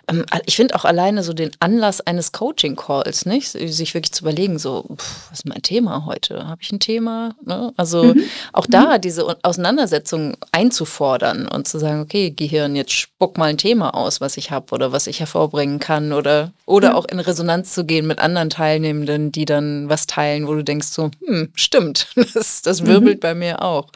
ähm, 0.09 0.25
ich 0.47 0.55
finde 0.57 0.75
auch 0.75 0.85
alleine 0.85 1.23
so 1.23 1.33
den 1.33 1.51
Anlass 1.59 2.01
eines 2.01 2.31
Coaching-Calls, 2.33 3.25
nicht? 3.27 3.49
Sich 3.51 3.93
wirklich 3.95 4.13
zu 4.13 4.23
überlegen, 4.23 4.59
so: 4.59 4.85
„Pf, 4.97 5.29
was 5.31 5.39
ist 5.39 5.47
mein 5.47 5.61
Thema 5.63 6.05
heute? 6.05 6.47
Habe 6.47 6.61
ich 6.63 6.71
'n 6.73 6.79
Thema?“ 6.79 7.35
Ne? 7.45 7.73
Also, 7.77 8.15
Mhm. 8.15 8.23
auch 8.53 8.67
Mhm. 8.67 8.71
da 8.71 8.97
diese 8.99 9.25
U 9.27 9.33
Auseinandersetzung 9.43 10.37
einzufordern 10.51 11.47
und 11.47 11.67
zu 11.67 11.79
sagen: 11.79 12.01
„Okay, 12.01 12.31
Gehirn, 12.31 12.75
jetzt 12.75 12.93
spuck 12.93 13.37
mal 13.37 13.49
'n 13.51 13.57
Thema 13.59 13.93
aus, 13.95 14.21
was 14.21 14.37
ich 14.37 14.51
habe 14.51 14.73
oder 14.75 14.91
was 14.93 15.07
ich 15.07 15.19
hervorbringen 15.21 15.79
kann“, 15.79 16.13
oder 16.13 16.51
oder 16.65 16.89
Ja. 16.89 16.95
auch 16.95 17.05
in 17.05 17.19
Resonanz 17.19 17.73
zu 17.73 17.85
gehen 17.85 18.07
mit 18.07 18.19
anderen 18.19 18.49
Teilnehmenden, 18.49 19.31
die 19.33 19.45
dann 19.53 19.89
was 19.89 20.07
teilen, 20.07 20.47
wo 20.47 20.53
du 20.55 20.63
denkst 20.63 20.87
so: 20.87 21.11
„Hm, 21.25 21.49
stimmt, 21.55 22.07
das 22.33 22.61
das 22.61 22.85
wirbelt 22.85 23.17
Mhm. 23.17 23.21
bei 23.21 23.33
mir 23.35 23.61
auch.“ 23.61 23.89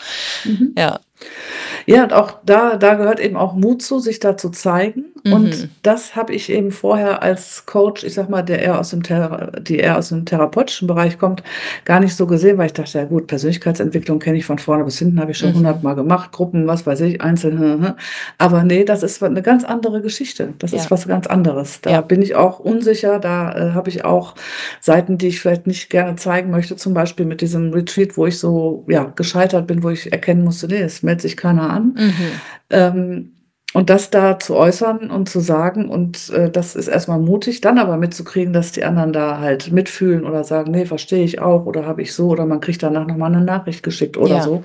Mhm. 0.45 0.73
Ja. 0.77 0.99
Ja, 1.85 2.03
und 2.03 2.13
auch 2.13 2.33
da 2.45 2.75
da 2.77 2.95
gehört 2.95 3.19
eben 3.21 3.37
auch 3.37 3.53
Mut 3.53 3.81
zu, 3.81 3.99
sich 3.99 4.19
da 4.19 4.35
zu 4.37 4.49
zeigen. 4.49 5.05
Und 5.29 5.43
Mhm. 5.63 5.69
das 5.83 6.15
habe 6.15 6.33
ich 6.33 6.49
eben 6.49 6.71
vorher 6.71 7.21
als 7.21 7.65
Coach, 7.65 8.03
ich 8.05 8.13
sage 8.13 8.31
mal, 8.31 8.43
der 8.43 8.61
eher 8.61 8.79
aus 8.79 8.89
dem 8.91 9.03
Thera 9.03 9.51
die 9.59 9.77
eher 9.77 9.97
aus 9.97 10.09
dem 10.09 10.25
therapeutischen 10.25 10.87
Bereich 10.87 11.17
kommt, 11.17 11.43
gar 11.85 11.99
nicht 11.99 12.15
so 12.15 12.27
gesehen, 12.27 12.57
weil 12.57 12.67
ich 12.67 12.73
dachte: 12.73 12.97
„Ja 12.97 13.05
gut, 13.05 13.27
Persönlichkeitsentwicklung 13.27 14.19
kenne 14.19 14.37
ich 14.37 14.45
von 14.45 14.57
vorne 14.59 14.83
bis 14.85 14.99
hinten, 14.99 15.19
habe 15.19 15.31
ich 15.31 15.37
schon 15.37 15.49
Mhm. 15.51 15.55
hundertmal 15.57 15.95
gemacht, 15.95 16.31
Gruppen, 16.31 16.67
was 16.67 16.85
weiß 16.85 17.01
ich, 17.01 17.21
einzeln, 17.21 17.93
aber 18.37 18.63
ne, 18.63 18.85
das 18.85 19.03
ist 19.03 19.21
wa 19.21 19.29
'ne 19.29 19.41
ganz 19.41 19.63
andere 19.65 20.01
Geschichte. 20.01 20.53
Das 20.59 20.71
Ja. 20.71 20.77
ist 20.79 20.91
was 20.91 21.07
ganz 21.07 21.27
anderes. 21.27 21.81
Da 21.81 21.91
Ja. 21.91 22.01
bin 22.01 22.21
ich 22.21 22.35
auch 22.35 22.59
unsicher, 22.59 23.19
da, 23.19 23.51
äh, 23.71 23.71
habe 23.73 23.89
ich 23.89 24.05
auch 24.05 24.35
Seiten, 24.81 25.17
die 25.17 25.27
ich 25.27 25.39
vielleicht 25.41 25.67
nicht 25.67 25.89
gerne 25.89 26.15
zeigen 26.17 26.51
möchte, 26.51 26.75
zum 26.77 26.93
Beispiel 26.93 27.25
mit 27.25 27.41
diesem 27.41 27.71
Retreat, 27.73 28.17
wo 28.17 28.25
ich 28.27 28.39
so, 28.39 28.85
ja, 28.87 29.05
gescheitert 29.15 29.67
bin, 29.67 29.83
wo 29.83 29.89
ich 29.89 30.11
erkennen 30.11 30.43
musste: 30.43 30.67
„Ne, 30.67 30.77
es 30.83 31.03
meldet 31.07 31.23
sich 31.23 31.37
keiner 31.37 31.71
an.“ 31.71 31.95
Mhm. 31.97 32.41
Ähm, 32.71 33.33
und 33.73 33.89
das 33.91 34.11
da 34.11 34.39
zu 34.39 34.55
äußern 34.57 35.11
und 35.11 35.29
zu 35.29 35.39
sagen 35.41 35.89
und, 35.89 36.29
äh, 36.31 36.49
das 36.51 36.75
ist 36.75 36.87
erst 36.89 37.09
mal 37.09 37.19
mutig, 37.19 37.61
dann 37.61 37.79
aber 37.79 37.97
mitzukriegen, 37.97 38.53
dass 38.53 38.71
die 38.73 38.83
anderen 38.85 39.13
da 39.13 39.39
halt 39.39 39.71
mitfühlen 39.73 40.25
oder 40.25 40.43
sagen: 40.45 40.71
„Ne, 40.71 40.85
verstehe 40.87 41.23
ich 41.25 41.41
auch“ 41.41 41.65
oder 41.67 41.85
„habe 41.87 42.01
ich 42.03 42.13
so“ 42.13 42.29
oder 42.29 42.45
man 42.47 42.61
kriegt 42.61 42.83
danach 42.83 43.07
noch 43.07 43.17
mal 43.17 43.29
'ne 43.31 43.41
Nachricht 43.41 43.83
geschickt 43.83 44.17
oder 44.17 44.35
Ja. 44.37 44.41
so. 44.43 44.63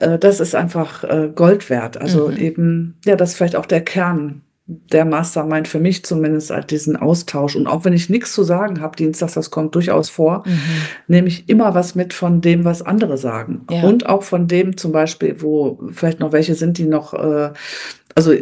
Äh, 0.00 0.18
das 0.20 0.40
ist 0.40 0.54
einfach, 0.56 1.04
äh, 1.04 1.30
Gold 1.34 1.70
wert. 1.70 1.98
Also, 2.00 2.28
Mhm. 2.30 2.36
eben 2.38 2.96
ja, 3.06 3.16
das 3.16 3.30
ist 3.32 3.36
vielleicht 3.38 3.56
auch 3.56 3.66
der 3.66 3.82
Kern 3.82 4.42
der 4.66 5.04
Mastermind 5.04 5.68
für 5.68 5.78
mich 5.78 6.04
zumindest 6.06 6.50
halt 6.50 6.70
diesen 6.70 6.96
Austausch. 6.96 7.54
Und 7.54 7.66
auch 7.66 7.84
wenn 7.84 7.92
ich 7.92 8.08
nix 8.08 8.32
zu 8.32 8.44
sagen 8.44 8.80
habe 8.80 8.96
dienstags, 8.96 9.34
das 9.34 9.50
kommt 9.50 9.74
durchaus 9.74 10.08
vor, 10.08 10.42
Mhm. 10.46 10.58
nehme 11.06 11.28
ich 11.28 11.48
immer 11.50 11.74
was 11.74 11.94
mit 11.94 12.14
von 12.14 12.40
dem, 12.40 12.64
was 12.64 12.80
andere 12.80 13.18
sagen. 13.18 13.66
Ja. 13.70 13.82
Und 13.82 14.06
auch 14.06 14.22
von 14.22 14.48
dem 14.48 14.76
zum 14.78 14.90
Beispiel, 14.92 15.36
wo 15.42 15.78
vielleicht 15.92 16.20
noch 16.20 16.32
welche 16.32 16.54
sind, 16.54 16.78
die 16.78 16.86
noch, 16.86 17.12
äh 17.12 17.50
also, 18.14 18.32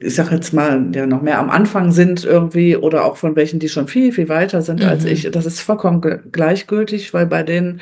ich 0.00 0.16
sage 0.16 0.34
jetzt 0.34 0.52
mal, 0.52 0.86
ja 0.94 1.06
noch 1.06 1.22
mehr 1.22 1.38
am 1.38 1.50
Anfang 1.50 1.92
sind 1.92 2.24
irgendwie 2.24 2.76
oder 2.76 3.04
auch 3.04 3.16
von 3.16 3.36
welchen, 3.36 3.60
die 3.60 3.68
schon 3.68 3.86
viel, 3.86 4.12
viel 4.12 4.28
weiter 4.28 4.60
sind 4.60 4.80
mhm. 4.80 4.88
als 4.88 5.04
ich. 5.04 5.30
Das 5.30 5.46
ist 5.46 5.60
vollkommen 5.60 6.02
gleichgültig, 6.32 7.14
weil 7.14 7.26
bei 7.26 7.42
denen, 7.44 7.80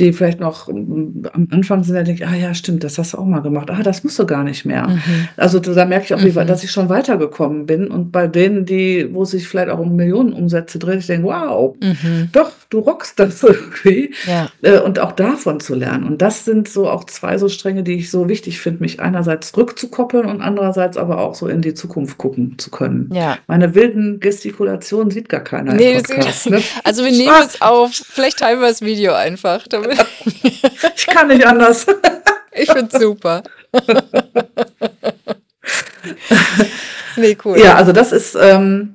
die 0.00 0.12
vielleicht 0.12 0.40
noch 0.40 0.68
mm, 0.68 1.26
am 1.32 1.48
Anfang 1.52 1.84
sind, 1.84 1.94
da 1.94 2.02
denke 2.02 2.24
ich, 2.24 2.28
ah 2.28 2.34
ja, 2.34 2.54
stimmt, 2.54 2.82
das 2.82 2.98
hast 2.98 3.14
du 3.14 3.18
auch 3.18 3.24
mal 3.24 3.40
gemacht. 3.40 3.70
Ah, 3.70 3.82
das 3.82 4.02
musst 4.02 4.18
du 4.18 4.26
gar 4.26 4.42
nicht 4.42 4.64
mehr. 4.64 4.88
Mhm. 4.88 5.28
Also 5.36 5.60
da 5.60 5.84
merke 5.84 6.04
ich 6.04 6.14
auch, 6.14 6.20
mhm. 6.20 6.46
dass 6.46 6.64
ich 6.64 6.72
schon 6.72 6.88
weitergekommen 6.88 7.66
bin. 7.66 7.86
Und 7.86 8.10
bei 8.10 8.26
denen, 8.26 8.66
die, 8.66 9.08
wo 9.12 9.24
sich 9.24 9.46
vielleicht 9.46 9.70
auch 9.70 9.78
um 9.78 9.94
Millionen 9.94 10.32
Umsätze 10.32 10.80
dreht, 10.80 10.98
ich 10.98 11.06
denke, 11.06 11.28
wow, 11.28 11.76
mhm. 11.80 12.30
doch, 12.32 12.50
du 12.68 12.80
rockst 12.80 13.18
das 13.20 13.42
irgendwie. 13.44 14.12
Ja. 14.26 14.48
Äh, 14.62 14.80
und 14.80 14.98
auch 14.98 15.12
davon 15.12 15.60
zu 15.60 15.76
lernen. 15.76 16.04
Und 16.04 16.20
das 16.20 16.44
sind 16.44 16.68
so 16.68 16.90
auch 16.90 17.04
zwei 17.04 17.38
so 17.38 17.48
Stränge, 17.48 17.84
die 17.84 17.94
ich 17.94 18.10
so 18.10 18.28
wichtig 18.28 18.60
finde, 18.60 18.80
mich 18.80 19.00
einerseits 19.00 19.56
rückzukoppeln 19.56 20.26
und 20.26 20.42
andererseits 20.42 20.96
aber 20.96 21.20
auch 21.20 21.34
so 21.34 21.43
in 21.46 21.62
die 21.62 21.74
Zukunft 21.74 22.18
gucken 22.18 22.58
zu 22.58 22.70
können. 22.70 23.10
Ja. 23.12 23.38
Meine 23.46 23.74
wilden 23.74 24.20
Gestikulationen 24.20 25.10
sieht 25.10 25.28
gar 25.28 25.40
keiner 25.40 25.74
nee, 25.74 26.00
Podcast, 26.00 26.50
ne? 26.50 26.62
Also 26.84 27.04
wir 27.04 27.12
nehmen 27.12 27.34
es 27.44 27.60
auf. 27.60 27.92
Vielleicht 27.92 28.38
teilen 28.38 28.60
wir 28.60 28.68
das 28.68 28.82
Video 28.82 29.12
einfach. 29.12 29.66
Damit. 29.68 29.98
ich 30.96 31.06
kann 31.06 31.28
nicht 31.28 31.46
anders. 31.46 31.86
ich 32.52 32.70
finde 32.70 32.88
es 32.92 33.02
super. 33.02 33.42
nee, 37.16 37.36
cool. 37.44 37.58
Ja, 37.58 37.74
also 37.76 37.92
das 37.92 38.12
ist, 38.12 38.36
ähm, 38.40 38.94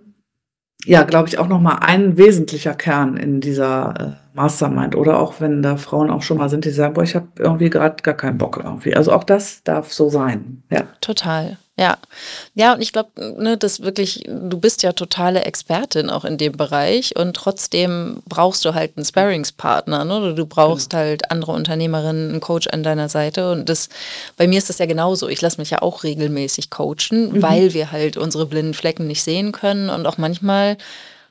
ja, 0.86 1.04
glaube 1.04 1.28
ich, 1.28 1.38
auch 1.38 1.48
nochmal 1.48 1.80
ein 1.82 2.18
wesentlicher 2.18 2.74
Kern 2.74 3.18
in 3.18 3.42
dieser 3.42 4.18
äh, 4.18 4.36
Mastermind. 4.36 4.96
Oder 4.96 5.20
auch 5.20 5.42
wenn 5.42 5.62
da 5.62 5.78
Frauen 5.78 6.10
auch 6.10 6.22
schon 6.22 6.38
mal 6.38 6.50
sind, 6.50 6.66
die 6.66 6.70
sagen, 6.70 6.94
boah, 6.94 7.04
ich 7.04 7.16
habe 7.16 7.28
irgendwie 7.38 7.70
gerade 7.70 8.02
gar 8.02 8.14
keinen 8.14 8.38
Bock 8.38 8.62
irgendwie. 8.64 8.96
Also 8.96 9.12
auch 9.12 9.24
das 9.24 9.64
darf 9.64 9.92
so 9.92 10.10
sein. 10.10 10.64
Ja. 10.72 10.84
Total. 11.02 11.58
Ja, 11.80 11.98
ja, 12.56 12.74
und 12.74 12.82
ich 12.82 12.92
glaube, 12.92 13.10
ne, 13.38 13.56
das 13.56 13.80
wirklich, 13.80 14.26
du 14.28 14.60
bist 14.60 14.84
ja 14.84 14.92
totale 14.92 15.46
Expertin 15.46 16.10
auch 16.10 16.26
in 16.26 16.38
dem 16.38 16.52
Bereich 16.52 17.16
und 17.16 17.34
trotzdem 17.38 18.22
brauchst 18.28 18.66
du 18.66 18.74
halt 18.74 18.98
einen 18.98 19.06
Sparringspartner, 19.06 20.04
ne? 20.04 20.18
Oder 20.18 20.34
du 20.34 20.46
brauchst 20.46 20.90
genau. 20.90 21.04
halt 21.04 21.32
andere 21.32 21.54
Unternehmerinnen, 21.54 22.32
einen 22.32 22.42
Coach 22.42 22.68
an 22.68 22.84
deiner 22.84 23.08
Seite. 23.08 23.50
Und 23.54 23.70
das, 23.70 23.88
bei 24.36 24.46
mir 24.46 24.58
ist 24.58 24.68
das 24.68 24.80
ja 24.80 24.88
genauso. 24.88 25.30
Ich 25.30 25.40
lasse 25.40 25.62
mich 25.62 25.70
ja 25.70 25.82
auch 25.82 26.04
regelmäßig 26.04 26.70
coachen, 26.70 27.32
mhm. 27.32 27.42
weil 27.42 27.74
wir 27.74 27.94
halt 27.94 28.18
unsere 28.18 28.46
blinden 28.46 28.74
Flecken 28.74 29.08
nicht 29.08 29.24
sehen 29.24 29.54
können 29.54 29.90
und 29.90 30.06
auch 30.06 30.18
manchmal 30.18 30.76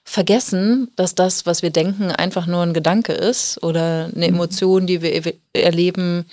vergessen, 0.02 0.90
dass 0.96 1.14
das, 1.14 1.44
was 1.44 1.60
wir 1.60 1.68
denken, 1.68 2.10
einfach 2.10 2.46
nur 2.46 2.62
ein 2.62 2.72
Gedanke 2.72 3.12
ist 3.12 3.62
oder 3.62 4.08
eine 4.14 4.28
mhm. 4.28 4.34
Emotion, 4.34 4.86
die 4.86 5.02
wir 5.02 5.34
erleben, 5.52 6.24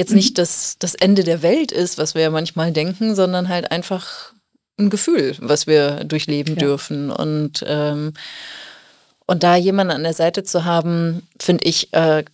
jetzt 0.00 0.14
nicht 0.14 0.38
das, 0.38 0.76
das 0.78 0.94
Ende 0.94 1.24
der 1.24 1.42
Welt 1.42 1.72
ist, 1.72 1.98
was 1.98 2.14
wir 2.14 2.22
ja 2.22 2.30
manchmal 2.30 2.72
denken, 2.72 3.14
sondern 3.14 3.48
halt 3.48 3.70
einfach 3.70 4.32
ein 4.78 4.90
Gefühl, 4.90 5.36
was 5.40 5.66
wir 5.66 6.04
durchleben 6.04 6.54
ja. 6.54 6.60
dürfen. 6.60 7.10
Und, 7.10 7.62
ähm, 7.66 8.14
und 9.26 9.42
da 9.42 9.56
jemanden 9.56 9.92
an 9.92 10.02
der 10.02 10.14
Seite 10.14 10.42
zu 10.42 10.64
haben, 10.64 11.28
finde 11.38 11.64
ich, 11.64 11.92
äh, 11.92 12.24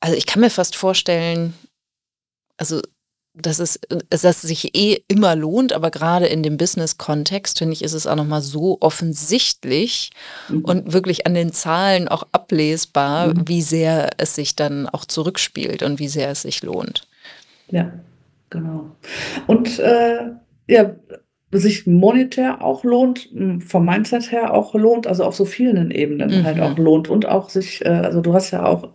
also 0.00 0.16
ich 0.16 0.26
kann 0.26 0.40
mir 0.40 0.50
fast 0.50 0.76
vorstellen, 0.76 1.54
also 2.56 2.82
dass 3.34 3.60
es, 3.60 3.80
dass 4.08 4.24
es 4.24 4.42
sich 4.42 4.74
eh 4.74 5.02
immer 5.08 5.36
lohnt, 5.36 5.72
aber 5.72 5.90
gerade 5.90 6.26
in 6.26 6.42
dem 6.42 6.56
Business-Kontext, 6.56 7.58
finde 7.58 7.74
ich, 7.74 7.82
ist 7.82 7.92
es 7.92 8.06
auch 8.06 8.16
nochmal 8.16 8.42
so 8.42 8.78
offensichtlich 8.80 10.10
mhm. 10.48 10.64
und 10.64 10.92
wirklich 10.92 11.26
an 11.26 11.34
den 11.34 11.52
Zahlen 11.52 12.08
auch 12.08 12.26
ablesbar, 12.32 13.28
mhm. 13.28 13.48
wie 13.48 13.62
sehr 13.62 14.10
es 14.18 14.34
sich 14.34 14.56
dann 14.56 14.88
auch 14.88 15.04
zurückspielt 15.04 15.82
und 15.82 15.98
wie 15.98 16.08
sehr 16.08 16.30
es 16.30 16.42
sich 16.42 16.62
lohnt. 16.62 17.06
Ja, 17.68 17.92
genau. 18.50 18.96
Und 19.46 19.78
äh, 19.78 20.30
ja, 20.66 20.94
sich 21.52 21.86
monetär 21.86 22.62
auch 22.62 22.84
lohnt, 22.84 23.28
vom 23.66 23.84
Mindset 23.84 24.30
her 24.30 24.54
auch 24.54 24.74
lohnt, 24.74 25.06
also 25.06 25.24
auf 25.24 25.34
so 25.34 25.44
vielen 25.44 25.90
Ebenen 25.90 26.30
halt 26.30 26.42
mhm. 26.42 26.46
halt 26.46 26.60
auch 26.60 26.78
lohnt 26.78 27.08
und 27.08 27.26
auch 27.26 27.50
sich, 27.50 27.84
äh, 27.84 27.88
also 27.88 28.20
du 28.20 28.34
hast 28.34 28.52
ja 28.52 28.64
auch 28.64 28.90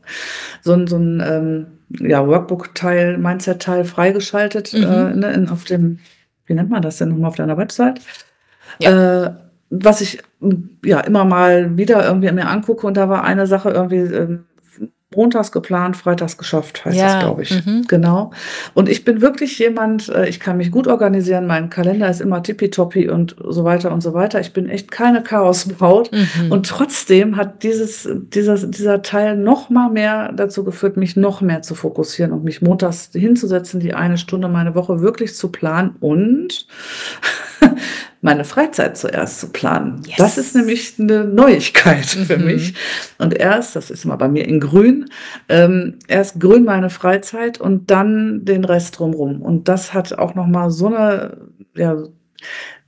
so 0.62 0.74
ein, 0.74 0.88
so 0.88 0.98
ein 0.98 1.22
ähm, 1.26 1.66
ja, 2.08 2.26
Workbook-Teil, 2.26 3.18
Mindset-Teil 3.18 3.84
freigeschaltet 3.84 4.74
mhm. 4.74 4.84
äh, 4.84 5.16
ne, 5.16 5.34
in, 5.34 5.50
auf 5.50 5.66
dem, 5.66 6.00
wie 6.46 6.54
nennt 6.54 6.70
man 6.70 6.82
das 6.82 6.98
denn 6.98 7.10
nochmal 7.10 7.30
auf 7.30 7.36
deiner 7.36 7.58
Website? 7.58 8.00
Ja. 8.80 9.26
Äh, 9.26 9.34
was 9.70 10.00
ich 10.00 10.22
ja 10.84 11.02
immer 11.02 11.26
mal 11.26 11.78
wieder 11.78 12.06
irgendwie 12.06 12.32
mir 12.32 12.48
angucke 12.48 12.88
und 12.88 12.96
da 12.96 13.10
war 13.10 13.24
eine 13.24 13.48
Sache 13.48 13.72
irgendwie 13.72 13.98
ähm, 13.98 14.46
montags 15.14 15.52
geplant, 15.52 15.96
freitags 15.96 16.38
geschafft, 16.38 16.84
heißt 16.84 16.98
ja. 16.98 17.06
das, 17.06 17.20
glaube 17.20 17.44
ich. 17.44 17.66
Mhm. 17.66 17.86
Genau. 17.88 18.32
Und 18.74 18.90
ich 18.90 19.06
bin 19.06 19.22
wirklich 19.22 19.60
jemand, 19.60 20.10
äh, 20.10 20.28
ich 20.28 20.40
kann 20.40 20.58
mich 20.58 20.72
gut 20.72 20.88
organisieren, 20.88 21.46
mein 21.46 21.70
Kalender 21.70 22.10
ist 22.10 22.22
immer 22.22 22.42
tippitoppi 22.42 23.10
und 23.10 23.36
so 23.48 23.64
weiter 23.64 23.92
und 23.92 24.02
so 24.02 24.14
weiter. 24.14 24.40
Ich 24.40 24.54
bin 24.54 24.68
echt 24.68 24.92
keine 24.92 25.22
Chaosbraut. 25.22 26.12
Mhm. 26.12 26.52
Und 26.52 26.68
trotzdem 26.68 27.38
hat 27.38 27.64
dieses, 27.64 28.10
dieser, 28.14 28.56
dieser 28.56 29.04
Teil 29.04 29.38
noch 29.38 29.70
mal 29.70 29.90
mehr 29.90 30.32
dazu 30.32 30.64
geführt, 30.64 30.98
mich 30.98 31.16
noch 31.16 31.42
mehr 31.42 31.62
zu 31.62 31.76
fokussieren 31.76 32.32
und 32.32 32.44
mich 32.44 32.62
montags 32.62 33.12
hinzusetzen, 33.14 33.80
die 33.80 33.94
eine 33.94 34.18
Stunde 34.18 34.48
meine 34.48 34.74
Woche 34.74 35.02
wirklich 35.02 35.36
zu 35.36 35.52
planen 35.52 35.96
und 36.00 36.68
meine 38.26 38.44
Freizeit 38.44 38.98
zuerst 38.98 39.40
zu 39.40 39.50
planen. 39.50 40.02
Yes. 40.08 40.18
Das 40.18 40.38
ist 40.40 40.56
nämlich 40.56 40.96
eine 41.00 41.26
Neuigkeit 41.26 42.08
für 42.08 42.40
mhm. 42.40 42.46
mich. 42.46 42.74
Und 43.20 43.36
erst, 43.36 43.76
das 43.76 43.92
ist 43.92 44.04
immer 44.04 44.18
bei 44.18 44.28
mir 44.28 44.48
in 44.48 44.60
grün, 44.60 45.06
ähm, 45.48 46.00
erst 46.08 46.40
grün 46.40 46.66
meine 46.66 46.90
Freizeit 46.90 47.62
und 47.62 47.92
dann 47.92 48.44
den 48.44 48.66
Rest 48.66 48.98
drumrum. 48.98 49.44
Und 49.44 49.68
das 49.68 49.94
hat 49.94 50.18
auch 50.18 50.34
nochmal 50.34 50.72
so 50.72 50.88
eine 50.88 51.38
ja, 51.76 51.98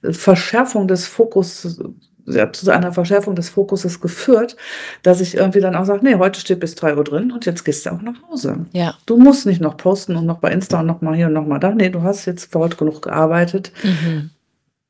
Verschärfung 0.10 0.88
des 0.88 1.06
Fokus 1.06 1.80
ja, 2.26 2.52
zu 2.52 2.72
einer 2.72 2.92
Verschärfung 2.92 3.36
des 3.36 3.50
Fokuses 3.50 4.02
geführt, 4.02 4.58
dass 5.04 5.22
ich 5.22 5.36
irgendwie 5.36 5.62
dann 5.62 5.76
auch 5.76 5.86
sage, 5.86 6.04
nee, 6.04 6.16
heute 6.16 6.40
steht 6.40 6.60
bis 6.60 6.74
drei 6.74 6.98
Uhr 6.98 7.04
drin 7.04 7.32
und 7.32 7.46
jetzt 7.46 7.64
gehst 7.64 7.86
du 7.86 7.92
auch 7.92 8.02
nach 8.02 8.22
Hause. 8.30 8.66
Ja. 8.74 8.96
Du 9.06 9.18
musst 9.18 9.46
nicht 9.46 9.62
noch 9.62 9.78
posten 9.78 10.16
und 10.16 10.26
noch 10.26 10.40
bei 10.40 10.52
Insta 10.52 10.80
und 10.80 10.88
noch 10.88 11.02
mal 11.02 11.16
hier 11.16 11.28
und 11.28 11.34
noch 11.34 11.46
mal 11.46 11.60
da. 11.60 11.76
Nee, 11.76 11.90
du 11.90 12.02
hast 12.02 12.26
jetzt 12.26 12.52
für 12.52 12.58
heute 12.58 12.76
genug 12.76 13.04
gearbeitet. 13.04 13.72
Mhm. 13.84 14.32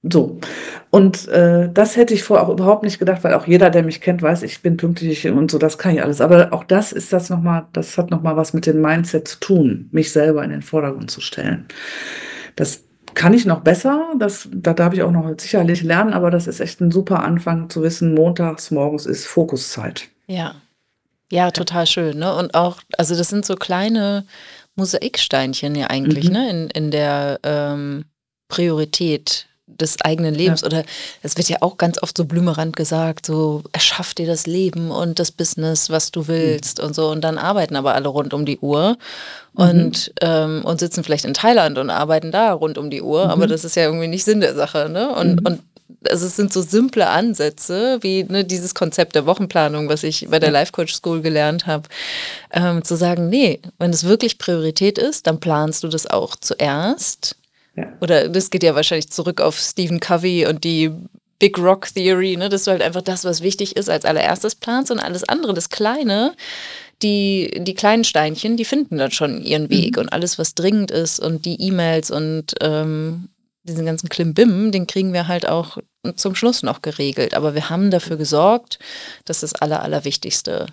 So. 0.04 0.40
Und 0.90 1.28
äh, 1.28 1.70
das 1.74 1.98
hätte 1.98 2.14
ich 2.14 2.24
vorher 2.24 2.46
auch 2.48 2.52
überhaupt 2.52 2.84
nicht 2.84 3.00
gedacht, 3.00 3.24
weil 3.24 3.34
auch 3.34 3.48
jeder, 3.48 3.70
der 3.70 3.84
mich 3.84 4.00
kennt, 4.00 4.22
weiß, 4.22 4.44
ich 4.44 4.62
bin 4.62 4.78
pünktlich 4.78 5.28
und 5.28 5.52
so, 5.52 5.58
das 5.58 5.78
kann 5.78 5.96
ich 5.96 6.04
alles. 6.04 6.22
Aber 6.22 6.54
auch 6.54 6.64
das 6.64 6.92
ist 6.92 7.12
das 7.12 7.30
nochmal, 7.30 7.66
das 7.74 7.98
hat 7.98 8.12
nochmal 8.12 8.38
was 8.38 8.54
mit 8.54 8.66
dem 8.66 8.82
Mindset 8.82 9.28
zu 9.28 9.40
tun, 9.40 9.90
mich 9.92 10.12
selber 10.12 10.44
in 10.44 10.52
den 10.52 10.62
Vordergrund 10.62 11.12
zu 11.12 11.22
stellen. 11.22 11.66
Das 12.56 12.84
kann 13.16 13.34
ich 13.34 13.46
noch 13.46 13.62
besser, 13.62 14.14
das, 14.20 14.48
da 14.52 14.74
darf 14.74 14.94
ich 14.94 15.02
auch 15.02 15.12
noch 15.12 15.28
sicherlich 15.40 15.82
lernen, 15.82 16.14
aber 16.14 16.30
das 16.30 16.46
ist 16.46 16.60
echt 16.60 16.80
ein 16.82 16.92
super 16.92 17.24
Anfang 17.24 17.70
zu 17.70 17.82
wissen, 17.82 18.14
montags 18.14 18.70
morgens 18.70 19.08
ist 19.08 19.26
Fokuszeit. 19.26 20.08
Ja. 20.28 20.56
Ja, 21.30 21.52
total 21.52 21.88
schön. 21.88 22.20
Ne? 22.20 22.34
Und 22.34 22.54
auch, 22.54 22.82
also 22.98 23.16
das 23.16 23.28
sind 23.30 23.46
so 23.46 23.56
kleine 23.56 24.26
Mosaiksteinchen 24.76 25.76
ja 25.76 25.88
eigentlich, 25.88 26.28
mhm. 26.28 26.34
ne, 26.34 26.50
in, 26.50 26.70
in 26.70 26.92
der 26.92 27.40
ähm, 27.44 28.06
Priorität 28.48 29.47
des 29.68 30.02
eigenen 30.02 30.34
Lebens. 30.34 30.62
Ja. 30.62 30.68
Oder 30.68 30.84
es 31.22 31.38
wird 31.38 31.50
ja 31.50 31.58
auch 31.62 31.78
ganz 31.78 32.02
oft 32.02 32.18
so 32.18 32.26
blümerant 32.26 32.76
gesagt, 32.76 33.26
so 33.26 33.64
erschaff 33.74 34.14
dir 34.14 34.26
das 34.26 34.48
Leben 34.48 34.92
und 34.92 35.20
das 35.20 35.32
Business, 35.32 35.90
was 35.90 36.12
du 36.12 36.28
willst 36.28 36.80
mhm. 36.80 36.86
und 36.88 36.96
so. 36.96 37.10
Und 37.10 37.22
dann 37.22 37.38
arbeiten 37.38 37.76
aber 37.76 37.94
alle 37.94 38.08
rund 38.08 38.34
um 38.34 38.46
die 38.46 38.60
Uhr 38.60 38.98
und, 39.54 40.08
mhm. 40.08 40.14
ähm, 40.22 40.62
und 40.66 40.80
sitzen 40.80 41.04
vielleicht 41.04 41.26
in 41.26 41.34
Thailand 41.34 41.78
und 41.78 41.90
arbeiten 41.90 42.32
da 42.32 42.54
rund 42.54 42.78
um 42.78 42.90
die 42.90 43.02
Uhr. 43.02 43.26
Mhm. 43.26 43.32
Aber 43.32 43.48
das 43.48 43.64
ist 43.64 43.76
ja 43.76 43.84
irgendwie 43.84 44.08
nicht 44.08 44.26
Sinn 44.26 44.42
der 44.42 44.56
Sache. 44.56 44.90
Ne? 44.90 45.10
Und, 45.14 45.42
mhm. 45.42 45.46
und 45.46 45.62
also 46.10 46.28
es 46.28 46.36
sind 46.36 46.52
so 46.52 46.62
simple 46.62 47.08
Ansätze, 47.08 48.00
wie 48.02 48.24
ne, 48.24 48.44
dieses 48.44 48.76
Konzept 48.76 49.16
der 49.16 49.26
Wochenplanung, 49.26 49.90
was 49.90 50.04
ich 50.04 50.28
bei 50.30 50.40
der 50.40 50.52
Life 50.52 50.72
Coach 50.72 50.94
School 50.94 51.22
gelernt 51.22 51.66
habe, 51.66 51.88
ähm, 52.52 52.84
zu 52.84 52.96
sagen, 52.96 53.30
nee, 53.30 53.62
wenn 53.80 53.92
es 53.92 54.04
wirklich 54.04 54.38
Priorität 54.38 54.98
ist, 54.98 55.28
dann 55.28 55.40
planst 55.40 55.84
du 55.84 55.88
das 55.88 56.08
auch 56.08 56.36
zuerst 56.36 57.37
ja. 57.78 57.94
Oder 58.02 58.28
das 58.28 58.50
geht 58.50 58.64
ja 58.64 58.76
wahrscheinlich 58.76 59.10
zurück 59.10 59.40
auf 59.40 59.58
Stephen 59.60 60.00
Covey 60.00 60.48
und 60.48 60.64
die 60.64 60.92
Big 61.40 61.60
Rock 61.60 61.94
Theory, 61.94 62.36
ne, 62.36 62.50
dass 62.50 62.64
du 62.64 62.72
halt 62.72 62.82
einfach 62.82 63.04
das, 63.04 63.24
was 63.24 63.42
wichtig 63.42 63.78
ist, 63.78 63.90
als 63.90 64.06
allererstes 64.06 64.56
planst 64.56 64.90
und 64.90 65.00
alles 65.00 65.24
andere, 65.24 65.54
das 65.54 65.70
Kleine, 65.70 66.34
die, 67.04 67.62
die 67.62 67.76
kleinen 67.76 68.04
Steinchen, 68.04 68.58
die 68.58 68.66
finden 68.66 68.98
dann 68.98 69.12
schon 69.12 69.44
ihren 69.44 69.70
Weg 69.70 69.98
mhm. 69.98 70.04
und 70.04 70.14
alles, 70.14 70.40
was 70.40 70.56
dringend 70.56 70.90
ist 70.90 71.20
und 71.20 71.46
die 71.46 71.62
E-Mails 71.62 72.10
und 72.10 72.56
ähm, 72.62 73.30
diesen 73.62 73.86
ganzen 73.86 74.10
Klimbim, 74.10 74.72
den 74.72 74.88
kriegen 74.88 75.14
wir 75.14 75.28
halt 75.28 75.48
auch 75.48 75.78
zum 76.16 76.34
Schluss 76.34 76.64
noch 76.64 76.82
geregelt. 76.82 77.36
Aber 77.36 77.54
wir 77.54 77.70
haben 77.70 77.92
dafür 77.92 78.18
gesorgt, 78.18 78.80
dass 79.26 79.42
das 79.42 79.54
Aller, 79.54 79.84
Allerwichtigste 79.84 80.68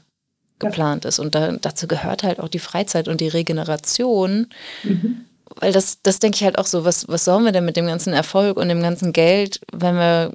geplant 0.61 1.05
ist. 1.05 1.18
Und 1.18 1.34
da, 1.34 1.52
dazu 1.52 1.88
gehört 1.88 2.22
halt 2.22 2.38
auch 2.38 2.48
die 2.48 2.61
Freizeit 2.61 3.09
und 3.09 3.20
die 3.20 3.28
Regeneration. 3.28 4.46
Mhm 4.84 5.26
weil 5.57 5.72
das, 5.72 6.02
das 6.02 6.18
denke 6.18 6.36
ich 6.36 6.44
halt 6.44 6.59
auch 6.59 6.66
so, 6.66 6.84
was, 6.84 7.09
was 7.09 7.24
sollen 7.24 7.44
wir 7.44 7.52
denn 7.52 7.64
mit 7.64 7.76
dem 7.76 7.86
ganzen 7.86 8.12
Erfolg 8.12 8.57
und 8.57 8.68
dem 8.68 8.82
ganzen 8.82 9.12
Geld, 9.12 9.61
wenn 9.72 9.96
wir 9.96 10.32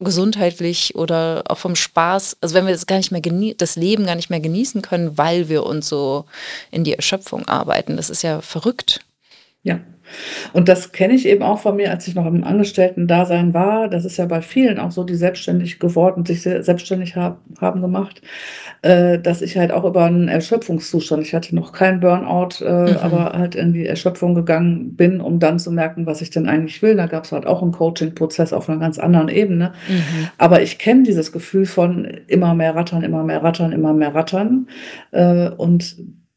gesundheitlich 0.00 0.94
oder 0.94 1.42
auch 1.48 1.58
vom 1.58 1.74
Spaß, 1.74 2.36
also 2.40 2.54
wenn 2.54 2.66
wir 2.66 2.72
das 2.72 2.86
gar 2.86 2.96
nicht 2.96 3.10
mehr 3.10 3.54
das 3.56 3.76
Leben 3.76 4.06
gar 4.06 4.14
nicht 4.14 4.30
mehr 4.30 4.40
genießen 4.40 4.80
können, 4.82 5.18
weil 5.18 5.48
wir 5.48 5.64
uns 5.64 5.88
so 5.88 6.24
in 6.70 6.84
die 6.84 6.94
Erschöpfung 6.94 7.48
arbeiten. 7.48 7.96
Das 7.96 8.08
ist 8.08 8.22
ja 8.22 8.40
verrückt. 8.40 9.00
Ja. 9.62 9.80
Und 10.52 10.68
das 10.68 10.92
kenne 10.92 11.14
ich 11.14 11.26
eben 11.26 11.42
auch 11.42 11.58
von 11.58 11.76
mir, 11.76 11.90
als 11.90 12.06
ich 12.08 12.14
noch 12.14 12.26
im 12.26 12.44
Angestellten-Dasein 12.44 13.54
war. 13.54 13.88
Das 13.88 14.04
ist 14.04 14.16
ja 14.16 14.26
bei 14.26 14.42
vielen 14.42 14.78
auch 14.78 14.90
so, 14.90 15.04
die 15.04 15.14
selbstständig 15.14 15.78
geworden, 15.78 16.24
sich 16.24 16.42
selbstständig 16.42 17.16
hab, 17.16 17.40
haben 17.60 17.80
gemacht, 17.80 18.22
äh, 18.82 19.18
dass 19.18 19.42
ich 19.42 19.56
halt 19.56 19.72
auch 19.72 19.84
über 19.84 20.04
einen 20.04 20.28
Erschöpfungszustand, 20.28 21.22
ich 21.22 21.34
hatte 21.34 21.54
noch 21.54 21.72
keinen 21.72 22.00
Burnout, 22.00 22.64
äh, 22.64 22.92
mhm. 22.92 22.96
aber 22.98 23.32
halt 23.32 23.54
in 23.54 23.72
die 23.72 23.86
Erschöpfung 23.86 24.34
gegangen 24.34 24.96
bin, 24.96 25.20
um 25.20 25.38
dann 25.38 25.58
zu 25.58 25.70
merken, 25.70 26.06
was 26.06 26.22
ich 26.22 26.30
denn 26.30 26.48
eigentlich 26.48 26.82
will. 26.82 26.96
Da 26.96 27.06
gab 27.06 27.24
es 27.24 27.32
halt 27.32 27.46
auch 27.46 27.62
einen 27.62 27.72
Coaching-Prozess 27.72 28.52
auf 28.52 28.68
einer 28.68 28.78
ganz 28.78 28.98
anderen 28.98 29.28
Ebene. 29.28 29.72
Mhm. 29.88 30.28
Aber 30.38 30.62
ich 30.62 30.78
kenne 30.78 31.02
dieses 31.02 31.32
Gefühl 31.32 31.66
von 31.66 32.04
immer 32.26 32.54
mehr 32.54 32.74
Rattern, 32.74 33.02
immer 33.02 33.24
mehr 33.24 33.42
Rattern, 33.42 33.72
immer 33.72 33.92
mehr 33.92 34.14
Rattern. 34.14 34.68
Äh, 35.10 35.50
und 35.50 35.96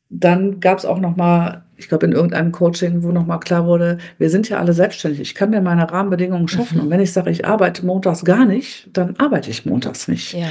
dann 0.09 0.59
gab 0.59 0.77
es 0.77 0.85
auch 0.85 0.99
noch 0.99 1.15
mal, 1.15 1.63
ich 1.81 1.89
glaube 1.89 2.05
in 2.05 2.11
irgendeinem 2.11 2.51
Coaching, 2.51 3.03
wo 3.03 3.11
noch 3.11 3.25
mal 3.25 3.39
klar 3.39 3.65
wurde, 3.65 3.97
wir 4.17 4.29
sind 4.29 4.47
ja 4.49 4.59
alle 4.59 4.73
selbstständig. 4.73 5.19
Ich 5.19 5.35
kann 5.35 5.49
mir 5.49 5.61
meine 5.61 5.91
Rahmenbedingungen 5.91 6.47
schaffen. 6.47 6.77
Mhm. 6.77 6.83
Und 6.83 6.89
wenn 6.91 6.99
ich 6.99 7.11
sage, 7.11 7.31
ich 7.31 7.45
arbeite 7.45 7.85
montags 7.85 8.23
gar 8.23 8.45
nicht, 8.45 8.89
dann 8.93 9.15
arbeite 9.17 9.49
ich 9.49 9.65
montags 9.65 10.07
nicht. 10.07 10.33
Ja. 10.33 10.47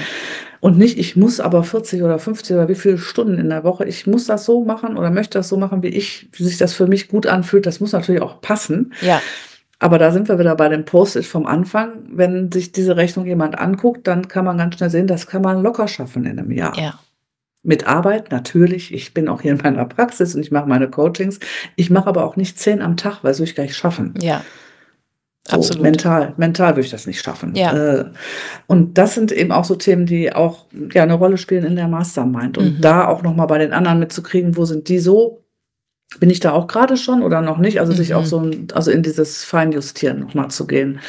Und 0.58 0.76
nicht, 0.76 0.98
ich 0.98 1.16
muss 1.16 1.40
aber 1.40 1.62
40 1.62 2.02
oder 2.02 2.18
50 2.18 2.54
oder 2.54 2.68
wie 2.68 2.74
viele 2.74 2.98
Stunden 2.98 3.38
in 3.38 3.48
der 3.48 3.64
Woche, 3.64 3.84
ich 3.86 4.06
muss 4.06 4.26
das 4.26 4.44
so 4.44 4.64
machen 4.64 4.96
oder 4.96 5.10
möchte 5.10 5.38
das 5.38 5.48
so 5.48 5.56
machen, 5.56 5.82
wie 5.82 5.88
ich, 5.88 6.28
wie 6.32 6.44
sich 6.44 6.58
das 6.58 6.74
für 6.74 6.86
mich 6.86 7.08
gut 7.08 7.26
anfühlt. 7.26 7.64
Das 7.64 7.80
muss 7.80 7.92
natürlich 7.92 8.20
auch 8.20 8.40
passen. 8.40 8.92
Ja. 9.00 9.22
Aber 9.78 9.98
da 9.98 10.10
sind 10.10 10.28
wir 10.28 10.38
wieder 10.38 10.56
bei 10.56 10.68
dem 10.68 10.84
Post-it 10.84 11.24
vom 11.24 11.46
Anfang. 11.46 11.92
Wenn 12.10 12.52
sich 12.52 12.72
diese 12.72 12.96
Rechnung 12.96 13.24
jemand 13.24 13.58
anguckt, 13.58 14.06
dann 14.06 14.28
kann 14.28 14.44
man 14.44 14.58
ganz 14.58 14.74
schnell 14.74 14.90
sehen, 14.90 15.06
das 15.06 15.26
kann 15.26 15.40
man 15.40 15.62
locker 15.62 15.88
schaffen 15.88 16.26
in 16.26 16.38
einem 16.38 16.50
Jahr. 16.50 16.76
Ja 16.76 16.98
mit 17.62 17.86
Arbeit, 17.86 18.30
natürlich. 18.30 18.92
Ich 18.94 19.12
bin 19.12 19.28
auch 19.28 19.42
hier 19.42 19.52
in 19.52 19.58
meiner 19.58 19.84
Praxis 19.84 20.34
und 20.34 20.40
ich 20.40 20.50
mache 20.50 20.68
meine 20.68 20.88
Coachings. 20.88 21.40
Ich 21.76 21.90
mache 21.90 22.06
aber 22.06 22.24
auch 22.24 22.36
nicht 22.36 22.58
zehn 22.58 22.80
am 22.80 22.96
Tag, 22.96 23.22
weil 23.22 23.34
so 23.34 23.44
ich 23.44 23.54
gar 23.54 23.64
nicht 23.64 23.76
schaffen. 23.76 24.14
Ja. 24.20 24.42
So, 25.48 25.56
Absolut. 25.56 25.82
Mental, 25.82 26.34
mental 26.36 26.72
würde 26.72 26.82
ich 26.82 26.90
das 26.90 27.06
nicht 27.06 27.22
schaffen. 27.22 27.54
Ja. 27.54 27.72
Äh, 27.72 28.04
und 28.66 28.98
das 28.98 29.14
sind 29.14 29.32
eben 29.32 29.52
auch 29.52 29.64
so 29.64 29.74
Themen, 29.74 30.06
die 30.06 30.32
auch 30.32 30.66
ja, 30.92 31.02
eine 31.02 31.14
Rolle 31.14 31.38
spielen 31.38 31.64
in 31.64 31.76
der 31.76 31.88
Mastermind. 31.88 32.56
Und 32.58 32.78
mhm. 32.78 32.80
da 32.80 33.08
auch 33.08 33.22
nochmal 33.22 33.46
bei 33.46 33.58
den 33.58 33.72
anderen 33.72 33.98
mitzukriegen, 33.98 34.56
wo 34.56 34.64
sind 34.64 34.88
die 34.88 34.98
so? 34.98 35.44
Bin 36.18 36.30
ich 36.30 36.40
da 36.40 36.52
auch 36.52 36.66
gerade 36.66 36.96
schon 36.96 37.22
oder 37.22 37.40
noch 37.40 37.58
nicht? 37.58 37.80
Also 37.80 37.92
mhm. 37.92 37.96
sich 37.96 38.14
auch 38.14 38.22
mhm. 38.22 38.26
so, 38.26 38.50
also 38.74 38.90
in 38.90 39.02
dieses 39.02 39.44
Feinjustieren 39.44 40.20
nochmal 40.20 40.50
zu 40.50 40.66
gehen 40.66 41.00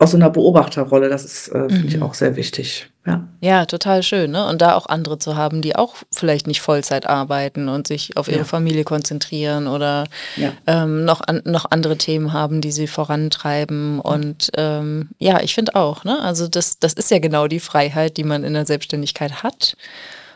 aus 0.00 0.12
so 0.12 0.16
einer 0.16 0.30
Beobachterrolle, 0.30 1.10
das 1.10 1.26
ist, 1.26 1.48
äh, 1.48 1.68
finde 1.68 1.78
mhm. 1.78 1.88
ich 1.88 2.02
auch 2.02 2.14
sehr 2.14 2.34
wichtig. 2.34 2.88
Ja. 3.06 3.28
ja, 3.40 3.66
total 3.66 4.02
schön. 4.02 4.30
Ne? 4.30 4.46
Und 4.46 4.62
da 4.62 4.74
auch 4.74 4.86
andere 4.86 5.18
zu 5.18 5.36
haben, 5.36 5.60
die 5.60 5.76
auch 5.76 5.96
vielleicht 6.10 6.46
nicht 6.46 6.62
Vollzeit 6.62 7.06
arbeiten 7.06 7.68
und 7.68 7.86
sich 7.86 8.16
auf 8.16 8.28
ihre 8.28 8.38
ja. 8.38 8.44
Familie 8.44 8.84
konzentrieren 8.84 9.66
oder 9.66 10.06
ja. 10.36 10.52
ähm, 10.66 11.04
noch, 11.04 11.20
an, 11.20 11.42
noch 11.44 11.66
andere 11.70 11.98
Themen 11.98 12.32
haben, 12.32 12.62
die 12.62 12.72
sie 12.72 12.86
vorantreiben. 12.86 14.00
Und 14.00 14.50
ähm, 14.56 15.10
ja, 15.18 15.40
ich 15.42 15.54
finde 15.54 15.74
auch, 15.74 16.04
ne? 16.04 16.20
also 16.20 16.48
das, 16.48 16.78
das 16.78 16.94
ist 16.94 17.10
ja 17.10 17.18
genau 17.18 17.46
die 17.46 17.60
Freiheit, 17.60 18.16
die 18.16 18.24
man 18.24 18.42
in 18.42 18.54
der 18.54 18.64
Selbstständigkeit 18.64 19.42
hat 19.42 19.76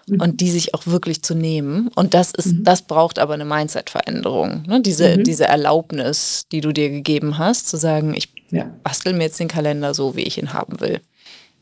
mhm. 0.09 0.21
und 0.21 0.41
die 0.41 0.51
sich 0.51 0.75
auch 0.75 0.87
wirklich 0.87 1.23
zu 1.23 1.35
nehmen. 1.35 1.89
Und 1.95 2.13
das 2.13 2.33
ist, 2.33 2.47
mhm. 2.47 2.65
das 2.65 2.83
braucht 2.83 3.19
aber 3.19 3.35
eine 3.35 3.47
Mindset-Veränderung. 3.47 4.65
Ne? 4.67 4.83
Diese, 4.83 5.17
mhm. 5.17 5.25
diese 5.25 5.47
Erlaubnis, 5.47 6.47
die 6.53 6.61
du 6.61 6.73
dir 6.73 6.91
gegeben 6.91 7.39
hast, 7.39 7.69
zu 7.69 7.77
sagen, 7.77 8.15
ich 8.15 8.34
ja. 8.55 8.71
bastel 8.83 9.13
mir 9.13 9.25
jetzt 9.25 9.41
den 9.41 9.49
Kalender 9.49 9.95
so, 9.95 10.17
wie 10.17 10.23
ich 10.23 10.39
ihn 10.39 10.53
haben 10.53 10.81
will. 10.81 11.01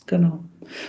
Genau. 0.06 0.40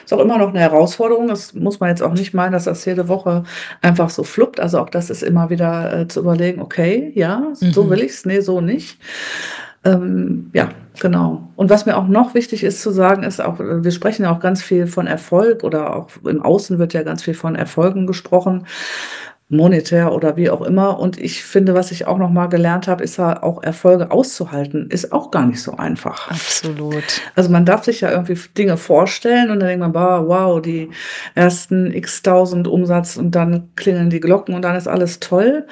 Ist 0.03 0.13
auch 0.13 0.19
immer 0.19 0.37
noch 0.37 0.49
eine 0.49 0.59
Herausforderung. 0.59 1.27
Das 1.27 1.53
muss 1.53 1.79
man 1.79 1.89
jetzt 1.89 2.01
auch 2.01 2.13
nicht 2.13 2.33
meinen, 2.33 2.53
dass 2.53 2.65
das 2.65 2.85
jede 2.85 3.07
Woche 3.07 3.43
einfach 3.81 4.09
so 4.09 4.23
fluppt. 4.23 4.59
Also 4.59 4.79
auch 4.79 4.89
das 4.89 5.09
ist 5.09 5.23
immer 5.23 5.49
wieder 5.49 6.01
äh, 6.01 6.07
zu 6.07 6.21
überlegen, 6.21 6.61
okay, 6.61 7.11
ja, 7.15 7.49
so 7.53 7.83
mhm. 7.83 7.89
will 7.89 8.01
ich 8.01 8.11
es, 8.11 8.25
nee, 8.25 8.39
so 8.39 8.61
nicht. 8.61 8.97
Ähm, 9.85 10.49
ja, 10.53 10.69
genau. 10.99 11.49
Und 11.55 11.69
was 11.69 11.85
mir 11.85 11.97
auch 11.97 12.07
noch 12.07 12.33
wichtig 12.33 12.63
ist 12.63 12.81
zu 12.81 12.91
sagen, 12.91 13.23
ist 13.23 13.41
auch, 13.41 13.59
wir 13.59 13.91
sprechen 13.91 14.23
ja 14.23 14.33
auch 14.33 14.39
ganz 14.39 14.61
viel 14.61 14.87
von 14.87 15.07
Erfolg 15.07 15.63
oder 15.63 15.95
auch 15.95 16.09
im 16.25 16.41
Außen 16.41 16.79
wird 16.79 16.93
ja 16.93 17.03
ganz 17.03 17.23
viel 17.23 17.33
von 17.33 17.55
Erfolgen 17.55 18.07
gesprochen 18.07 18.65
monetär 19.49 20.13
oder 20.13 20.35
wie 20.35 20.49
auch 20.49 20.61
immer. 20.61 20.99
Und 20.99 21.19
ich 21.19 21.43
finde, 21.43 21.73
was 21.73 21.91
ich 21.91 22.07
auch 22.07 22.17
noch 22.17 22.29
mal 22.29 22.47
gelernt 22.47 22.87
habe, 22.87 23.03
ist 23.03 23.17
ja 23.17 23.43
auch 23.43 23.61
Erfolge 23.61 24.11
auszuhalten, 24.11 24.89
ist 24.89 25.11
auch 25.11 25.31
gar 25.31 25.45
nicht 25.45 25.61
so 25.61 25.77
einfach. 25.77 26.29
Absolut. 26.29 27.03
Also 27.35 27.49
man 27.49 27.65
darf 27.65 27.83
sich 27.83 28.01
ja 28.01 28.11
irgendwie 28.11 28.37
Dinge 28.57 28.77
vorstellen 28.77 29.51
und 29.51 29.59
dann 29.59 29.69
denkt 29.69 29.81
man, 29.81 29.93
wow, 29.93 30.61
die 30.61 30.89
ersten 31.35 31.93
x 31.93 32.23
tausend 32.23 32.67
Umsatz 32.67 33.17
und 33.17 33.31
dann 33.31 33.69
klingeln 33.75 34.09
die 34.09 34.19
Glocken 34.19 34.55
und 34.55 34.63
dann 34.63 34.75
ist 34.75 34.87
alles 34.87 35.19
toll. 35.19 35.65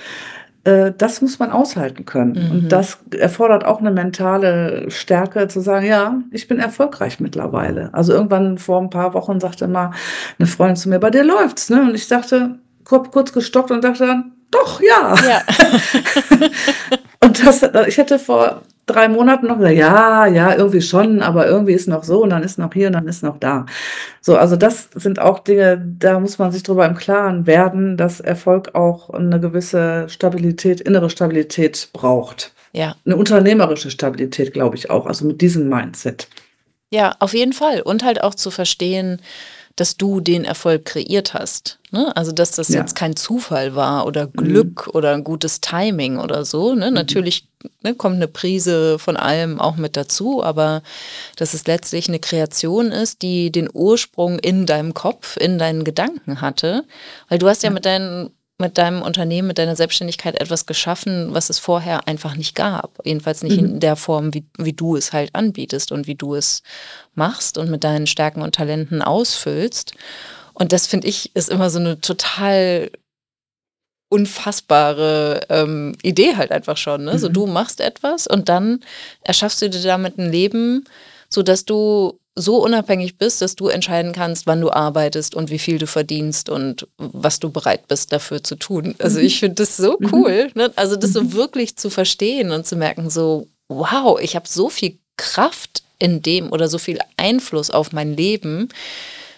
Äh, 0.63 0.91
das 0.97 1.21
muss 1.21 1.39
man 1.39 1.51
aushalten 1.51 2.05
können. 2.05 2.33
Mhm. 2.33 2.51
Und 2.51 2.71
das 2.71 2.99
erfordert 3.17 3.65
auch 3.65 3.79
eine 3.79 3.91
mentale 3.91 4.91
Stärke 4.91 5.47
zu 5.47 5.59
sagen, 5.59 5.85
ja, 5.85 6.21
ich 6.31 6.47
bin 6.47 6.59
erfolgreich 6.59 7.19
mittlerweile. 7.19 7.89
Also 7.93 8.13
irgendwann 8.13 8.57
vor 8.57 8.79
ein 8.79 8.89
paar 8.89 9.13
Wochen 9.13 9.39
sagte 9.39 9.67
mal 9.67 9.91
eine 10.37 10.47
Freundin 10.47 10.75
zu 10.75 10.89
mir, 10.89 10.99
bei 10.99 11.09
dir 11.09 11.23
läuft's, 11.23 11.69
ne? 11.69 11.81
Und 11.81 11.95
ich 11.95 12.07
dachte, 12.07 12.59
kurz 12.91 13.33
gestockt 13.33 13.71
und 13.71 13.83
dachte 13.83 14.05
dann, 14.05 14.33
doch, 14.51 14.81
ja. 14.81 15.15
ja. 15.27 15.41
und 17.21 17.45
das, 17.45 17.63
ich 17.87 17.97
hätte 17.97 18.19
vor 18.19 18.61
drei 18.85 19.07
Monaten 19.07 19.47
noch 19.47 19.57
gesagt, 19.57 19.75
ja, 19.75 20.25
ja, 20.25 20.55
irgendwie 20.55 20.81
schon, 20.81 21.21
aber 21.21 21.47
irgendwie 21.47 21.73
ist 21.73 21.87
noch 21.87 22.03
so 22.03 22.21
und 22.23 22.31
dann 22.31 22.43
ist 22.43 22.57
noch 22.57 22.73
hier 22.73 22.87
und 22.87 22.93
dann 22.93 23.07
ist 23.07 23.23
noch 23.23 23.37
da. 23.37 23.65
So, 24.19 24.35
also 24.35 24.55
das 24.55 24.89
sind 24.93 25.19
auch 25.19 25.39
Dinge, 25.39 25.81
da 25.99 26.19
muss 26.19 26.37
man 26.37 26.51
sich 26.51 26.63
drüber 26.63 26.85
im 26.85 26.95
Klaren 26.95 27.47
werden, 27.47 27.97
dass 27.97 28.19
Erfolg 28.19 28.75
auch 28.75 29.09
eine 29.11 29.39
gewisse 29.39 30.09
Stabilität, 30.09 30.81
innere 30.81 31.09
Stabilität 31.09 31.89
braucht. 31.93 32.53
Ja. 32.73 32.95
Eine 33.05 33.15
unternehmerische 33.15 33.91
Stabilität, 33.91 34.53
glaube 34.53 34.75
ich 34.75 34.89
auch, 34.89 35.05
also 35.05 35.25
mit 35.25 35.41
diesem 35.41 35.69
Mindset. 35.69 36.27
Ja, 36.93 37.15
auf 37.19 37.33
jeden 37.33 37.53
Fall. 37.53 37.81
Und 37.81 38.03
halt 38.03 38.21
auch 38.21 38.35
zu 38.35 38.51
verstehen, 38.51 39.21
dass 39.75 39.97
du 39.97 40.19
den 40.19 40.45
Erfolg 40.45 40.85
kreiert 40.85 41.33
hast. 41.33 41.79
Ne? 41.91 42.15
Also, 42.15 42.31
dass 42.31 42.51
das 42.51 42.69
ja. 42.69 42.79
jetzt 42.79 42.95
kein 42.95 43.15
Zufall 43.15 43.75
war 43.75 44.05
oder 44.05 44.27
mhm. 44.27 44.31
Glück 44.33 44.87
mhm. 44.87 44.93
oder 44.93 45.13
ein 45.13 45.23
gutes 45.23 45.61
Timing 45.61 46.17
oder 46.17 46.45
so. 46.45 46.75
Ne? 46.75 46.89
Mhm. 46.89 46.93
Natürlich 46.93 47.47
ne, 47.83 47.95
kommt 47.95 48.15
eine 48.15 48.27
Prise 48.27 48.99
von 48.99 49.17
allem 49.17 49.59
auch 49.59 49.75
mit 49.75 49.97
dazu, 49.97 50.43
aber 50.43 50.83
dass 51.35 51.53
es 51.53 51.67
letztlich 51.67 52.07
eine 52.07 52.19
Kreation 52.19 52.91
ist, 52.91 53.21
die 53.21 53.51
den 53.51 53.69
Ursprung 53.71 54.39
in 54.39 54.65
deinem 54.65 54.93
Kopf, 54.93 55.37
in 55.37 55.57
deinen 55.57 55.83
Gedanken 55.83 56.41
hatte. 56.41 56.85
Weil 57.29 57.39
du 57.39 57.47
hast 57.47 57.63
ja, 57.63 57.69
ja 57.69 57.73
mit 57.73 57.85
deinen 57.85 58.31
mit 58.61 58.77
deinem 58.77 59.01
Unternehmen, 59.01 59.49
mit 59.49 59.57
deiner 59.57 59.75
Selbstständigkeit 59.75 60.39
etwas 60.39 60.65
geschaffen, 60.65 61.33
was 61.33 61.49
es 61.49 61.59
vorher 61.59 62.07
einfach 62.07 62.35
nicht 62.35 62.55
gab. 62.55 62.99
Jedenfalls 63.03 63.43
nicht 63.43 63.59
mhm. 63.59 63.65
in 63.65 63.79
der 63.81 63.97
Form, 63.97 64.33
wie, 64.33 64.45
wie 64.57 64.71
du 64.71 64.95
es 64.95 65.11
halt 65.11 65.35
anbietest 65.35 65.91
und 65.91 66.07
wie 66.07 66.15
du 66.15 66.35
es 66.35 66.63
machst 67.13 67.57
und 67.57 67.69
mit 67.69 67.83
deinen 67.83 68.07
Stärken 68.07 68.41
und 68.41 68.55
Talenten 68.55 69.01
ausfüllst. 69.01 69.93
Und 70.53 70.71
das 70.71 70.87
finde 70.87 71.07
ich 71.07 71.35
ist 71.35 71.49
immer 71.49 71.69
so 71.69 71.79
eine 71.79 71.99
total 71.99 72.91
unfassbare 74.09 75.41
ähm, 75.49 75.95
Idee 76.03 76.35
halt 76.35 76.51
einfach 76.51 76.77
schon. 76.77 77.03
Ne? 77.03 77.13
Mhm. 77.13 77.17
So 77.17 77.29
du 77.29 77.47
machst 77.47 77.81
etwas 77.81 78.27
und 78.27 78.47
dann 78.49 78.81
erschaffst 79.23 79.61
du 79.61 79.69
dir 79.69 79.81
damit 79.81 80.17
ein 80.17 80.31
Leben, 80.31 80.85
so 81.29 81.43
dass 81.43 81.65
du 81.65 82.20
so 82.35 82.63
unabhängig 82.63 83.17
bist, 83.17 83.41
dass 83.41 83.55
du 83.55 83.67
entscheiden 83.67 84.13
kannst, 84.13 84.47
wann 84.47 84.61
du 84.61 84.71
arbeitest 84.71 85.35
und 85.35 85.49
wie 85.49 85.59
viel 85.59 85.77
du 85.77 85.87
verdienst 85.87 86.49
und 86.49 86.87
was 86.97 87.39
du 87.39 87.49
bereit 87.49 87.87
bist 87.87 88.13
dafür 88.13 88.43
zu 88.43 88.55
tun. 88.55 88.95
Also 88.99 89.19
mhm. 89.19 89.25
ich 89.25 89.39
finde 89.39 89.55
das 89.55 89.75
so 89.77 89.97
mhm. 89.99 90.13
cool, 90.13 90.51
ne? 90.55 90.71
also 90.75 90.95
das 90.95 91.13
so 91.13 91.23
mhm. 91.23 91.33
wirklich 91.33 91.75
zu 91.75 91.89
verstehen 91.89 92.51
und 92.51 92.65
zu 92.65 92.75
merken, 92.75 93.09
so 93.09 93.47
wow, 93.67 94.19
ich 94.19 94.35
habe 94.35 94.47
so 94.47 94.69
viel 94.69 94.97
Kraft 95.17 95.83
in 95.99 96.21
dem 96.21 96.51
oder 96.51 96.67
so 96.67 96.77
viel 96.77 96.99
Einfluss 97.17 97.69
auf 97.69 97.91
mein 97.91 98.15
Leben, 98.15 98.69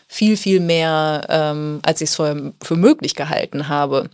viel, 0.07 0.37
viel 0.37 0.59
mehr, 0.59 1.25
ähm, 1.29 1.79
als 1.83 2.01
ich 2.01 2.09
es 2.09 2.15
vorher 2.15 2.53
für 2.61 2.75
möglich 2.75 3.15
gehalten 3.15 3.67
habe. 3.67 4.09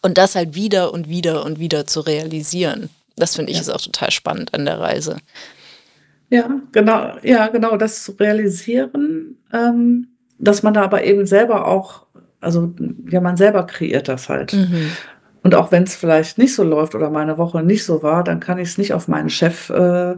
Und 0.00 0.16
das 0.16 0.34
halt 0.34 0.54
wieder 0.54 0.92
und 0.92 1.08
wieder 1.08 1.44
und 1.44 1.58
wieder 1.58 1.86
zu 1.86 2.00
realisieren. 2.00 2.88
Das 3.16 3.36
finde 3.36 3.50
ich 3.52 3.58
ja. 3.58 3.62
ist 3.62 3.70
auch 3.70 3.80
total 3.80 4.10
spannend 4.10 4.54
an 4.54 4.64
der 4.64 4.80
Reise. 4.80 5.18
Ja, 6.34 6.50
genau, 6.72 7.12
ja, 7.22 7.46
genau, 7.46 7.76
das 7.76 8.02
zu 8.02 8.12
realisieren, 8.12 9.36
ähm, 9.52 10.08
dass 10.38 10.64
man 10.64 10.74
da 10.74 10.82
aber 10.82 11.04
eben 11.04 11.26
selber 11.26 11.68
auch, 11.68 12.06
also 12.40 12.74
ja, 13.08 13.20
man 13.20 13.36
selber 13.36 13.64
kreiert 13.64 14.08
das 14.08 14.28
halt. 14.28 14.52
Mhm. 14.52 14.90
Und 15.44 15.54
auch 15.54 15.70
wenn 15.70 15.84
es 15.84 15.94
vielleicht 15.94 16.38
nicht 16.38 16.54
so 16.54 16.64
läuft 16.64 16.96
oder 16.96 17.08
meine 17.10 17.38
Woche 17.38 17.62
nicht 17.62 17.84
so 17.84 18.02
war, 18.02 18.24
dann 18.24 18.40
kann 18.40 18.58
ich 18.58 18.70
es 18.70 18.78
nicht 18.78 18.94
auf 18.94 19.06
meinen 19.06 19.28
Chef 19.28 19.70
äh, 19.70 20.16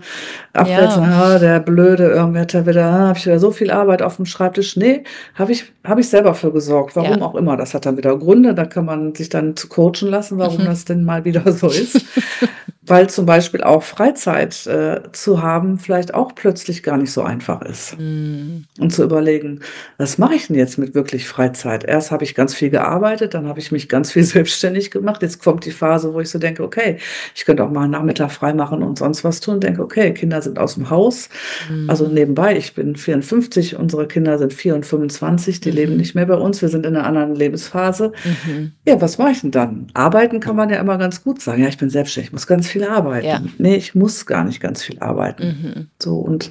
abwälzen. 0.53 1.03
Ja. 1.03 1.35
Ah, 1.35 1.39
der 1.39 1.61
Blöde, 1.61 2.05
irgendwie 2.05 2.41
hat 2.41 2.55
er 2.55 2.65
wieder, 2.65 2.87
ah, 2.87 3.09
habe 3.09 3.19
ich 3.19 3.27
wieder 3.27 3.41
so 3.41 3.51
viel 3.51 3.71
Arbeit 3.71 4.01
auf 4.01 4.17
dem 4.17 4.25
Schreibtisch. 4.25 4.77
Nee, 4.77 5.03
habe 5.35 5.53
ich, 5.53 5.71
hab 5.85 5.99
ich 5.99 6.09
selber 6.09 6.33
für 6.33 6.53
gesorgt. 6.53 6.97
Warum 6.97 7.19
ja. 7.19 7.23
auch 7.23 7.35
immer. 7.35 7.59
Das 7.59 7.75
hat 7.75 7.85
dann 7.85 7.99
wieder 7.99 8.17
Gründe. 8.17 8.55
Da 8.55 8.65
kann 8.65 8.87
man 8.87 9.15
sich 9.15 9.29
dann 9.29 9.57
zu 9.57 9.69
coachen 9.69 10.09
lassen, 10.09 10.39
warum 10.39 10.63
mhm. 10.63 10.67
das 10.67 10.87
denn 10.87 11.05
mal 11.05 11.25
wieder 11.27 11.53
so 11.53 11.67
ist. 11.67 12.07
weil 12.87 13.09
zum 13.09 13.27
Beispiel 13.27 13.63
auch 13.63 13.83
Freizeit 13.83 14.67
äh, 14.67 15.01
zu 15.13 15.43
haben 15.43 15.79
vielleicht 15.79 16.15
auch 16.15 16.35
plötzlich 16.35 16.83
gar 16.83 16.97
nicht 16.97 17.13
so 17.13 17.23
einfach 17.23 17.63
ist. 17.63 17.99
Mhm. 17.99 18.65
Und 18.79 18.93
zu 18.93 19.03
überlegen, 19.03 19.61
was 19.99 20.19
mache 20.19 20.35
ich 20.35 20.47
denn 20.47 20.57
jetzt 20.57 20.79
mit 20.79 20.95
wirklich 20.95 21.27
Freizeit? 21.27 21.85
Erst 21.85 22.11
habe 22.11 22.25
ich 22.25 22.35
ganz 22.35 22.55
viel 22.55 22.71
gearbeitet, 22.71 23.35
dann 23.35 23.47
habe 23.49 23.59
ich 23.59 23.73
mich 23.73 23.89
ganz 23.89 24.13
viel 24.13 24.23
selbstständig 24.37 24.91
gemacht. 24.91 25.23
Jetzt 25.23 25.43
kommt 25.43 25.65
die 25.65 25.71
Phase, 25.71 26.15
wo 26.15 26.21
ich 26.21 26.31
so 26.31 26.39
denke, 26.39 26.63
okay, 26.63 26.99
ich 27.35 27.45
könnte 27.45 27.65
auch 27.65 27.71
mal 27.71 27.83
einen 27.83 27.91
Nachmittag 27.93 28.31
frei 28.31 28.55
machen 28.55 28.83
und 28.83 28.99
sonst 28.99 29.25
was 29.25 29.41
tun. 29.41 29.61
Denke, 29.61 29.83
okay, 29.83 30.13
Kinder 30.13 30.41
sind 30.43 30.59
aus 30.59 30.75
dem 30.75 30.91
Haus. 30.91 31.29
Mhm. 31.71 31.91
Also 31.91 32.07
nebenbei, 32.09 32.57
ich 32.57 32.75
bin 32.75 32.97
54, 32.97 33.77
unsere 33.77 34.07
Kinder 34.07 34.39
sind 34.39 34.53
4 34.53 34.75
und 34.75 34.87
25, 34.87 35.61
die 35.61 35.71
Mhm. 35.71 35.77
leben 35.77 35.97
nicht 35.97 36.15
mehr 36.15 36.27
bei 36.27 36.35
uns. 36.37 36.63
Wir 36.63 36.69
sind 36.69 36.87
in 36.87 36.97
einer 36.97 37.07
anderen 37.07 37.35
Lebensphase. 37.35 38.13
Mhm. 38.25 38.73
Ja, 38.87 39.01
was 39.01 39.19
mache 39.19 39.33
ich 39.33 39.41
denn 39.41 39.51
dann? 39.51 39.87
Arbeiten 39.95 40.41
kann 40.41 40.57
man 40.57 40.71
ja 40.71 40.77
immer 40.81 40.99
ganz 40.99 41.23
gut 41.25 41.41
sagen. 41.43 41.63
Ja, 41.63 41.69
ich 41.69 41.79
bin 41.79 41.91
selbstständig, 41.91 42.29
ich 42.29 42.33
muss 42.33 42.47
ganz 42.47 42.69
viel 42.69 42.76
arbeiten. 42.85 43.27
Ja. 43.27 43.43
Nee, 43.59 43.77
ich 43.77 43.95
muss 43.95 44.27
gar 44.27 44.45
nicht 44.45 44.61
ganz 44.61 44.83
viel 44.83 44.99
arbeiten. 45.01 45.47
Mhm. 45.47 45.89
So, 46.01 46.19
und 46.19 46.51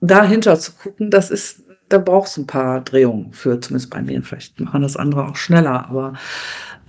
dahinter 0.00 0.58
zu 0.58 0.72
gucken, 0.72 1.10
das 1.10 1.30
ist, 1.30 1.62
da 1.88 1.98
braucht 1.98 2.28
es 2.28 2.36
ein 2.36 2.46
paar 2.46 2.82
Drehungen 2.82 3.32
für, 3.32 3.60
zumindest 3.60 3.90
bei 3.90 4.02
mir. 4.02 4.22
Vielleicht 4.22 4.60
machen 4.60 4.82
das 4.82 4.96
andere 4.96 5.26
auch 5.26 5.36
schneller, 5.36 5.88
aber 5.88 6.14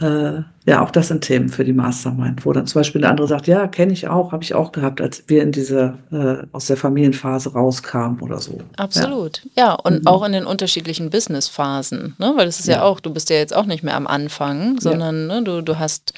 äh, 0.02 0.42
ja, 0.66 0.82
auch 0.84 0.92
das 0.92 1.08
sind 1.10 1.22
Themen 1.22 1.50
für 1.50 1.64
die 1.66 1.74
Mastermind, 1.74 2.46
wo 2.46 2.54
dann 2.54 2.68
zum 2.68 2.80
Beispiel 2.82 3.02
der 3.02 3.10
andere 3.10 3.28
sagt, 3.28 3.48
ja, 3.48 3.68
kenne 3.68 3.92
ich 3.92 4.08
auch, 4.08 4.32
habe 4.32 4.44
ich 4.44 4.54
auch 4.54 4.72
gehabt, 4.72 5.02
als 5.02 5.24
wir 5.28 5.42
in 5.44 5.52
diese, 5.52 5.98
äh, 6.12 6.46
aus 6.52 6.68
der 6.68 6.78
Familienphase 6.78 7.54
rauskamen 7.54 8.20
oder 8.22 8.40
so. 8.40 8.60
Absolut. 8.78 9.42
Ja, 9.58 9.74
und 9.74 10.02
Mhm. 10.02 10.08
auch 10.08 10.24
in 10.24 10.32
den 10.34 10.46
unterschiedlichen 10.46 11.10
Businessphasen, 11.10 12.16
ne? 12.20 12.34
Weil 12.38 12.46
das 12.46 12.60
ist 12.60 12.68
ja. 12.68 12.76
Ja. 12.78 12.84
auch, 12.84 13.00
du 13.00 13.12
bist 13.12 13.30
ja 13.30 13.38
jetzt 13.38 13.56
auch 13.56 13.66
nicht 13.66 13.84
mehr 13.84 13.96
am 13.96 14.08
Anfang, 14.08 14.80
sondern 14.80 15.28
ne, 15.28 15.44
du, 15.44 15.62
du 15.64 15.80
hast 15.80 16.14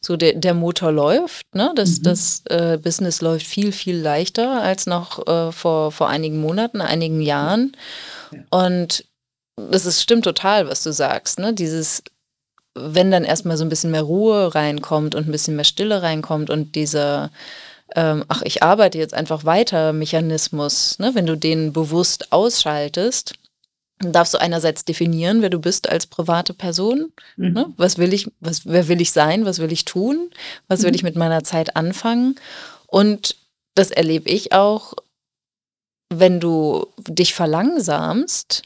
so 0.00 0.16
der, 0.16 0.34
der 0.34 0.54
Motor 0.54 0.90
läuft, 0.92 1.46
ne? 1.54 1.72
Das, 1.76 1.98
Mhm. 1.98 2.02
das 2.02 2.42
äh, 2.50 2.78
Business 2.82 3.20
läuft 3.22 3.46
viel, 3.46 3.72
viel 3.72 3.96
leichter 3.98 4.60
als 4.62 4.86
noch 4.86 5.26
äh, 5.26 5.52
vor, 5.52 5.92
vor 5.92 6.08
einigen 6.08 6.40
Monaten, 6.40 6.80
einigen 6.80 7.20
Jahren. 7.22 7.72
Ja. 8.32 8.40
Und 8.50 9.04
das 9.56 9.86
ist, 9.86 10.02
stimmt 10.02 10.24
total, 10.24 10.66
was 10.68 10.82
du 10.82 10.92
sagst, 10.92 11.38
ne? 11.38 11.52
Dieses, 11.54 12.02
wenn 12.74 13.10
dann 13.10 13.24
erstmal 13.24 13.56
so 13.56 13.64
ein 13.64 13.68
bisschen 13.68 13.90
mehr 13.90 14.02
Ruhe 14.02 14.54
reinkommt 14.54 15.14
und 15.14 15.28
ein 15.28 15.32
bisschen 15.32 15.56
mehr 15.56 15.64
Stille 15.64 16.02
reinkommt 16.02 16.50
und 16.50 16.74
dieser 16.74 17.30
ähm, 17.94 18.24
ach, 18.28 18.42
ich 18.42 18.62
arbeite 18.62 18.98
jetzt 18.98 19.14
einfach 19.14 19.44
weiter 19.44 19.92
Mechanismus, 19.92 20.98
ne? 20.98 21.14
wenn 21.14 21.26
du 21.26 21.36
den 21.36 21.72
bewusst 21.72 22.32
ausschaltest, 22.32 23.34
dann 23.98 24.12
darfst 24.12 24.34
du 24.34 24.40
einerseits 24.40 24.84
definieren, 24.84 25.42
wer 25.42 25.50
du 25.50 25.58
bist 25.58 25.88
als 25.88 26.06
private 26.06 26.54
Person. 26.54 27.12
Mhm. 27.36 27.52
Ne? 27.52 27.66
Was 27.76 27.98
will 27.98 28.12
ich, 28.14 28.30
was, 28.40 28.66
wer 28.66 28.88
will 28.88 29.00
ich 29.00 29.12
sein, 29.12 29.44
was 29.44 29.58
will 29.58 29.72
ich 29.72 29.84
tun, 29.84 30.30
was 30.68 30.82
will 30.82 30.90
Mhm. 30.90 30.94
ich 30.94 31.02
mit 31.02 31.16
meiner 31.16 31.44
Zeit 31.44 31.76
anfangen. 31.76 32.36
Und 32.86 33.36
das 33.74 33.90
erlebe 33.90 34.28
ich 34.30 34.52
auch, 34.52 34.94
wenn 36.08 36.40
du 36.40 36.86
dich 37.06 37.34
verlangsamst, 37.34 38.62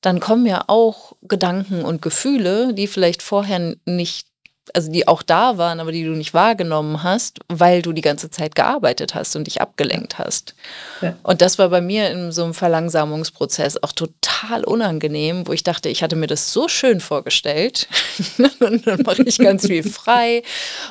dann 0.00 0.20
kommen 0.20 0.46
ja 0.46 0.64
auch 0.66 1.16
Gedanken 1.22 1.84
und 1.84 2.02
Gefühle, 2.02 2.72
die 2.74 2.86
vielleicht 2.86 3.22
vorher 3.22 3.76
nicht, 3.84 4.28
also 4.74 4.90
die 4.90 5.08
auch 5.08 5.22
da 5.22 5.58
waren, 5.58 5.80
aber 5.80 5.92
die 5.92 6.04
du 6.04 6.10
nicht 6.10 6.34
wahrgenommen 6.34 7.02
hast, 7.02 7.40
weil 7.48 7.82
du 7.82 7.92
die 7.92 8.02
ganze 8.02 8.30
Zeit 8.30 8.54
gearbeitet 8.54 9.14
hast 9.14 9.36
und 9.36 9.46
dich 9.46 9.60
abgelenkt 9.60 10.18
hast. 10.18 10.54
Ja. 11.00 11.16
Und 11.22 11.42
das 11.42 11.58
war 11.58 11.68
bei 11.68 11.80
mir 11.80 12.10
in 12.10 12.32
so 12.32 12.44
einem 12.44 12.54
Verlangsamungsprozess 12.54 13.82
auch 13.82 13.92
total 13.92 14.64
unangenehm, 14.64 15.46
wo 15.46 15.52
ich 15.52 15.62
dachte, 15.62 15.88
ich 15.88 16.02
hatte 16.02 16.16
mir 16.16 16.26
das 16.26 16.52
so 16.52 16.68
schön 16.68 17.00
vorgestellt. 17.00 17.88
und 18.60 18.86
dann 18.86 19.02
mache 19.02 19.22
ich 19.22 19.38
ganz 19.38 19.66
viel 19.66 19.82
frei 19.90 20.42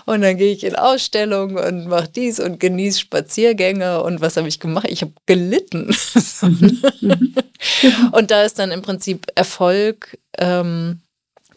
und 0.05 0.21
dann 0.21 0.38
gehe 0.38 0.53
ich 0.53 0.63
in 0.63 0.75
Ausstellungen 0.75 1.57
und 1.57 1.88
mache 1.88 2.09
dies 2.09 2.39
und 2.39 2.59
genieße 2.59 2.99
Spaziergänge 2.99 4.03
und 4.03 4.21
was 4.21 4.38
habe 4.38 4.47
ich 4.47 4.59
gemacht? 4.59 4.88
Ich 4.89 5.01
habe 5.01 5.13
gelitten. 5.25 5.95
und 8.11 8.32
da 8.32 8.43
ist 8.43 8.59
dann 8.59 8.71
im 8.71 8.82
Prinzip 8.82 9.27
Erfolg. 9.36 10.17
Ähm, 10.38 11.01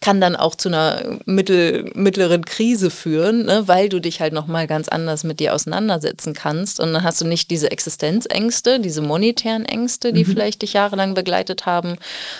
kann 0.02 0.20
dann 0.20 0.36
auch 0.36 0.54
zu 0.54 0.68
einer 0.68 1.18
mittel, 1.24 1.90
mittleren 1.94 2.44
Krise 2.44 2.90
führen, 2.90 3.46
ne, 3.46 3.62
weil 3.66 3.88
du 3.88 4.00
dich 4.00 4.20
halt 4.20 4.34
nochmal 4.34 4.66
ganz 4.66 4.88
anders 4.88 5.24
mit 5.24 5.40
dir 5.40 5.54
auseinandersetzen 5.54 6.34
kannst. 6.34 6.80
Und 6.80 6.92
dann 6.92 7.02
hast 7.02 7.20
du 7.22 7.24
nicht 7.24 7.50
diese 7.50 7.70
Existenzängste, 7.70 8.80
diese 8.80 9.00
monetären 9.00 9.64
Ängste, 9.64 10.12
die 10.12 10.24
Mhm. 10.24 10.28
vielleicht 10.28 10.62
dich 10.62 10.74
jahrelang 10.74 11.14
begleitet 11.14 11.64
haben, 11.64 11.96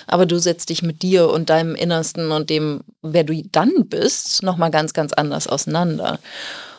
aber 0.06 0.26
du 0.26 0.38
setzt 0.38 0.68
dich 0.68 0.82
mit 0.82 1.00
dir 1.02 1.30
und 1.30 1.48
deinem 1.48 1.74
Innersten 1.74 2.32
und 2.32 2.50
dem, 2.50 2.80
wer 3.00 3.24
du 3.24 3.40
dann 3.50 3.70
bist, 3.86 4.42
nochmal 4.42 4.70
ganz, 4.70 4.92
ganz 4.92 5.14
anders 5.14 5.46
auseinander. 5.46 6.18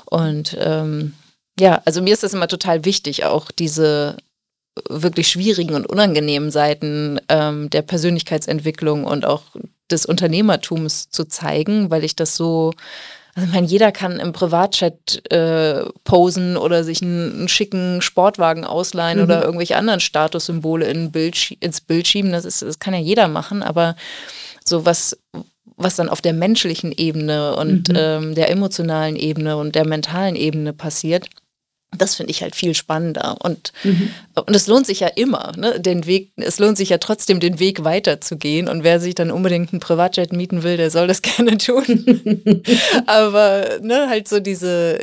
Und 0.05 0.55
ähm, 0.59 1.13
ja, 1.59 1.81
also 1.85 2.01
mir 2.01 2.13
ist 2.13 2.23
das 2.23 2.33
immer 2.33 2.47
total 2.47 2.85
wichtig, 2.85 3.25
auch 3.25 3.49
diese 3.51 4.17
wirklich 4.89 5.27
schwierigen 5.27 5.75
und 5.75 5.85
unangenehmen 5.87 6.49
Seiten 6.51 7.19
ähm, 7.29 7.69
der 7.69 7.83
Persönlichkeitsentwicklung 7.83 9.03
und 9.03 9.25
auch 9.25 9.43
des 9.91 10.05
Unternehmertums 10.05 11.09
zu 11.09 11.25
zeigen, 11.25 11.91
weil 11.91 12.03
ich 12.03 12.15
das 12.15 12.35
so, 12.35 12.73
also 13.35 13.47
ich 13.47 13.53
meine, 13.53 13.67
jeder 13.67 13.91
kann 13.91 14.19
im 14.19 14.33
Privatchat 14.33 15.31
äh, 15.31 15.83
posen 16.03 16.57
oder 16.57 16.83
sich 16.83 17.01
einen, 17.01 17.33
einen 17.39 17.47
schicken 17.49 18.01
Sportwagen 18.01 18.65
ausleihen 18.65 19.19
Mhm. 19.19 19.23
oder 19.25 19.43
irgendwelche 19.43 19.77
anderen 19.77 19.99
Statussymbole 19.99 20.85
in 20.85 21.11
Bild, 21.11 21.35
schie- 21.35 21.57
ins 21.59 21.81
Bild 21.81 22.07
schieben. 22.07 22.31
Das, 22.31 22.45
ist, 22.45 22.61
das 22.63 22.79
kann 22.79 22.93
ja 22.93 22.99
jeder 22.99 23.27
machen, 23.27 23.61
aber 23.61 23.95
so 24.65 24.85
was, 24.85 25.17
was 25.77 25.95
dann 25.95 26.09
auf 26.09 26.21
der 26.21 26.33
menschlichen 26.33 26.91
Ebene 26.91 27.55
und 27.55 27.89
Mhm. 27.89 27.95
ähm, 27.95 28.35
der 28.35 28.49
emotionalen 28.49 29.15
Ebene 29.15 29.57
und 29.57 29.75
der 29.75 29.85
mentalen 29.85 30.35
Ebene 30.35 30.73
passiert, 30.73 31.27
das 31.97 32.15
finde 32.15 32.31
ich 32.31 32.41
halt 32.41 32.55
viel 32.55 32.73
spannender. 32.75 33.37
Und, 33.41 33.71
Mhm. 33.83 34.09
und 34.35 34.55
es 34.55 34.67
lohnt 34.67 34.85
sich 34.85 34.99
ja 35.01 35.07
immer, 35.07 35.51
ne? 35.57 35.79
den 35.79 36.05
Weg, 36.05 36.31
es 36.37 36.59
lohnt 36.59 36.77
sich 36.77 36.89
ja 36.89 36.97
trotzdem, 36.97 37.39
den 37.39 37.59
Weg 37.59 37.83
weiterzugehen. 37.83 38.67
Und 38.67 38.83
wer 38.83 38.99
sich 38.99 39.15
dann 39.15 39.31
unbedingt 39.31 39.71
einen 39.73 39.79
Privatjet 39.79 40.33
mieten 40.33 40.63
will, 40.63 40.77
der 40.77 40.91
soll 40.91 41.07
das 41.07 41.21
gerne 41.21 41.57
tun. 41.57 42.63
Aber 43.05 43.79
ne, 43.81 44.07
halt 44.09 44.27
so 44.27 44.39
diese, 44.39 44.99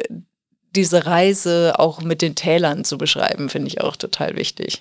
diese 0.76 1.06
Reise 1.06 1.74
auch 1.78 2.00
mit 2.02 2.22
den 2.22 2.34
Tälern 2.34 2.84
zu 2.84 2.98
beschreiben, 2.98 3.48
finde 3.48 3.68
ich 3.68 3.80
auch 3.80 3.96
total 3.96 4.36
wichtig. 4.36 4.80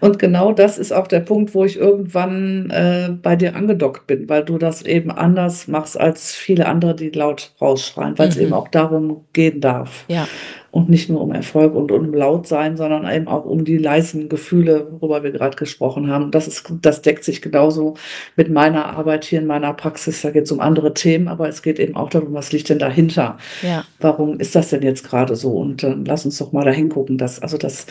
Und 0.00 0.18
genau 0.18 0.52
das 0.52 0.78
ist 0.78 0.92
auch 0.92 1.06
der 1.06 1.20
Punkt, 1.20 1.54
wo 1.54 1.64
ich 1.64 1.76
irgendwann 1.76 2.70
äh, 2.70 3.10
bei 3.22 3.36
dir 3.36 3.56
angedockt 3.56 4.06
bin, 4.06 4.28
weil 4.28 4.44
du 4.44 4.58
das 4.58 4.82
eben 4.82 5.10
anders 5.10 5.68
machst 5.68 5.98
als 5.98 6.34
viele 6.34 6.66
andere, 6.66 6.94
die 6.94 7.10
laut 7.10 7.52
rausschreien, 7.60 8.18
weil 8.18 8.28
es 8.28 8.36
Mhm. 8.36 8.42
eben 8.42 8.52
auch 8.52 8.68
darum 8.68 9.24
gehen 9.32 9.60
darf. 9.60 10.04
Ja, 10.08 10.26
Und 10.70 10.90
nicht 10.90 11.08
nur 11.08 11.22
um 11.22 11.32
Erfolg 11.32 11.74
und 11.74 11.90
um 11.90 12.12
laut 12.12 12.46
sein, 12.46 12.76
sondern 12.76 13.08
eben 13.10 13.28
auch 13.28 13.46
um 13.46 13.64
die 13.64 13.78
leisen 13.78 14.28
Gefühle, 14.28 14.86
worüber 14.90 15.22
wir 15.22 15.30
gerade 15.30 15.56
gesprochen 15.56 16.10
haben. 16.10 16.30
Das 16.30 16.46
ist, 16.46 16.70
das 16.82 17.00
deckt 17.00 17.24
sich 17.24 17.40
genauso 17.40 17.94
mit 18.36 18.50
meiner 18.50 18.84
Arbeit 18.96 19.24
hier 19.24 19.38
in 19.40 19.46
meiner 19.46 19.72
Praxis. 19.72 20.20
Da 20.20 20.30
geht 20.30 20.44
es 20.44 20.52
um 20.52 20.60
andere 20.60 20.92
Themen, 20.92 21.28
aber 21.28 21.48
es 21.48 21.62
geht 21.62 21.78
eben 21.78 21.96
auch 21.96 22.10
darum, 22.10 22.34
was 22.34 22.52
liegt 22.52 22.68
denn 22.68 22.78
dahinter? 22.78 23.38
ja, 23.62 23.84
Warum 24.00 24.38
ist 24.38 24.54
das 24.54 24.68
denn 24.68 24.82
jetzt 24.82 25.08
gerade 25.08 25.34
so? 25.34 25.52
Und 25.52 25.82
dann 25.82 26.04
lass 26.04 26.26
uns 26.26 26.36
doch 26.38 26.52
mal 26.52 26.64
da 26.66 26.72
hingucken. 26.72 27.16
Das, 27.16 27.40
also 27.40 27.56
das 27.56 27.86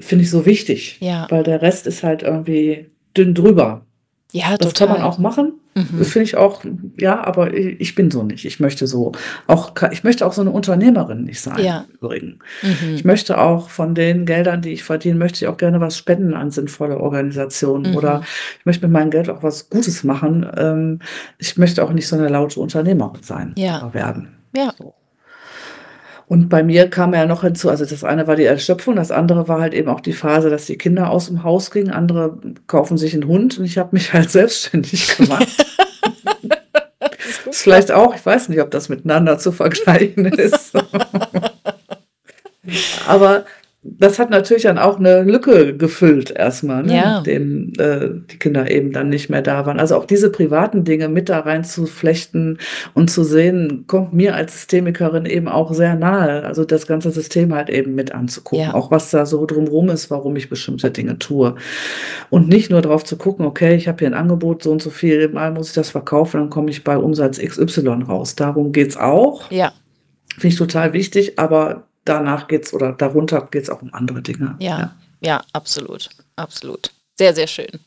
finde 0.00 0.24
ich 0.24 0.30
so 0.30 0.46
wichtig, 0.46 0.98
ja, 1.00 1.26
weil 1.30 1.42
der 1.42 1.62
Rest 1.62 1.86
ist 1.86 2.02
halt 2.02 2.22
irgendwie 2.22 2.90
dünn 3.16 3.34
drüber. 3.34 3.84
ja, 4.32 4.56
Das 4.56 4.72
total. 4.72 4.88
kann 4.88 4.96
man 4.98 5.06
auch 5.06 5.18
machen. 5.18 5.54
Mhm. 5.74 5.98
Das 5.98 6.08
finde 6.08 6.24
ich 6.24 6.36
auch, 6.36 6.64
ja, 6.98 7.22
aber 7.24 7.54
ich, 7.54 7.94
bin 7.94 8.10
so 8.10 8.24
nicht. 8.24 8.44
Ich 8.44 8.58
möchte 8.58 8.86
so 8.88 9.12
auch, 9.46 9.72
ich 9.92 10.02
möchte 10.02 10.26
auch 10.26 10.32
so 10.32 10.40
eine 10.40 10.50
Unternehmerin 10.50 11.22
nicht 11.24 11.40
sein. 11.40 11.62
Ja. 11.64 11.84
Im 11.88 11.94
Übrigen. 11.96 12.38
Mhm. 12.62 12.94
Ich 12.96 13.04
möchte 13.04 13.38
auch 13.38 13.70
von 13.70 13.94
den 13.94 14.26
Geldern, 14.26 14.60
die 14.60 14.70
ich 14.70 14.82
verdiene, 14.82 15.14
möchte 15.16 15.44
ich 15.44 15.48
auch 15.48 15.56
gerne 15.56 15.80
was 15.80 15.96
spenden 15.96 16.34
an 16.34 16.50
sinnvolle 16.50 16.98
Organisationen 16.98 17.92
Mhm. 17.92 17.96
oder 17.96 18.22
ich 18.58 18.66
möchte 18.66 18.86
mit 18.86 18.92
meinem 18.92 19.10
Geld 19.10 19.30
auch 19.30 19.42
was 19.44 19.70
Gutes 19.70 20.02
machen. 20.04 20.44
Ähm, 20.56 20.98
ich 21.38 21.56
möchte 21.56 21.84
auch 21.84 21.92
nicht 21.92 22.08
so 22.08 22.16
eine 22.16 22.28
laute 22.28 22.58
Unternehmerin 22.60 23.22
sein 23.22 23.54
Ja. 23.56 23.78
oder 23.82 23.94
werden. 23.94 24.36
Ja. 24.56 24.72
So. 24.76 24.94
Und 26.28 26.50
bei 26.50 26.62
mir 26.62 26.90
kam 26.90 27.14
ja 27.14 27.24
noch 27.24 27.40
hinzu, 27.40 27.70
also 27.70 27.86
das 27.86 28.04
eine 28.04 28.26
war 28.26 28.36
die 28.36 28.44
Erschöpfung, 28.44 28.96
das 28.96 29.10
andere 29.10 29.48
war 29.48 29.62
halt 29.62 29.72
eben 29.72 29.88
auch 29.88 30.00
die 30.00 30.12
Phase, 30.12 30.50
dass 30.50 30.66
die 30.66 30.76
Kinder 30.76 31.08
aus 31.10 31.28
dem 31.28 31.42
Haus 31.42 31.70
gingen, 31.70 31.90
andere 31.90 32.38
kaufen 32.66 32.98
sich 32.98 33.14
einen 33.14 33.26
Hund 33.26 33.58
und 33.58 33.64
ich 33.64 33.78
habe 33.78 33.90
mich 33.92 34.12
halt 34.12 34.30
selbstständig 34.38 35.16
gemacht. 35.16 35.48
ist 37.48 37.62
vielleicht 37.62 37.90
auch, 37.92 38.14
ich 38.14 38.24
weiß 38.24 38.50
nicht, 38.50 38.60
ob 38.60 38.70
das 38.70 38.90
miteinander 38.90 39.38
zu 39.38 39.52
vergleichen 39.52 40.26
ist. 40.26 40.72
Aber 43.06 43.46
das 43.84 44.18
hat 44.18 44.28
natürlich 44.30 44.64
dann 44.64 44.76
auch 44.76 44.98
eine 44.98 45.22
Lücke 45.22 45.76
gefüllt 45.76 46.32
erstmal, 46.32 46.82
ne? 46.82 46.96
Ja. 46.96 47.02
nachdem 47.14 47.72
äh, 47.78 48.08
die 48.30 48.36
Kinder 48.38 48.68
eben 48.70 48.92
dann 48.92 49.08
nicht 49.08 49.30
mehr 49.30 49.40
da 49.40 49.66
waren. 49.66 49.78
Also 49.78 49.96
auch 49.96 50.04
diese 50.04 50.30
privaten 50.30 50.82
Dinge 50.84 51.08
mit 51.08 51.28
da 51.28 51.38
rein 51.40 51.62
zu 51.62 51.86
flechten 51.86 52.58
und 52.94 53.08
zu 53.08 53.22
sehen, 53.22 53.84
kommt 53.86 54.12
mir 54.12 54.34
als 54.34 54.52
Systemikerin 54.54 55.26
eben 55.26 55.46
auch 55.46 55.72
sehr 55.72 55.94
nahe. 55.94 56.44
Also 56.44 56.64
das 56.64 56.88
ganze 56.88 57.12
System 57.12 57.54
halt 57.54 57.70
eben 57.70 57.94
mit 57.94 58.12
anzugucken, 58.12 58.66
Ja. 58.66 58.74
auch 58.74 58.90
was 58.90 59.10
da 59.10 59.24
so 59.26 59.46
drumrum 59.46 59.90
ist, 59.90 60.10
warum 60.10 60.34
ich 60.34 60.50
bestimmte 60.50 60.90
Dinge 60.90 61.18
tue. 61.18 61.54
Und 62.30 62.48
nicht 62.48 62.70
nur 62.70 62.82
drauf 62.82 63.04
zu 63.04 63.16
gucken, 63.16 63.46
okay, 63.46 63.76
ich 63.76 63.86
habe 63.86 63.98
hier 64.00 64.08
ein 64.08 64.14
Angebot, 64.14 64.64
so 64.64 64.72
und 64.72 64.82
so 64.82 64.90
viel, 64.90 65.28
mal 65.28 65.52
muss 65.52 65.68
ich 65.68 65.74
das 65.74 65.90
verkaufen, 65.90 66.40
dann 66.40 66.50
komme 66.50 66.70
ich 66.70 66.82
bei 66.82 66.98
Umsatz 66.98 67.38
XY 67.38 68.02
raus. 68.08 68.34
Darum 68.34 68.72
geht's 68.72 68.96
auch. 68.96 69.50
Ja, 69.52 69.72
Finde 70.34 70.48
ich 70.48 70.56
total 70.56 70.92
wichtig, 70.92 71.38
aber 71.38 71.87
danach 72.08 72.48
geht's 72.48 72.72
oder 72.72 72.92
darunter 72.92 73.46
geht's 73.50 73.70
auch 73.70 73.82
um 73.82 73.92
andere 73.92 74.22
Dinge. 74.22 74.56
Ja, 74.58 74.78
ja, 74.78 74.94
ja 75.20 75.42
absolut. 75.52 76.08
Absolut. 76.36 76.92
Sehr, 77.16 77.34
sehr 77.34 77.46
schön. 77.46 77.80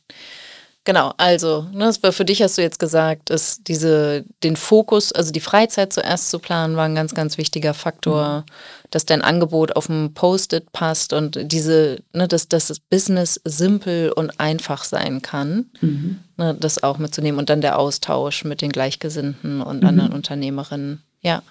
Genau, 0.83 1.13
also, 1.17 1.67
ne, 1.73 1.93
für 1.93 2.25
dich 2.25 2.41
hast 2.41 2.57
du 2.57 2.63
jetzt 2.63 2.79
gesagt, 2.79 3.29
dass 3.29 3.61
diese, 3.61 4.25
den 4.41 4.55
Fokus, 4.55 5.11
also 5.11 5.31
die 5.31 5.39
Freizeit 5.39 5.93
zuerst 5.93 6.31
zu 6.31 6.39
planen, 6.39 6.75
war 6.75 6.85
ein 6.85 6.95
ganz, 6.95 7.13
ganz 7.13 7.37
wichtiger 7.37 7.75
Faktor, 7.75 8.39
mhm. 8.39 8.43
dass 8.89 9.05
dein 9.05 9.21
Angebot 9.21 9.75
auf 9.75 9.85
dem 9.85 10.15
Post-it 10.15 10.71
passt 10.71 11.13
und 11.13 11.37
diese, 11.39 11.99
ne, 12.13 12.27
dass, 12.27 12.47
dass 12.47 12.67
das 12.67 12.79
Business 12.79 13.39
simpel 13.43 14.11
und 14.11 14.39
einfach 14.39 14.83
sein 14.83 15.21
kann, 15.21 15.69
mhm. 15.81 16.19
ne, 16.37 16.55
das 16.59 16.81
auch 16.81 16.97
mitzunehmen 16.97 17.37
und 17.37 17.51
dann 17.51 17.61
der 17.61 17.77
Austausch 17.77 18.43
mit 18.43 18.63
den 18.63 18.71
Gleichgesinnten 18.71 19.61
und 19.61 19.83
mhm. 19.83 19.87
anderen 19.87 20.13
Unternehmerinnen. 20.13 21.03
Ja. 21.21 21.43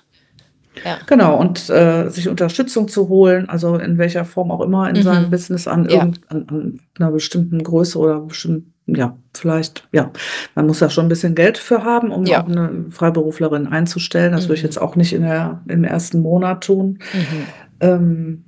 Ja. 0.84 0.98
Genau, 1.06 1.36
und 1.36 1.68
äh, 1.68 2.08
sich 2.08 2.28
Unterstützung 2.28 2.88
zu 2.88 3.08
holen, 3.08 3.48
also 3.48 3.76
in 3.76 3.98
welcher 3.98 4.24
Form 4.24 4.50
auch 4.50 4.60
immer 4.60 4.88
in 4.88 4.96
mhm. 4.96 5.02
seinem 5.02 5.30
Business 5.30 5.66
an, 5.66 5.88
ja. 5.88 6.00
an, 6.00 6.18
an, 6.28 6.80
einer 6.98 7.10
bestimmten 7.10 7.62
Größe 7.62 7.98
oder 7.98 8.20
bestimmten, 8.20 8.72
ja, 8.86 9.16
vielleicht, 9.34 9.88
ja, 9.92 10.10
man 10.54 10.66
muss 10.66 10.78
da 10.78 10.88
schon 10.88 11.06
ein 11.06 11.08
bisschen 11.10 11.34
Geld 11.34 11.58
für 11.58 11.84
haben, 11.84 12.10
um 12.10 12.24
ja. 12.24 12.42
auch 12.42 12.48
eine 12.48 12.86
Freiberuflerin 12.90 13.66
einzustellen. 13.66 14.32
Das 14.32 14.44
mhm. 14.44 14.48
würde 14.48 14.54
ich 14.54 14.62
mhm. 14.62 14.68
jetzt 14.68 14.80
auch 14.80 14.96
nicht 14.96 15.12
in 15.12 15.22
der, 15.22 15.60
im 15.68 15.84
ersten 15.84 16.22
Monat 16.22 16.64
tun. 16.64 16.98
Mhm. 17.12 17.46
Ähm, 17.80 18.44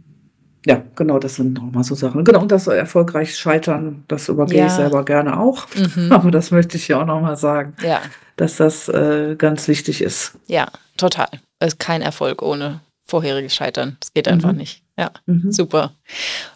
ja, 0.64 0.80
genau, 0.94 1.18
das 1.18 1.34
sind 1.34 1.54
nochmal 1.54 1.82
so 1.82 1.96
Sachen. 1.96 2.24
Genau, 2.24 2.40
und 2.40 2.52
das 2.52 2.68
erfolgreich 2.68 3.36
scheitern, 3.36 4.04
das 4.06 4.28
übergehe 4.28 4.60
ja. 4.60 4.66
ich 4.66 4.72
selber 4.72 5.04
gerne 5.04 5.40
auch. 5.40 5.66
Mhm. 5.74 6.12
Aber 6.12 6.30
das 6.30 6.52
möchte 6.52 6.76
ich 6.76 6.86
ja 6.86 7.02
auch 7.02 7.06
nochmal 7.06 7.36
sagen, 7.36 7.74
ja. 7.82 8.00
dass 8.36 8.56
das 8.56 8.88
äh, 8.88 9.34
ganz 9.36 9.66
wichtig 9.66 10.02
ist. 10.02 10.38
Ja, 10.46 10.68
total 10.96 11.28
ist 11.66 11.78
kein 11.78 12.02
Erfolg 12.02 12.42
ohne 12.42 12.80
vorheriges 13.04 13.54
Scheitern. 13.54 13.96
Das 14.00 14.14
geht 14.14 14.28
einfach 14.28 14.52
mhm. 14.52 14.58
nicht. 14.58 14.82
Ja, 14.98 15.10
mhm. 15.26 15.50
super. 15.50 15.92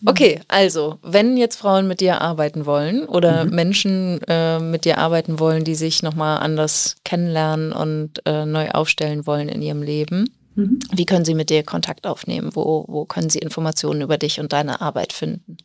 Okay, 0.04 0.40
also, 0.48 0.98
wenn 1.02 1.36
jetzt 1.36 1.56
Frauen 1.56 1.88
mit 1.88 2.00
dir 2.00 2.20
arbeiten 2.20 2.66
wollen 2.66 3.06
oder 3.06 3.44
mhm. 3.44 3.54
Menschen 3.54 4.20
äh, 4.28 4.58
mit 4.58 4.84
dir 4.84 4.98
arbeiten 4.98 5.38
wollen, 5.38 5.64
die 5.64 5.74
sich 5.74 6.02
nochmal 6.02 6.38
anders 6.38 6.96
kennenlernen 7.04 7.72
und 7.72 8.22
äh, 8.26 8.44
neu 8.44 8.70
aufstellen 8.70 9.26
wollen 9.26 9.48
in 9.48 9.62
ihrem 9.62 9.82
Leben, 9.82 10.30
mhm. 10.54 10.78
wie 10.92 11.06
können 11.06 11.24
sie 11.24 11.34
mit 11.34 11.50
dir 11.50 11.62
Kontakt 11.62 12.06
aufnehmen? 12.06 12.50
Wo, 12.54 12.84
wo 12.88 13.04
können 13.04 13.30
sie 13.30 13.38
Informationen 13.38 14.02
über 14.02 14.18
dich 14.18 14.38
und 14.38 14.52
deine 14.52 14.80
Arbeit 14.80 15.12
finden? 15.12 15.56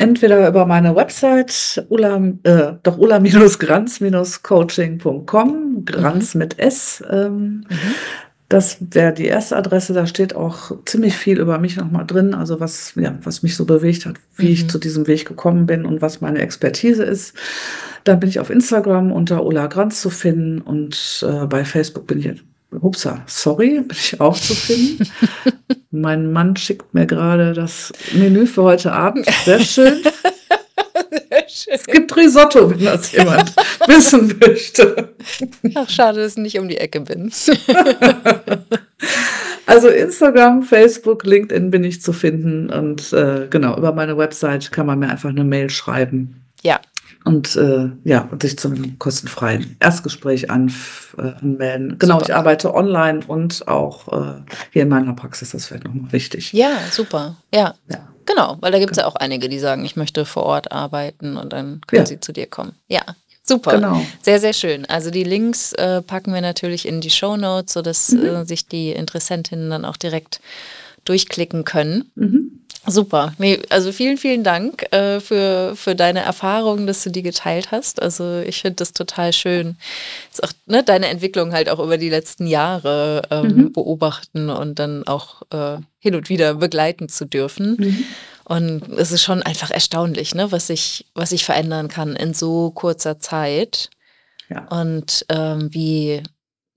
Entweder 0.00 0.48
über 0.48 0.64
meine 0.64 0.96
Website, 0.96 1.84
Ula, 1.90 2.16
äh, 2.44 2.72
doch 2.82 2.96
ula-granz-coaching.com, 2.96 5.84
Granz 5.84 6.34
mhm. 6.34 6.38
mit 6.38 6.58
S. 6.58 7.04
Ähm, 7.10 7.66
mhm. 7.68 7.94
Das 8.48 8.78
wäre 8.80 9.12
die 9.12 9.26
erste 9.26 9.58
Adresse. 9.58 9.92
Da 9.92 10.06
steht 10.06 10.34
auch 10.34 10.72
ziemlich 10.86 11.14
viel 11.14 11.38
über 11.38 11.58
mich 11.58 11.76
nochmal 11.76 12.06
drin, 12.06 12.32
also 12.32 12.60
was, 12.60 12.94
ja, 12.96 13.18
was 13.24 13.42
mich 13.42 13.54
so 13.54 13.66
bewegt 13.66 14.06
hat, 14.06 14.16
wie 14.36 14.46
mhm. 14.46 14.52
ich 14.52 14.70
zu 14.70 14.78
diesem 14.78 15.06
Weg 15.06 15.26
gekommen 15.26 15.66
bin 15.66 15.84
und 15.84 16.00
was 16.00 16.22
meine 16.22 16.38
Expertise 16.38 17.04
ist. 17.04 17.34
Dann 18.04 18.20
bin 18.20 18.30
ich 18.30 18.40
auf 18.40 18.48
Instagram 18.48 19.12
unter 19.12 19.44
Ulla 19.44 19.66
Granz 19.66 20.00
zu 20.00 20.08
finden 20.08 20.62
und 20.62 21.22
äh, 21.28 21.44
bei 21.44 21.66
Facebook 21.66 22.06
bin 22.06 22.20
ich 22.20 22.42
Hupsa, 22.72 23.22
sorry, 23.26 23.80
bin 23.80 23.90
ich 23.90 24.20
auch 24.20 24.38
zu 24.38 24.54
finden. 24.54 25.08
mein 25.90 26.32
Mann 26.32 26.56
schickt 26.56 26.94
mir 26.94 27.06
gerade 27.06 27.52
das 27.52 27.92
Menü 28.12 28.46
für 28.46 28.62
heute 28.62 28.92
Abend. 28.92 29.26
Sehr 29.44 29.60
schön. 29.60 30.02
Sehr 31.28 31.48
schön. 31.48 31.74
Es 31.74 31.86
gibt 31.86 32.16
Risotto, 32.16 32.70
wenn 32.70 32.84
das 32.84 33.12
jemand 33.12 33.54
wissen 33.86 34.38
möchte. 34.40 35.14
Ach, 35.74 35.88
schade, 35.88 36.20
dass 36.20 36.32
ich 36.32 36.38
nicht 36.38 36.58
um 36.58 36.68
die 36.68 36.76
Ecke 36.76 37.00
bin. 37.00 37.32
also 39.66 39.88
Instagram, 39.88 40.62
Facebook, 40.62 41.24
LinkedIn 41.24 41.70
bin 41.70 41.84
ich 41.84 42.00
zu 42.00 42.12
finden 42.12 42.70
und 42.70 43.12
äh, 43.12 43.48
genau, 43.50 43.76
über 43.76 43.92
meine 43.92 44.16
Website 44.16 44.70
kann 44.70 44.86
man 44.86 45.00
mir 45.00 45.10
einfach 45.10 45.30
eine 45.30 45.44
Mail 45.44 45.70
schreiben. 45.70 46.44
Ja, 46.62 46.80
und 47.24 47.54
äh, 47.56 47.90
ja, 48.04 48.28
und 48.30 48.42
sich 48.42 48.58
zum 48.58 48.98
kostenfreien 48.98 49.76
Erstgespräch 49.80 50.50
an, 50.50 50.72
äh, 51.18 51.32
anmelden. 51.40 51.96
Genau, 51.98 52.14
super. 52.14 52.24
ich 52.26 52.34
arbeite 52.34 52.74
online 52.74 53.20
und 53.26 53.68
auch 53.68 54.08
äh, 54.08 54.40
hier 54.70 54.82
in 54.82 54.88
meiner 54.88 55.12
Praxis, 55.12 55.50
das 55.50 55.70
wäre 55.70 55.84
nochmal 55.84 56.12
wichtig. 56.12 56.52
Ja, 56.52 56.70
super. 56.90 57.36
Ja. 57.52 57.74
ja. 57.90 58.08
Genau, 58.26 58.56
weil 58.60 58.72
da 58.72 58.78
gibt 58.78 58.92
es 58.92 58.96
genau. 58.96 59.08
ja 59.08 59.12
auch 59.12 59.16
einige, 59.16 59.48
die 59.48 59.58
sagen, 59.58 59.84
ich 59.84 59.96
möchte 59.96 60.24
vor 60.24 60.44
Ort 60.44 60.72
arbeiten 60.72 61.36
und 61.36 61.52
dann 61.52 61.80
können 61.86 62.02
ja. 62.02 62.06
sie 62.06 62.20
zu 62.20 62.32
dir 62.32 62.46
kommen. 62.46 62.72
Ja, 62.88 63.02
super. 63.42 63.72
Genau. 63.72 64.00
Sehr, 64.22 64.40
sehr 64.40 64.52
schön. 64.52 64.86
Also 64.86 65.10
die 65.10 65.24
Links 65.24 65.72
äh, 65.74 66.00
packen 66.00 66.32
wir 66.32 66.40
natürlich 66.40 66.86
in 66.86 67.00
die 67.00 67.10
Show 67.10 67.36
Notes, 67.36 67.72
sodass 67.72 68.12
mhm. 68.12 68.24
äh, 68.24 68.44
sich 68.44 68.66
die 68.66 68.92
Interessentinnen 68.92 69.68
dann 69.68 69.84
auch 69.84 69.96
direkt 69.96 70.40
durchklicken 71.04 71.64
können. 71.64 72.10
Mhm. 72.14 72.59
Super. 72.86 73.34
Nee, 73.38 73.60
also 73.68 73.92
vielen, 73.92 74.16
vielen 74.16 74.42
Dank 74.42 74.90
äh, 74.92 75.20
für, 75.20 75.76
für 75.76 75.94
deine 75.94 76.20
Erfahrungen, 76.20 76.86
dass 76.86 77.02
du 77.02 77.10
die 77.10 77.22
geteilt 77.22 77.70
hast. 77.70 78.00
Also 78.00 78.38
ich 78.40 78.62
finde 78.62 78.76
das 78.76 78.92
total 78.92 79.32
schön. 79.32 79.76
Ist 80.32 80.42
auch, 80.42 80.52
ne, 80.66 80.82
deine 80.82 81.08
Entwicklung 81.08 81.52
halt 81.52 81.68
auch 81.68 81.78
über 81.78 81.98
die 81.98 82.08
letzten 82.08 82.46
Jahre 82.46 83.22
ähm, 83.30 83.48
mhm. 83.48 83.72
beobachten 83.72 84.48
und 84.48 84.78
dann 84.78 85.06
auch 85.06 85.42
äh, 85.50 85.78
hin 85.98 86.14
und 86.14 86.30
wieder 86.30 86.54
begleiten 86.54 87.08
zu 87.08 87.26
dürfen. 87.26 87.76
Mhm. 87.78 88.04
Und 88.44 88.88
es 88.98 89.12
ist 89.12 89.22
schon 89.22 89.42
einfach 89.42 89.70
erstaunlich, 89.70 90.34
ne, 90.34 90.50
was 90.50 90.68
sich 90.68 91.06
was 91.14 91.32
ich 91.32 91.44
verändern 91.44 91.88
kann 91.88 92.16
in 92.16 92.34
so 92.34 92.70
kurzer 92.70 93.20
Zeit. 93.20 93.90
Ja. 94.48 94.66
Und 94.68 95.26
ähm, 95.28 95.72
wie, 95.72 96.22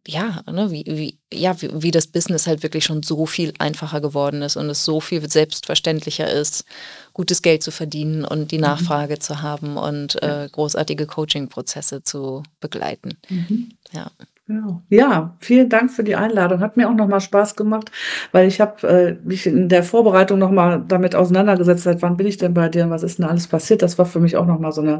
ja, 0.07 0.41
ne, 0.51 0.69
wie, 0.71 0.83
wie, 0.87 1.17
ja, 1.33 1.61
wie, 1.61 1.69
wie 1.81 1.91
das 1.91 2.07
Business 2.07 2.45
halt 2.47 2.61
wirklich 2.63 2.83
schon 2.83 3.03
so 3.03 3.25
viel 3.25 3.53
einfacher 3.59 4.01
geworden 4.01 4.41
ist 4.41 4.57
und 4.57 4.69
es 4.69 4.83
so 4.83 4.99
viel 4.99 5.29
selbstverständlicher 5.29 6.29
ist, 6.29 6.65
gutes 7.13 7.41
Geld 7.41 7.63
zu 7.63 7.71
verdienen 7.71 8.25
und 8.25 8.51
die 8.51 8.57
mhm. 8.57 8.63
Nachfrage 8.63 9.15
mhm. 9.15 9.21
zu 9.21 9.41
haben 9.41 9.77
und 9.77 10.21
äh, 10.21 10.49
großartige 10.51 11.05
Coaching-Prozesse 11.05 12.03
zu 12.03 12.43
begleiten. 12.59 13.17
Mhm. 13.29 13.69
Ja. 13.91 14.11
Genau. 14.45 14.81
Ja, 14.89 15.37
vielen 15.39 15.69
Dank 15.69 15.89
für 15.89 16.03
die 16.03 16.17
Einladung. 16.17 16.59
Hat 16.59 16.75
mir 16.75 16.89
auch 16.89 16.93
nochmal 16.93 17.21
Spaß 17.21 17.55
gemacht, 17.55 17.91
weil 18.33 18.45
ich 18.45 18.59
habe 18.59 18.85
äh, 18.85 19.25
mich 19.25 19.45
in 19.47 19.69
der 19.69 19.83
Vorbereitung 19.83 20.37
nochmal 20.37 20.83
damit 20.85 21.15
auseinandergesetzt, 21.15 21.83
seit 21.83 22.01
wann 22.01 22.17
bin 22.17 22.27
ich 22.27 22.37
denn 22.37 22.53
bei 22.53 22.67
dir 22.67 22.83
und 22.83 22.89
was 22.89 23.03
ist 23.03 23.19
denn 23.19 23.25
alles 23.25 23.47
passiert. 23.47 23.81
Das 23.81 23.97
war 23.97 24.05
für 24.05 24.19
mich 24.19 24.35
auch 24.35 24.45
nochmal 24.45 24.73
so 24.73 24.81
eine 24.81 24.99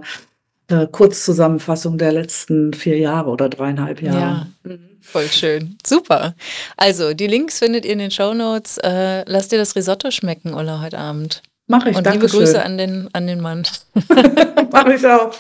äh, 0.74 0.88
Kurzzusammenfassung 0.91 1.97
der 1.97 2.11
letzten 2.11 2.74
vier 2.74 2.97
Jahre 2.97 3.30
oder 3.30 3.49
dreieinhalb 3.49 4.01
Jahre. 4.01 4.19
Ja, 4.19 4.47
mhm. 4.63 4.80
voll 5.01 5.28
schön. 5.28 5.78
Super. 5.86 6.36
Also, 6.78 7.13
die 7.13 7.28
Links 7.28 7.59
findet 7.59 7.86
ihr 7.86 7.93
in 7.93 7.99
den 7.99 8.11
Show 8.11 8.34
Notes. 8.34 8.78
Äh, 8.80 9.24
lass 9.28 9.49
dir 9.49 9.59
das 9.59 9.76
Risotto 9.76 10.11
schmecken, 10.11 10.53
Ulla, 10.53 10.82
heute 10.82 10.97
Abend. 10.97 11.43
Mache 11.67 11.91
ich, 11.91 11.97
Und 11.97 12.11
liebe 12.11 12.28
Grüße 12.28 12.61
an 12.61 12.78
den, 12.78 13.09
an 13.13 13.28
den 13.28 13.39
Mann. 13.39 13.63
Mache 14.71 14.93
ich 14.95 15.07
auch. 15.07 15.34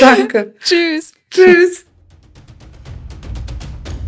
Danke. 0.00 0.54
Tschüss. 0.64 1.12
Tschüss. 1.30 1.84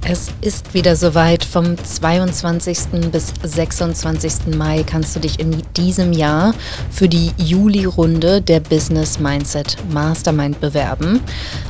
Es 0.02 0.28
ist 0.40 0.72
wieder 0.72 0.96
soweit. 0.96 1.44
Vom 1.44 1.76
22. 1.76 3.10
bis 3.12 3.32
26. 3.42 4.56
Mai 4.56 4.82
kannst 4.82 5.14
du 5.14 5.20
dich 5.20 5.38
in 5.38 5.62
diesem 5.76 6.12
Jahr 6.12 6.54
für 6.90 7.08
die 7.08 7.32
Juli-Runde 7.36 8.40
der 8.40 8.60
Business 8.60 9.20
Mindset 9.20 9.76
Mastermind 9.92 10.58
bewerben. 10.60 11.20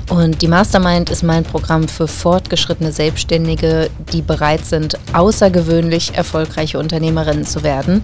Und 0.09 0.43
die 0.43 0.49
Mastermind 0.49 1.11
ist 1.11 1.23
mein 1.23 1.43
Programm 1.43 1.89
für 1.89 2.07
fortgeschrittene 2.07 2.93
Selbstständige, 2.93 3.91
die 4.13 4.23
bereit 4.23 4.65
sind, 4.65 4.97
außergewöhnlich 5.13 6.15
erfolgreiche 6.15 6.79
Unternehmerinnen 6.79 7.45
zu 7.45 7.63
werden, 7.63 8.03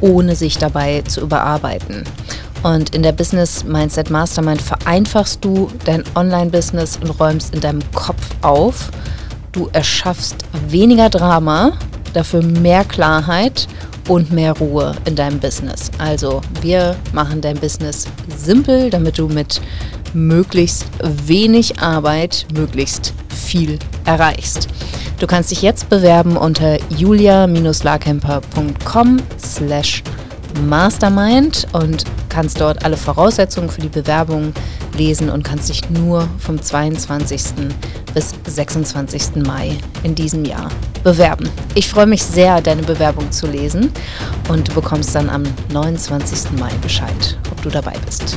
ohne 0.00 0.34
sich 0.34 0.58
dabei 0.58 1.02
zu 1.02 1.20
überarbeiten. 1.20 2.04
Und 2.64 2.94
in 2.94 3.04
der 3.04 3.12
Business 3.12 3.64
Mindset 3.64 4.10
Mastermind 4.10 4.60
vereinfachst 4.60 5.44
du 5.44 5.70
dein 5.84 6.02
Online-Business 6.16 6.98
und 7.00 7.10
räumst 7.20 7.54
in 7.54 7.60
deinem 7.60 7.82
Kopf 7.92 8.34
auf 8.42 8.90
Du 9.52 9.68
erschaffst 9.72 10.44
weniger 10.68 11.10
Drama, 11.10 11.72
dafür 12.12 12.42
mehr 12.42 12.84
Klarheit 12.84 13.68
und 14.08 14.32
mehr 14.32 14.52
Ruhe 14.52 14.96
in 15.04 15.14
deinem 15.14 15.38
Business. 15.38 15.92
Also 15.98 16.40
wir 16.60 16.96
machen 17.12 17.40
dein 17.40 17.56
Business 17.58 18.06
simpel, 18.36 18.90
damit 18.90 19.18
du 19.18 19.28
mit 19.28 19.60
möglichst 20.14 20.86
wenig 21.26 21.80
Arbeit 21.80 22.46
möglichst 22.54 23.12
viel 23.28 23.78
erreichst. 24.04 24.68
Du 25.18 25.26
kannst 25.26 25.50
dich 25.50 25.62
jetzt 25.62 25.88
bewerben 25.88 26.36
unter 26.36 26.78
julia-larkemper.com 26.90 29.16
slash 29.38 30.04
mastermind 30.58 31.66
und 31.72 32.04
kannst 32.28 32.60
dort 32.60 32.84
alle 32.84 32.96
Voraussetzungen 32.96 33.70
für 33.70 33.80
die 33.80 33.88
Bewerbung 33.88 34.52
lesen 34.96 35.30
und 35.30 35.42
kannst 35.42 35.68
dich 35.68 35.88
nur 35.90 36.28
vom 36.38 36.60
22. 36.60 37.42
bis 38.14 38.34
26. 38.46 39.36
Mai 39.46 39.76
in 40.02 40.14
diesem 40.14 40.44
Jahr 40.44 40.68
bewerben. 41.02 41.48
Ich 41.74 41.88
freue 41.88 42.06
mich 42.06 42.22
sehr, 42.22 42.60
deine 42.60 42.82
Bewerbung 42.82 43.30
zu 43.30 43.46
lesen 43.46 43.92
und 44.48 44.68
du 44.68 44.74
bekommst 44.74 45.14
dann 45.14 45.30
am 45.30 45.44
29. 45.72 46.58
Mai 46.58 46.70
Bescheid, 46.82 47.38
ob 47.50 47.62
du 47.62 47.70
dabei 47.70 47.94
bist. 48.04 48.36